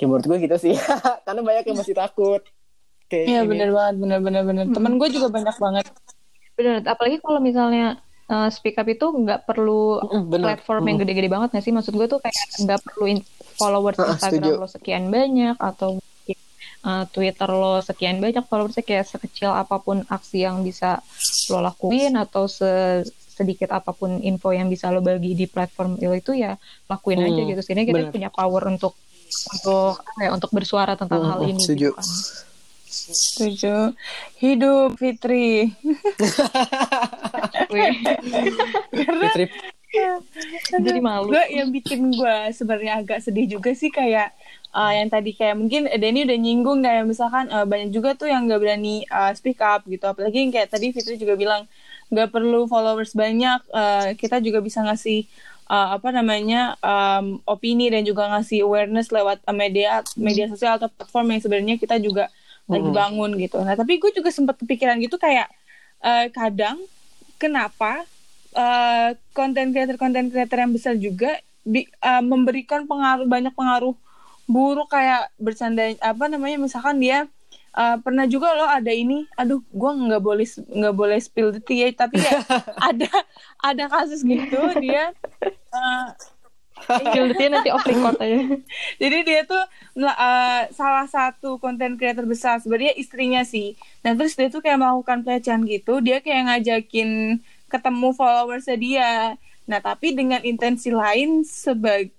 kayak 0.00 0.08
menurut 0.08 0.24
gue 0.24 0.38
gitu 0.48 0.56
sih 0.56 0.74
karena 1.28 1.40
banyak 1.44 1.64
yang 1.68 1.76
masih 1.76 1.92
takut 1.92 2.40
kayak 3.12 3.26
Iya 3.28 3.40
bener 3.44 3.68
banget, 3.76 3.94
bener 4.00 4.18
bener 4.24 4.42
bener. 4.48 4.64
Temen 4.72 4.96
gue 4.96 5.08
juga 5.12 5.28
banyak 5.28 5.56
banget. 5.60 5.84
Bener, 6.56 6.80
apalagi 6.88 7.20
kalau 7.20 7.40
misalnya 7.44 8.00
uh, 8.32 8.48
speak 8.48 8.80
up 8.80 8.88
itu 8.88 9.04
nggak 9.04 9.44
perlu 9.44 10.00
bener. 10.32 10.56
platform 10.56 10.88
yang 10.88 10.96
gede-gede 11.04 11.28
banget 11.28 11.48
nggak 11.52 11.64
sih? 11.68 11.74
Maksud 11.76 11.92
gue 11.92 12.08
tuh 12.08 12.20
kayak 12.24 12.48
nggak 12.64 12.80
perlu 12.80 13.20
followers 13.52 13.96
Ah, 13.96 14.12
Instagram 14.12 14.42
setuju. 14.48 14.58
lo 14.58 14.66
sekian 14.66 15.04
banyak 15.08 15.56
atau 15.56 15.88
mungkin, 15.94 16.38
uh, 16.82 17.04
Twitter 17.06 17.48
lo 17.48 17.78
sekian 17.80 18.18
banyak 18.18 18.42
followersnya 18.42 18.82
kayak 18.82 19.06
sekecil 19.06 19.50
apa 19.50 19.78
pun 19.78 20.04
aksi 20.06 20.38
yang 20.40 20.60
bisa 20.60 21.00
lo 21.48 21.60
lakuin 21.60 22.14
atau 22.14 22.46
se- 22.46 23.04
sedikit 23.32 23.70
apa 23.70 23.90
pun 23.90 24.20
info 24.20 24.50
yang 24.50 24.66
bisa 24.66 24.88
lo 24.88 25.00
bagi 25.00 25.32
di 25.32 25.46
platform 25.46 25.96
lo 25.96 26.12
itu 26.12 26.32
ya 26.32 26.54
lakuin 26.86 27.20
aja 27.20 27.32
Hmm, 27.34 27.48
gitu. 27.48 27.60
Sehingga 27.62 27.82
kita 27.82 27.98
bener. 28.00 28.12
punya 28.12 28.28
power 28.28 28.62
untuk 28.68 28.92
untuk 29.50 29.96
apa 29.98 30.20
ya, 30.20 30.30
untuk 30.30 30.50
bersuara 30.50 30.92
tentang 30.92 31.18
Mm, 31.18 31.28
hal 31.28 31.40
ini. 31.46 31.56
setuju. 31.58 31.88
gitu 31.88 31.96
kan. 31.96 32.06
Setuju. 32.92 33.76
Hidup 34.36 34.90
Fitri. 34.94 35.72
Fitri, 38.92 39.44
jadi 40.72 41.00
malu. 41.04 41.36
Gue 41.36 41.44
yang 41.52 41.68
bikin 41.68 42.12
gue 42.12 42.36
sebenarnya 42.56 43.04
agak 43.04 43.20
sedih 43.20 43.46
juga 43.58 43.76
sih 43.76 43.92
kayak 43.92 44.32
uh, 44.72 44.92
yang 44.92 45.12
tadi 45.12 45.36
kayak 45.36 45.56
mungkin 45.56 45.86
Denny 45.86 46.24
udah 46.24 46.38
nyinggung 46.40 46.80
kayak 46.80 47.04
misalkan 47.04 47.52
uh, 47.52 47.68
banyak 47.68 47.92
juga 47.92 48.16
tuh 48.16 48.32
yang 48.32 48.48
gak 48.48 48.60
berani 48.60 49.04
uh, 49.12 49.30
speak 49.36 49.60
up 49.60 49.84
gitu. 49.84 50.02
Apalagi 50.08 50.48
yang 50.48 50.52
kayak 50.52 50.72
tadi 50.72 50.90
Fitri 50.96 51.20
juga 51.20 51.36
bilang 51.36 51.68
gak 52.08 52.32
perlu 52.32 52.64
followers 52.66 53.12
banyak. 53.12 53.60
uh, 53.72 54.16
kita 54.16 54.40
juga 54.40 54.64
bisa 54.64 54.80
ngasih 54.80 55.28
uh, 55.68 55.96
apa 55.96 56.08
namanya 56.12 56.76
um, 56.80 57.40
opini 57.44 57.92
dan 57.92 58.04
juga 58.04 58.28
ngasih 58.32 58.64
awareness 58.64 59.12
lewat 59.12 59.44
uh, 59.44 59.56
media 59.56 60.00
media 60.16 60.48
sosial 60.48 60.80
atau 60.80 60.88
platform 60.92 61.36
yang 61.36 61.40
sebenarnya 61.40 61.76
kita 61.76 61.96
juga 62.00 62.32
lagi 62.70 62.88
bangun 62.88 63.36
gitu. 63.36 63.58
Nah 63.60 63.74
tapi 63.76 63.98
gue 64.00 64.10
juga 64.14 64.30
sempat 64.32 64.56
kepikiran 64.56 64.96
gitu 65.02 65.18
kayak 65.20 65.50
uh, 66.00 66.30
kadang 66.30 66.78
kenapa 67.36 68.06
uh, 68.56 69.16
konten 69.32 69.72
creator 69.72 69.96
konten 69.96 70.28
creator 70.28 70.58
yang 70.60 70.72
besar 70.72 70.94
juga 70.96 71.40
bi- 71.64 71.90
uh, 72.02 72.22
memberikan 72.22 72.84
pengaruh 72.86 73.26
banyak 73.26 73.54
pengaruh 73.54 73.94
buruk 74.50 74.90
kayak 74.90 75.30
bercanda 75.38 75.94
apa 76.02 76.24
namanya 76.26 76.58
misalkan 76.58 76.98
dia 76.98 77.30
uh, 77.78 77.96
pernah 78.02 78.26
juga 78.28 78.52
loh 78.52 78.68
ada 78.68 78.90
ini 78.90 79.24
aduh 79.38 79.62
gue 79.62 79.90
nggak 80.08 80.22
boleh 80.22 80.46
nggak 80.46 80.94
boleh 80.94 81.18
spill 81.22 81.54
the 81.54 81.62
tea 81.62 81.88
ya, 81.88 81.88
tapi 81.94 82.20
ya 82.20 82.42
ada 82.90 83.10
ada 83.62 83.84
kasus 83.88 84.20
gitu 84.26 84.58
dia 84.82 85.14
uh, 85.72 86.12
Skillnya 86.82 87.46
nanti 87.58 87.70
off 87.70 87.86
record 87.86 88.18
aja. 88.18 88.58
jadi 89.02 89.18
dia 89.22 89.40
tuh 89.46 89.62
uh, 90.02 90.62
salah 90.74 91.06
satu 91.06 91.62
konten 91.62 91.94
creator 91.94 92.26
besar 92.26 92.58
sebenarnya 92.58 92.98
istrinya 92.98 93.42
sih. 93.46 93.78
Nah 94.02 94.18
terus 94.18 94.34
dia 94.34 94.50
tuh 94.50 94.64
kayak 94.64 94.82
melakukan 94.82 95.22
pelecehan 95.22 95.62
gitu. 95.68 96.02
Dia 96.02 96.18
kayak 96.18 96.50
ngajakin 96.50 97.38
ketemu 97.72 98.12
followersnya 98.12 98.76
dia. 98.76 99.12
Nah 99.64 99.80
tapi 99.80 100.12
dengan 100.12 100.44
intensi 100.44 100.92
lain 100.92 101.40
sebagai 101.48 102.12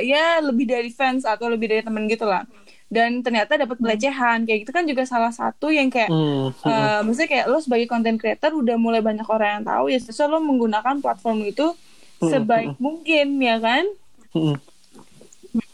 ya 0.00 0.40
lebih 0.40 0.64
dari 0.64 0.88
fans 0.88 1.28
atau 1.28 1.52
lebih 1.52 1.68
dari 1.68 1.82
temen 1.84 2.08
gitu 2.08 2.24
lah. 2.24 2.48
Dan 2.88 3.20
ternyata 3.20 3.60
dapat 3.60 3.76
pelecehan 3.76 4.48
kayak 4.48 4.64
gitu 4.64 4.72
kan 4.72 4.88
juga 4.88 5.04
salah 5.04 5.28
satu 5.28 5.68
yang 5.68 5.92
kayak. 5.92 6.08
Eh, 6.08 7.00
maksudnya 7.04 7.28
kayak 7.28 7.46
lo 7.52 7.60
sebagai 7.60 7.84
content 7.84 8.16
creator 8.16 8.56
udah 8.56 8.80
mulai 8.80 9.04
banyak 9.04 9.28
orang 9.28 9.60
yang 9.60 9.64
tahu 9.68 9.84
ya 9.92 10.00
sesuai 10.00 10.32
lo 10.32 10.40
menggunakan 10.40 11.04
platform 11.04 11.44
itu 11.44 11.76
Hmm, 12.18 12.34
sebaik 12.34 12.74
mungkin 12.82 13.38
ya 13.38 13.62
kan 13.62 13.86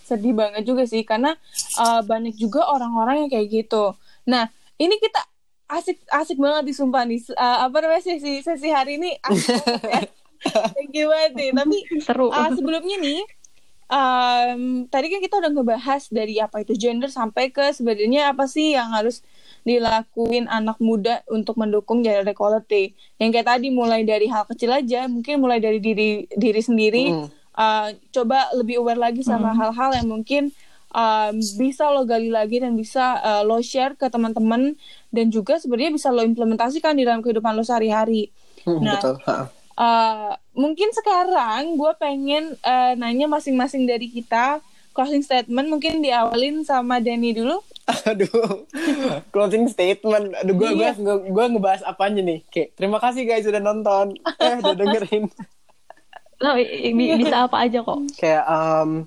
sedih 0.05 0.37
banget 0.37 0.69
juga 0.69 0.85
sih 0.85 1.01
karena 1.01 1.33
uh, 1.81 2.05
banyak 2.05 2.37
juga 2.37 2.69
orang-orang 2.69 3.25
yang 3.25 3.31
kayak 3.33 3.49
gitu. 3.49 3.97
Nah 4.29 4.53
ini 4.77 5.01
kita 5.01 5.25
asik 5.75 5.99
asik 6.09 6.39
banget 6.39 6.71
disumpah 6.71 7.03
nih 7.03 7.21
Uh, 7.35 7.67
apa 7.67 7.77
namanya 7.83 8.03
sesi 8.05 8.41
sesi 8.41 8.69
hari 8.71 8.97
ini 9.03 9.19
asik 9.27 9.59
banget 9.59 9.83
ya. 9.91 10.03
Thank 10.77 10.93
you 10.95 11.07
banget 11.09 11.33
nih. 11.35 11.51
Tapi 11.57 11.79
Seru. 12.05 12.29
uh, 12.31 12.51
sebelumnya 12.53 12.97
nih 13.01 13.21
um, 13.89 14.63
tadi 14.89 15.07
kan 15.13 15.21
kita 15.21 15.35
udah 15.41 15.51
ngebahas 15.53 16.03
dari 16.09 16.37
apa 16.41 16.63
itu 16.63 16.77
gender 16.77 17.09
sampai 17.09 17.49
ke 17.49 17.73
sebenarnya 17.73 18.33
apa 18.33 18.45
sih 18.49 18.77
yang 18.77 18.93
harus 18.93 19.25
dilakuin 19.65 20.45
anak 20.45 20.77
muda 20.77 21.25
untuk 21.33 21.57
mendukung 21.57 22.05
gender 22.05 22.29
equality. 22.29 22.93
Yang 23.17 23.31
kayak 23.41 23.49
tadi 23.49 23.69
mulai 23.73 24.05
dari 24.05 24.29
hal 24.29 24.45
kecil 24.45 24.69
aja, 24.69 25.09
mungkin 25.09 25.41
mulai 25.41 25.57
dari 25.61 25.81
diri 25.81 26.29
diri 26.29 26.61
sendiri, 26.61 27.05
Hmm. 27.09 27.29
uh, 27.57 27.89
coba 28.13 28.53
lebih 28.53 28.85
aware 28.85 29.01
lagi 29.01 29.25
sama 29.25 29.57
hal-hal 29.57 29.97
yang 29.97 30.09
mungkin 30.13 30.53
um, 30.95 31.35
bisa 31.59 31.91
lo 31.91 32.07
gali 32.07 32.31
lagi 32.31 32.63
dan 32.63 32.73
bisa 32.73 33.19
uh, 33.19 33.43
lo 33.43 33.59
share 33.59 33.93
ke 33.93 34.07
teman-teman 34.07 34.79
dan 35.11 35.27
juga 35.29 35.59
sebenarnya 35.59 35.93
bisa 35.93 36.09
lo 36.09 36.23
implementasikan 36.23 36.95
di 36.95 37.03
dalam 37.03 37.19
kehidupan 37.19 37.53
lo 37.53 37.63
sehari-hari. 37.63 38.31
Hmm, 38.63 38.81
Nah, 38.81 38.97
betul. 38.97 39.15
Uh, 39.75 40.31
mungkin 40.55 40.95
sekarang 40.95 41.75
gue 41.75 41.93
pengen 41.99 42.55
uh, 42.63 42.95
nanya 42.95 43.27
masing-masing 43.27 43.85
dari 43.85 44.07
kita 44.07 44.63
closing 44.95 45.19
statement 45.21 45.67
mungkin 45.67 45.99
diawalin 45.99 46.63
sama 46.63 47.03
Denny 47.03 47.35
dulu. 47.35 47.59
Aduh, 48.07 48.65
closing 49.29 49.67
statement. 49.67 50.33
Aduh, 50.39 50.55
gue 50.55 50.71
Iya. 50.73 50.95
gue 50.95 51.27
gue 51.27 51.45
ngebahas 51.51 51.83
apanya 51.83 52.23
nih? 52.23 52.41
Kayak 52.49 52.69
terima 52.73 52.97
kasih 52.97 53.27
guys 53.27 53.43
sudah 53.43 53.59
nonton, 53.59 54.15
eh 54.39 54.57
udah 54.57 54.73
dengerin. 54.81 55.27
Nah, 56.39 56.55
i- 56.57 56.89
i- 56.89 57.19
bisa 57.19 57.45
apa 57.45 57.57
aja 57.61 57.83
kok. 57.83 57.99
Kayak 58.15 58.45
um, 58.47 59.05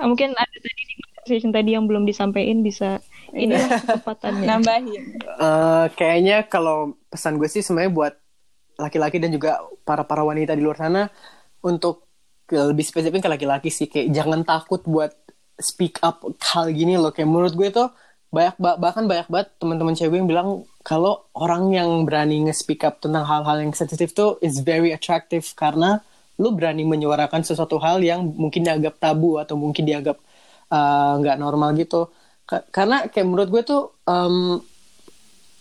mungkin 0.00 0.32
ada 0.32 0.56
tadi 0.56 0.82
di 0.82 0.94
conversation 1.30 1.54
tadi 1.54 1.78
yang 1.78 1.86
belum 1.86 2.02
disampaikan 2.02 2.58
bisa 2.60 2.98
inilah 3.30 3.70
kesempatannya. 3.86 4.46
Nambahin. 4.50 5.02
eh, 5.22 5.86
kayaknya 5.94 6.42
kalau 6.44 6.98
pesan 7.06 7.38
gue 7.38 7.46
sih 7.46 7.62
sebenarnya 7.62 7.94
buat 7.94 8.14
laki-laki 8.74 9.22
dan 9.22 9.30
juga 9.30 9.62
para 9.86 10.02
para 10.02 10.26
wanita 10.26 10.58
di 10.58 10.62
luar 10.66 10.74
sana 10.74 11.06
untuk 11.62 12.10
ke- 12.50 12.58
lebih 12.58 12.82
spesifik 12.82 13.22
ke 13.22 13.30
laki-laki 13.30 13.70
sih 13.70 13.86
kayak 13.86 14.10
jangan 14.10 14.42
takut 14.42 14.82
buat 14.82 15.14
speak 15.54 16.02
up 16.02 16.26
hal 16.50 16.66
gini 16.74 16.98
loh 16.98 17.14
kayak 17.14 17.30
menurut 17.30 17.54
gue 17.54 17.70
tuh 17.70 17.86
banyak 18.32 18.56
ba- 18.58 18.78
bahkan 18.80 19.06
banyak 19.06 19.28
banget 19.30 19.48
teman-teman 19.60 19.94
cewek 19.94 20.16
yang 20.18 20.26
bilang 20.26 20.48
kalau 20.82 21.28
orang 21.36 21.70
yang 21.70 22.08
berani 22.08 22.42
nge-speak 22.48 22.82
up 22.82 22.98
tentang 22.98 23.22
hal-hal 23.22 23.62
yang 23.62 23.70
sensitif 23.70 24.16
tuh 24.16 24.40
is 24.40 24.58
very 24.64 24.90
attractive 24.90 25.44
karena 25.54 26.00
lu 26.40 26.56
berani 26.56 26.88
menyuarakan 26.88 27.44
sesuatu 27.44 27.76
hal 27.76 28.00
yang 28.00 28.24
mungkin 28.24 28.64
dianggap 28.64 28.96
tabu 28.96 29.36
atau 29.36 29.60
mungkin 29.60 29.84
dianggap 29.84 30.16
uh, 30.70 31.12
nggak 31.20 31.36
normal 31.36 31.74
gitu. 31.76 32.08
Ka- 32.46 32.66
karena 32.70 33.06
kayak 33.10 33.26
menurut 33.26 33.48
gue 33.50 33.62
tuh 33.62 33.82
um, 34.06 34.58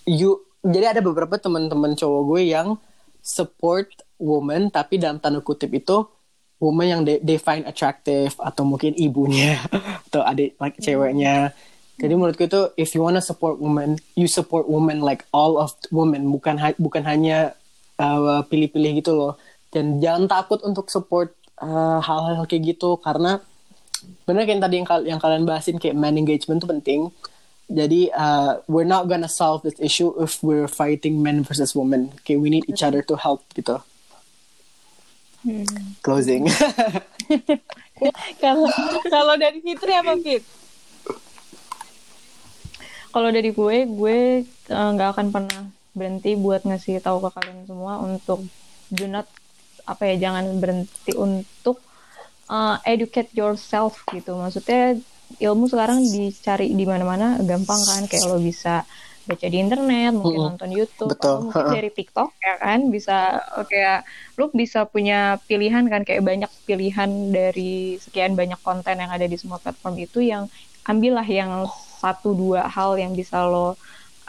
you 0.06 0.42
jadi 0.66 0.98
ada 0.98 1.02
beberapa 1.04 1.40
teman-teman 1.40 1.96
cowok 1.96 2.22
gue 2.36 2.42
yang 2.52 2.76
support 3.20 3.88
woman 4.20 4.68
tapi 4.72 5.00
dalam 5.00 5.20
tanda 5.20 5.40
kutip 5.40 5.72
itu 5.72 6.08
woman 6.60 6.88
yang 6.88 7.02
they, 7.08 7.24
they 7.24 7.40
find 7.40 7.64
attractive 7.64 8.36
atau 8.36 8.68
mungkin 8.68 8.92
ibunya 9.00 9.60
atau 10.12 10.22
adik 10.24 10.60
like 10.60 10.78
ceweknya. 10.84 11.56
Jadi 12.00 12.14
menurut 12.16 12.36
gue 12.40 12.48
itu 12.48 12.62
if 12.80 12.96
you 12.96 13.04
wanna 13.04 13.24
support 13.24 13.60
woman 13.60 14.00
you 14.16 14.28
support 14.28 14.68
woman 14.68 15.00
like 15.00 15.24
all 15.32 15.60
of 15.60 15.76
women. 15.92 16.28
Bukan 16.32 16.60
ha- 16.60 16.80
bukan 16.80 17.04
hanya 17.08 17.56
uh, 18.00 18.44
pilih-pilih 18.48 19.04
gitu 19.04 19.16
loh. 19.16 19.34
Dan 19.72 20.04
jangan 20.04 20.28
takut 20.28 20.60
untuk 20.66 20.92
support 20.92 21.36
uh, 21.64 22.00
hal-hal 22.04 22.44
kayak 22.48 22.76
gitu 22.76 23.00
karena 23.00 23.40
bener 24.24 24.48
kayak 24.48 24.64
tadi 24.64 24.76
yang, 24.80 24.88
kal- 24.88 25.08
yang 25.08 25.20
kalian 25.20 25.44
bahasin 25.44 25.76
kayak 25.76 25.98
man 25.98 26.16
engagement 26.16 26.60
itu 26.64 26.68
penting 26.68 27.02
jadi 27.70 28.10
uh, 28.18 28.66
we're 28.66 28.90
not 28.90 29.06
gonna 29.06 29.30
solve 29.30 29.62
this 29.62 29.78
issue 29.78 30.10
if 30.18 30.42
we're 30.42 30.66
fighting 30.66 31.22
men 31.22 31.46
versus 31.46 31.78
women. 31.78 32.10
Okay, 32.26 32.34
we 32.34 32.50
need 32.50 32.66
each 32.66 32.82
other 32.82 33.06
to 33.06 33.14
help 33.14 33.46
gitu. 33.54 33.78
Closing. 36.02 36.50
Kalau 38.44 38.72
kalau 39.12 39.36
dari 39.36 39.60
Fitri 39.60 39.92
apa 39.92 40.16
Fit? 40.24 40.40
Kalau 43.12 43.28
dari 43.28 43.52
gue, 43.52 43.78
gue 43.84 44.18
eh, 44.48 44.90
nggak 44.96 45.10
akan 45.20 45.28
pernah 45.36 45.68
berhenti 45.92 46.32
buat 46.40 46.64
ngasih 46.64 47.04
tahu 47.04 47.20
ke 47.28 47.30
kalian 47.36 47.68
semua 47.68 48.00
untuk 48.00 48.48
do 48.88 49.06
not 49.12 49.28
apa 49.84 50.16
ya 50.16 50.32
jangan 50.32 50.64
berhenti 50.64 51.12
untuk 51.12 51.84
uh, 52.50 52.76
educate 52.84 53.32
yourself 53.38 54.02
gitu. 54.12 54.36
Maksudnya 54.36 54.98
ilmu 55.38 55.70
sekarang 55.70 56.02
dicari 56.10 56.74
di 56.74 56.86
mana-mana 56.90 57.38
gampang 57.46 57.82
kan 57.86 58.04
kayak 58.10 58.26
lo 58.28 58.42
bisa 58.42 58.84
baca 59.30 59.46
di 59.46 59.58
internet, 59.62 60.18
mungkin 60.18 60.42
Mm-mm. 60.42 60.50
nonton 60.58 60.70
YouTube, 60.74 61.14
Betul. 61.14 61.30
atau 61.30 61.46
mungkin 61.46 61.68
dari 61.78 61.90
TikTok 61.94 62.30
ya 62.42 62.54
kan 62.58 62.80
bisa 62.90 63.18
kayak 63.70 64.02
lo 64.42 64.50
bisa 64.50 64.90
punya 64.90 65.38
pilihan 65.46 65.86
kan 65.86 66.02
kayak 66.02 66.26
banyak 66.26 66.52
pilihan 66.66 67.10
dari 67.30 68.02
sekian 68.02 68.34
banyak 68.34 68.58
konten 68.66 68.98
yang 68.98 69.14
ada 69.14 69.30
di 69.30 69.38
semua 69.38 69.62
platform 69.62 70.02
itu 70.02 70.26
yang 70.26 70.50
ambillah 70.90 71.28
yang 71.30 71.70
satu 72.02 72.34
dua 72.34 72.66
hal 72.66 72.98
yang 72.98 73.14
bisa 73.14 73.46
lo 73.46 73.78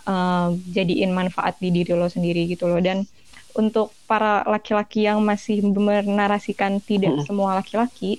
uh, 0.04 0.48
jadiin 0.76 1.16
manfaat 1.16 1.56
di 1.62 1.72
diri 1.72 1.96
lo 1.96 2.12
sendiri 2.12 2.44
gitu 2.44 2.68
loh 2.68 2.84
dan 2.84 3.08
untuk 3.55 3.90
para 4.05 4.42
laki-laki 4.44 5.05
yang 5.05 5.18
masih 5.20 5.62
menarasikan 5.64 6.78
tidak 6.78 7.18
Mm-mm. 7.18 7.26
semua 7.26 7.57
laki-laki 7.57 8.18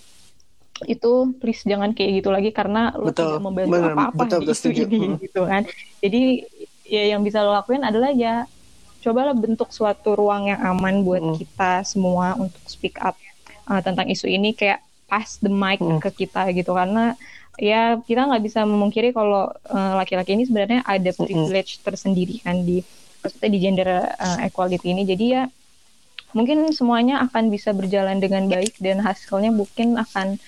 itu 0.90 1.12
please 1.38 1.62
jangan 1.62 1.94
kayak 1.94 2.26
gitu 2.26 2.30
lagi 2.34 2.50
karena 2.50 2.90
lo 2.98 3.14
Betul. 3.14 3.38
tidak 3.38 3.42
membantu 3.46 3.78
apa-apa 3.86 4.24
di 4.42 4.50
isu 4.50 4.54
setuju. 4.58 4.82
ini 4.90 5.08
Mm. 5.14 5.18
gitu 5.22 5.42
kan 5.46 5.62
jadi 6.02 6.22
ya 6.90 7.04
yang 7.14 7.22
bisa 7.22 7.46
lo 7.46 7.54
lakuin 7.54 7.86
adalah 7.86 8.10
ya 8.10 8.50
cobalah 9.02 9.34
bentuk 9.38 9.70
suatu 9.70 10.18
ruang 10.18 10.50
yang 10.50 10.62
aman 10.62 11.06
buat 11.06 11.22
Mm. 11.22 11.38
kita 11.38 11.86
semua 11.86 12.34
untuk 12.34 12.62
speak 12.66 12.98
up 12.98 13.14
uh, 13.70 13.82
tentang 13.82 14.10
isu 14.10 14.26
ini 14.26 14.58
kayak 14.58 14.82
pass 15.06 15.38
the 15.38 15.54
mic 15.54 15.78
Mm. 15.78 16.02
ke 16.02 16.26
kita 16.26 16.50
gitu 16.50 16.74
karena 16.74 17.14
ya 17.62 18.02
kita 18.02 18.26
nggak 18.26 18.42
bisa 18.42 18.66
memungkiri 18.66 19.14
kalau 19.14 19.54
uh, 19.54 19.94
laki-laki 19.94 20.34
ini 20.34 20.50
sebenarnya 20.50 20.82
ada 20.82 21.12
privilege 21.14 21.78
tersendiri 21.86 22.42
kan 22.42 22.58
di 22.58 22.82
maksudnya 23.22 23.50
di 23.50 23.60
gender 23.62 23.88
uh, 24.18 24.40
equality 24.44 24.92
ini. 24.92 25.06
Jadi 25.06 25.26
ya 25.32 25.44
mungkin 26.32 26.72
semuanya 26.72 27.22
akan 27.28 27.52
bisa 27.52 27.72
berjalan 27.72 28.20
dengan 28.20 28.48
baik 28.48 28.80
dan 28.80 29.04
hasilnya 29.04 29.52
mungkin 29.52 29.96
akan 30.00 30.40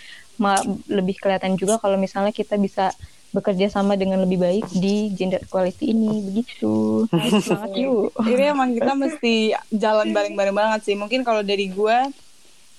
lebih 0.90 1.22
kelihatan 1.22 1.56
juga 1.56 1.78
kalau 1.78 1.96
misalnya 1.96 2.34
kita 2.34 2.58
bisa 2.58 2.90
bekerja 3.34 3.66
sama 3.66 3.98
dengan 3.98 4.22
lebih 4.22 4.38
baik 4.38 4.66
di 4.74 5.10
gender 5.14 5.42
equality 5.42 5.90
ini. 5.90 6.22
Begitu. 6.26 7.06
Semangat 7.42 7.74
yuk. 7.82 8.14
Ini 8.22 8.54
emang 8.54 8.74
kita 8.74 8.94
mesti 8.94 9.58
jalan 9.74 10.14
bareng-bareng 10.14 10.54
banget 10.54 10.80
sih. 10.86 10.96
Mungkin 10.98 11.26
kalau 11.26 11.42
dari 11.42 11.70
gue 11.70 11.98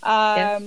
um, 0.03 0.37
Ya. 0.39 0.61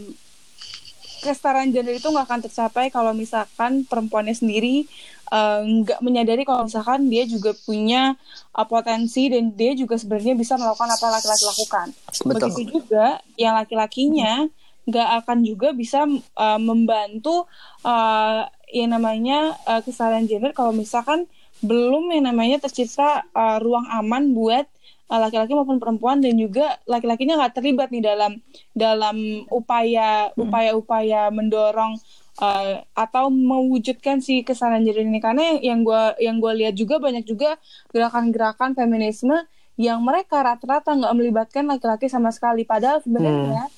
kesetaraan 1.18 1.74
gender 1.74 1.98
itu 1.98 2.08
nggak 2.08 2.26
akan 2.30 2.42
tercapai 2.46 2.94
kalau 2.94 3.10
misalkan 3.12 3.84
perempuannya 3.84 4.38
sendiri 4.38 4.86
uh, 5.32 5.62
nggak 5.64 6.00
menyadari 6.04 6.44
kalau 6.48 6.68
misalkan 6.68 7.08
dia 7.12 7.24
juga 7.28 7.56
punya 7.64 8.16
uh, 8.56 8.68
potensi 8.68 9.28
dan 9.32 9.54
dia 9.54 9.76
juga 9.76 10.00
sebenarnya 10.00 10.36
bisa 10.36 10.56
melakukan 10.56 10.90
apa 10.92 11.06
laki-laki 11.20 11.44
lakukan 11.46 11.88
Betul. 12.24 12.50
begitu 12.52 12.62
juga 12.82 13.20
yang 13.36 13.54
laki-lakinya 13.56 14.48
nggak 14.88 15.10
akan 15.24 15.38
juga 15.44 15.76
bisa 15.76 16.08
uh, 16.40 16.60
membantu 16.60 17.44
uh, 17.84 18.48
yang 18.72 18.96
namanya 18.96 19.56
uh, 19.68 19.84
kesetaraan 19.84 20.28
gender 20.28 20.56
kalau 20.56 20.72
misalkan 20.72 21.28
belum 21.60 22.14
yang 22.16 22.32
namanya 22.32 22.64
tercipta 22.64 23.28
uh, 23.36 23.58
ruang 23.60 23.84
aman 23.92 24.32
buat 24.32 24.64
uh, 25.12 25.20
laki-laki 25.20 25.52
maupun 25.56 25.82
perempuan 25.82 26.24
dan 26.24 26.40
juga 26.40 26.80
laki-lakinya 26.88 27.40
nggak 27.44 27.54
terlibat 27.60 27.90
nih 27.92 28.04
dalam 28.04 28.40
dalam 28.72 29.44
upaya 29.52 30.32
upaya-upaya 30.40 31.32
mendorong 31.36 32.00
uh, 32.42 32.82
atau 32.94 33.30
mewujudkan 33.30 34.22
si 34.22 34.42
kesetaraan 34.42 34.86
gender 34.86 35.06
ini. 35.06 35.20
Karena 35.22 35.58
yang 35.60 35.82
gue 35.86 36.04
yang 36.22 36.38
gue 36.38 36.54
lihat 36.66 36.74
juga 36.78 36.98
banyak 36.98 37.26
juga 37.26 37.58
gerakan-gerakan 37.92 38.74
feminisme 38.78 39.36
yang 39.78 40.02
mereka 40.02 40.42
rata-rata 40.42 40.98
nggak 40.98 41.14
melibatkan 41.14 41.64
laki-laki 41.70 42.10
sama 42.10 42.34
sekali. 42.34 42.66
Padahal 42.66 43.02
sebenarnya 43.02 43.70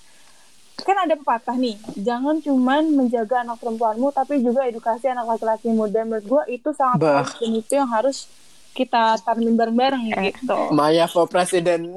kan 0.79 0.95
ada 0.95 1.15
pepatah 1.19 1.59
nih 1.59 1.75
jangan 1.99 2.39
cuman 2.39 2.95
menjaga 2.95 3.43
anak 3.43 3.59
perempuanmu 3.59 4.15
tapi 4.15 4.39
juga 4.39 4.63
edukasi 4.63 5.11
anak 5.11 5.27
laki-lakimu 5.35 5.91
dan 5.91 6.07
menurut 6.07 6.23
gue 6.23 6.55
itu 6.55 6.71
sangat 6.71 7.35
dan 7.35 7.51
itu 7.51 7.71
yang 7.75 7.89
harus 7.91 8.31
kita 8.73 9.19
tanemin 9.25 9.55
bareng-bareng 9.57 10.03
gitu. 10.13 10.71
Maya 10.71 11.09
for 11.09 11.25
President. 11.25 11.95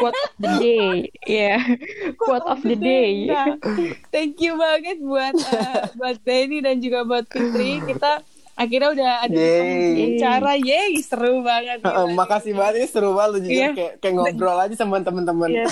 quote 0.00 0.16
of 0.16 0.32
the 0.40 0.50
day 0.60 0.92
ya 1.24 1.58
quote 2.16 2.46
of 2.46 2.60
the 2.62 2.76
day. 2.76 3.28
Nah, 3.30 3.56
thank 4.12 4.40
you 4.42 4.56
banget 4.56 5.00
buat 5.00 5.34
eh, 5.34 5.74
buat 5.96 6.16
Denny 6.24 6.60
dan 6.64 6.80
juga 6.80 7.06
buat 7.06 7.24
Fitri. 7.28 7.80
Kita 7.84 8.20
akhirnya 8.60 8.88
udah 8.92 9.12
ada 9.24 9.46
cara 10.20 10.52
yeay 10.60 11.00
seru 11.00 11.40
banget. 11.40 11.80
Gila. 11.80 12.12
Makasih 12.12 12.52
banget 12.52 12.74
ini 12.84 12.88
seru 12.88 13.10
banget 13.16 13.48
jujur. 13.48 13.56
Iya. 13.56 13.68
kayak, 13.72 13.94
kayak 14.04 14.14
ngobrol 14.16 14.58
aja 14.60 14.74
sama 14.76 15.00
temen-temen. 15.00 15.48
Iya, 15.48 15.66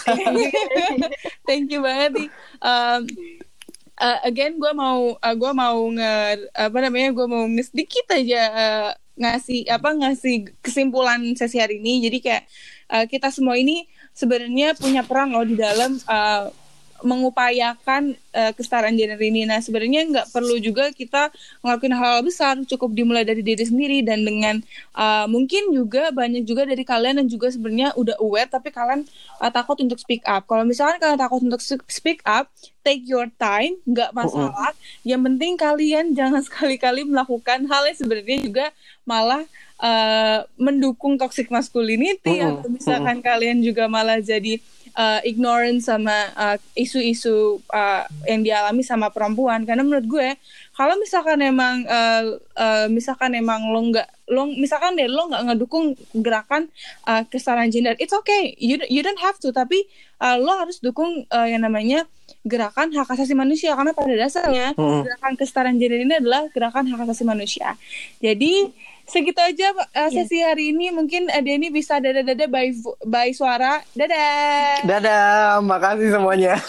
thank 1.49 1.69
you. 1.69 1.85
Banget 1.85 2.17
nih. 2.17 2.29
Um, 2.65 3.01
uh, 3.99 4.19
again 4.25 4.57
gue 4.57 4.73
mau 4.73 5.19
uh, 5.19 5.35
gue 5.35 5.53
mau 5.53 5.79
nge 5.93 6.15
apa 6.55 6.79
namanya 6.81 7.09
gue 7.13 7.27
mau 7.27 7.45
nge 7.45 7.75
sedikit 7.75 8.07
aja 8.15 8.43
uh, 8.49 8.91
ngasih 9.19 9.67
apa 9.69 9.91
ngasih 9.99 10.55
kesimpulan 10.63 11.21
sesi 11.35 11.59
hari 11.59 11.83
ini. 11.83 12.07
Jadi 12.07 12.19
kayak 12.23 12.45
uh, 12.95 13.05
kita 13.11 13.29
semua 13.35 13.59
ini 13.59 13.85
sebenarnya 14.15 14.79
punya 14.79 15.03
peran 15.03 15.35
loh 15.35 15.45
di 15.45 15.59
dalam 15.59 15.99
uh, 16.07 16.49
mengupayakan 17.07 18.19
uh, 18.35 18.53
kesetaraan 18.55 18.99
gender 18.99 19.19
ini. 19.23 19.47
Nah, 19.47 19.63
sebenarnya 19.63 20.07
nggak 20.09 20.27
perlu 20.35 20.59
juga 20.59 20.91
kita 20.91 21.31
ngelakuin 21.63 21.95
hal-hal 21.95 22.23
besar, 22.27 22.55
cukup 22.67 22.95
dimulai 22.95 23.23
dari 23.23 23.43
diri 23.43 23.63
sendiri 23.63 24.03
dan 24.03 24.27
dengan 24.27 24.59
uh, 24.99 25.31
mungkin 25.31 25.71
juga 25.71 26.11
banyak 26.11 26.43
juga 26.43 26.67
dari 26.67 26.83
kalian 26.83 27.23
yang 27.23 27.29
juga 27.31 27.55
sebenarnya 27.55 27.95
udah 27.95 28.17
aware 28.19 28.51
tapi 28.51 28.75
kalian 28.75 29.07
uh, 29.39 29.51
takut 29.51 29.79
untuk 29.79 29.99
speak 30.03 30.27
up. 30.27 30.43
Kalau 30.51 30.67
misalkan 30.67 30.99
kalian 30.99 31.21
takut 31.21 31.41
untuk 31.43 31.63
speak 31.87 32.21
up, 32.27 32.51
take 32.83 33.07
your 33.07 33.31
time, 33.39 33.79
nggak 33.87 34.11
masalah. 34.17 34.75
Yang 35.07 35.21
penting 35.31 35.53
kalian 35.55 36.05
jangan 36.19 36.43
sekali-kali 36.43 37.07
melakukan 37.07 37.67
hal 37.71 37.83
yang 37.87 37.99
sebenarnya 37.99 38.39
juga 38.43 38.67
malah 39.07 39.47
uh, 39.81 40.45
mendukung 40.59 41.17
toxic 41.17 41.49
masculinity 41.49 42.43
Mm-mm, 42.43 42.61
atau 42.61 42.69
misalkan 42.69 43.19
kalian 43.23 43.63
juga 43.63 43.87
malah 43.87 44.19
jadi 44.21 44.61
uh, 44.99 45.21
ignorant 45.23 45.79
sama 45.79 46.35
uh, 46.35 46.57
isu-isu 46.75 47.63
uh, 47.71 48.03
yang 48.27 48.43
dialami 48.43 48.83
sama 48.83 49.15
perempuan. 49.15 49.63
Karena 49.63 49.87
menurut 49.87 50.07
gue 50.11 50.29
kalau 50.75 50.99
misalkan 50.99 51.39
emang 51.39 51.87
uh, 51.87 52.37
uh, 52.59 52.87
misalkan 52.91 53.33
emang 53.39 53.71
lo 53.71 53.81
nggak 53.95 54.09
lo 54.29 54.51
misalkan 54.51 54.99
deh 54.99 55.09
lo 55.09 55.31
nggak 55.31 55.43
ngedukung 55.49 55.95
gerakan 56.13 56.69
uh, 57.07 57.23
kesetaraan 57.31 57.71
gender 57.71 57.95
it's 58.03 58.13
okay. 58.13 58.59
You 58.59 58.83
you 58.91 59.07
don't 59.07 59.23
have 59.23 59.39
to. 59.47 59.55
Tapi 59.55 59.87
uh, 60.19 60.37
lo 60.37 60.59
harus 60.59 60.83
dukung 60.83 61.25
uh, 61.31 61.47
yang 61.47 61.63
namanya 61.63 62.05
gerakan 62.43 62.91
hak 62.91 63.09
asasi 63.15 63.39
manusia. 63.39 63.79
Karena 63.79 63.95
pada 63.95 64.15
dasarnya 64.19 64.75
Mm. 64.75 65.07
gerakan 65.07 65.33
kesetaraan 65.39 65.77
gender 65.79 66.03
ini 66.03 66.15
adalah 66.19 66.51
gerakan 66.51 66.91
hak 66.91 67.01
asasi 67.07 67.23
manusia. 67.23 67.79
Jadi 68.19 68.75
segitu 69.09 69.37
aja 69.37 69.73
uh, 69.73 70.09
sesi 70.09 70.39
hari 70.39 70.71
ini 70.71 70.89
mungkin 70.89 71.27
uh, 71.27 71.41
Denny 71.41 71.69
bisa 71.69 71.97
dada-dada 71.97 72.45
by, 72.45 72.71
vo- 72.75 73.01
by 73.03 73.33
suara 73.33 73.81
dadah 73.91 74.85
Dadah, 74.85 75.59
makasih 75.61 76.13
semuanya. 76.13 76.61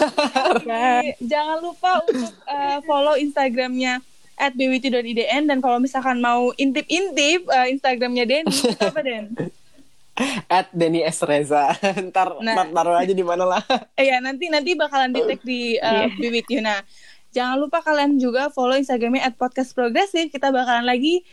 Jangan 1.22 1.58
lupa 1.60 2.00
untuk 2.02 2.32
uh, 2.44 2.78
follow 2.82 3.14
Instagramnya 3.14 4.00
at 4.34 4.52
bwt.idn 4.52 5.44
dan 5.44 5.58
kalau 5.60 5.76
misalkan 5.76 6.18
mau 6.18 6.48
intip-intip 6.54 7.44
uh, 7.46 7.66
Instagramnya 7.66 8.24
Denny 8.24 8.56
apa 8.74 9.00
Den? 9.00 9.24
At 10.52 10.68
Denny 10.70 11.00
S. 11.00 11.20
Reza. 11.22 11.72
ntar, 12.08 12.36
Nah. 12.40 12.52
ntar 12.52 12.68
taruh 12.70 12.92
aja 12.94 13.08
di 13.10 13.20
mana 13.20 13.44
lah. 13.46 13.62
Eh 13.94 14.04
ya 14.06 14.20
nanti 14.20 14.48
nanti 14.48 14.72
bakalan 14.74 15.12
di 15.12 15.20
tag 15.24 15.40
di 15.40 15.60
uh, 15.76 16.08
Iya. 16.10 16.28
With 16.30 16.48
You. 16.48 16.60
Nah 16.60 16.84
jangan 17.30 17.56
lupa 17.56 17.80
kalian 17.80 18.16
juga 18.16 18.48
follow 18.48 18.76
Instagramnya 18.76 19.24
at 19.24 19.34
podcast 19.34 19.72
progresif. 19.72 20.28
Kita 20.28 20.48
bakalan 20.48 20.84
lagi 20.84 21.24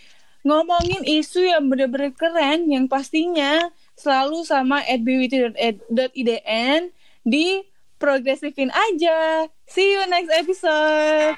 ngomongin 0.48 1.04
isu 1.04 1.52
yang 1.52 1.68
bener-bener 1.68 2.16
keren 2.16 2.72
yang 2.72 2.88
pastinya 2.88 3.68
selalu 4.00 4.48
sama 4.48 4.80
bwt.idn 4.88 6.82
di 7.28 7.68
progresifin 8.00 8.72
aja. 8.72 9.52
See 9.68 9.92
you 9.92 10.08
next 10.08 10.32
episode. 10.32 11.36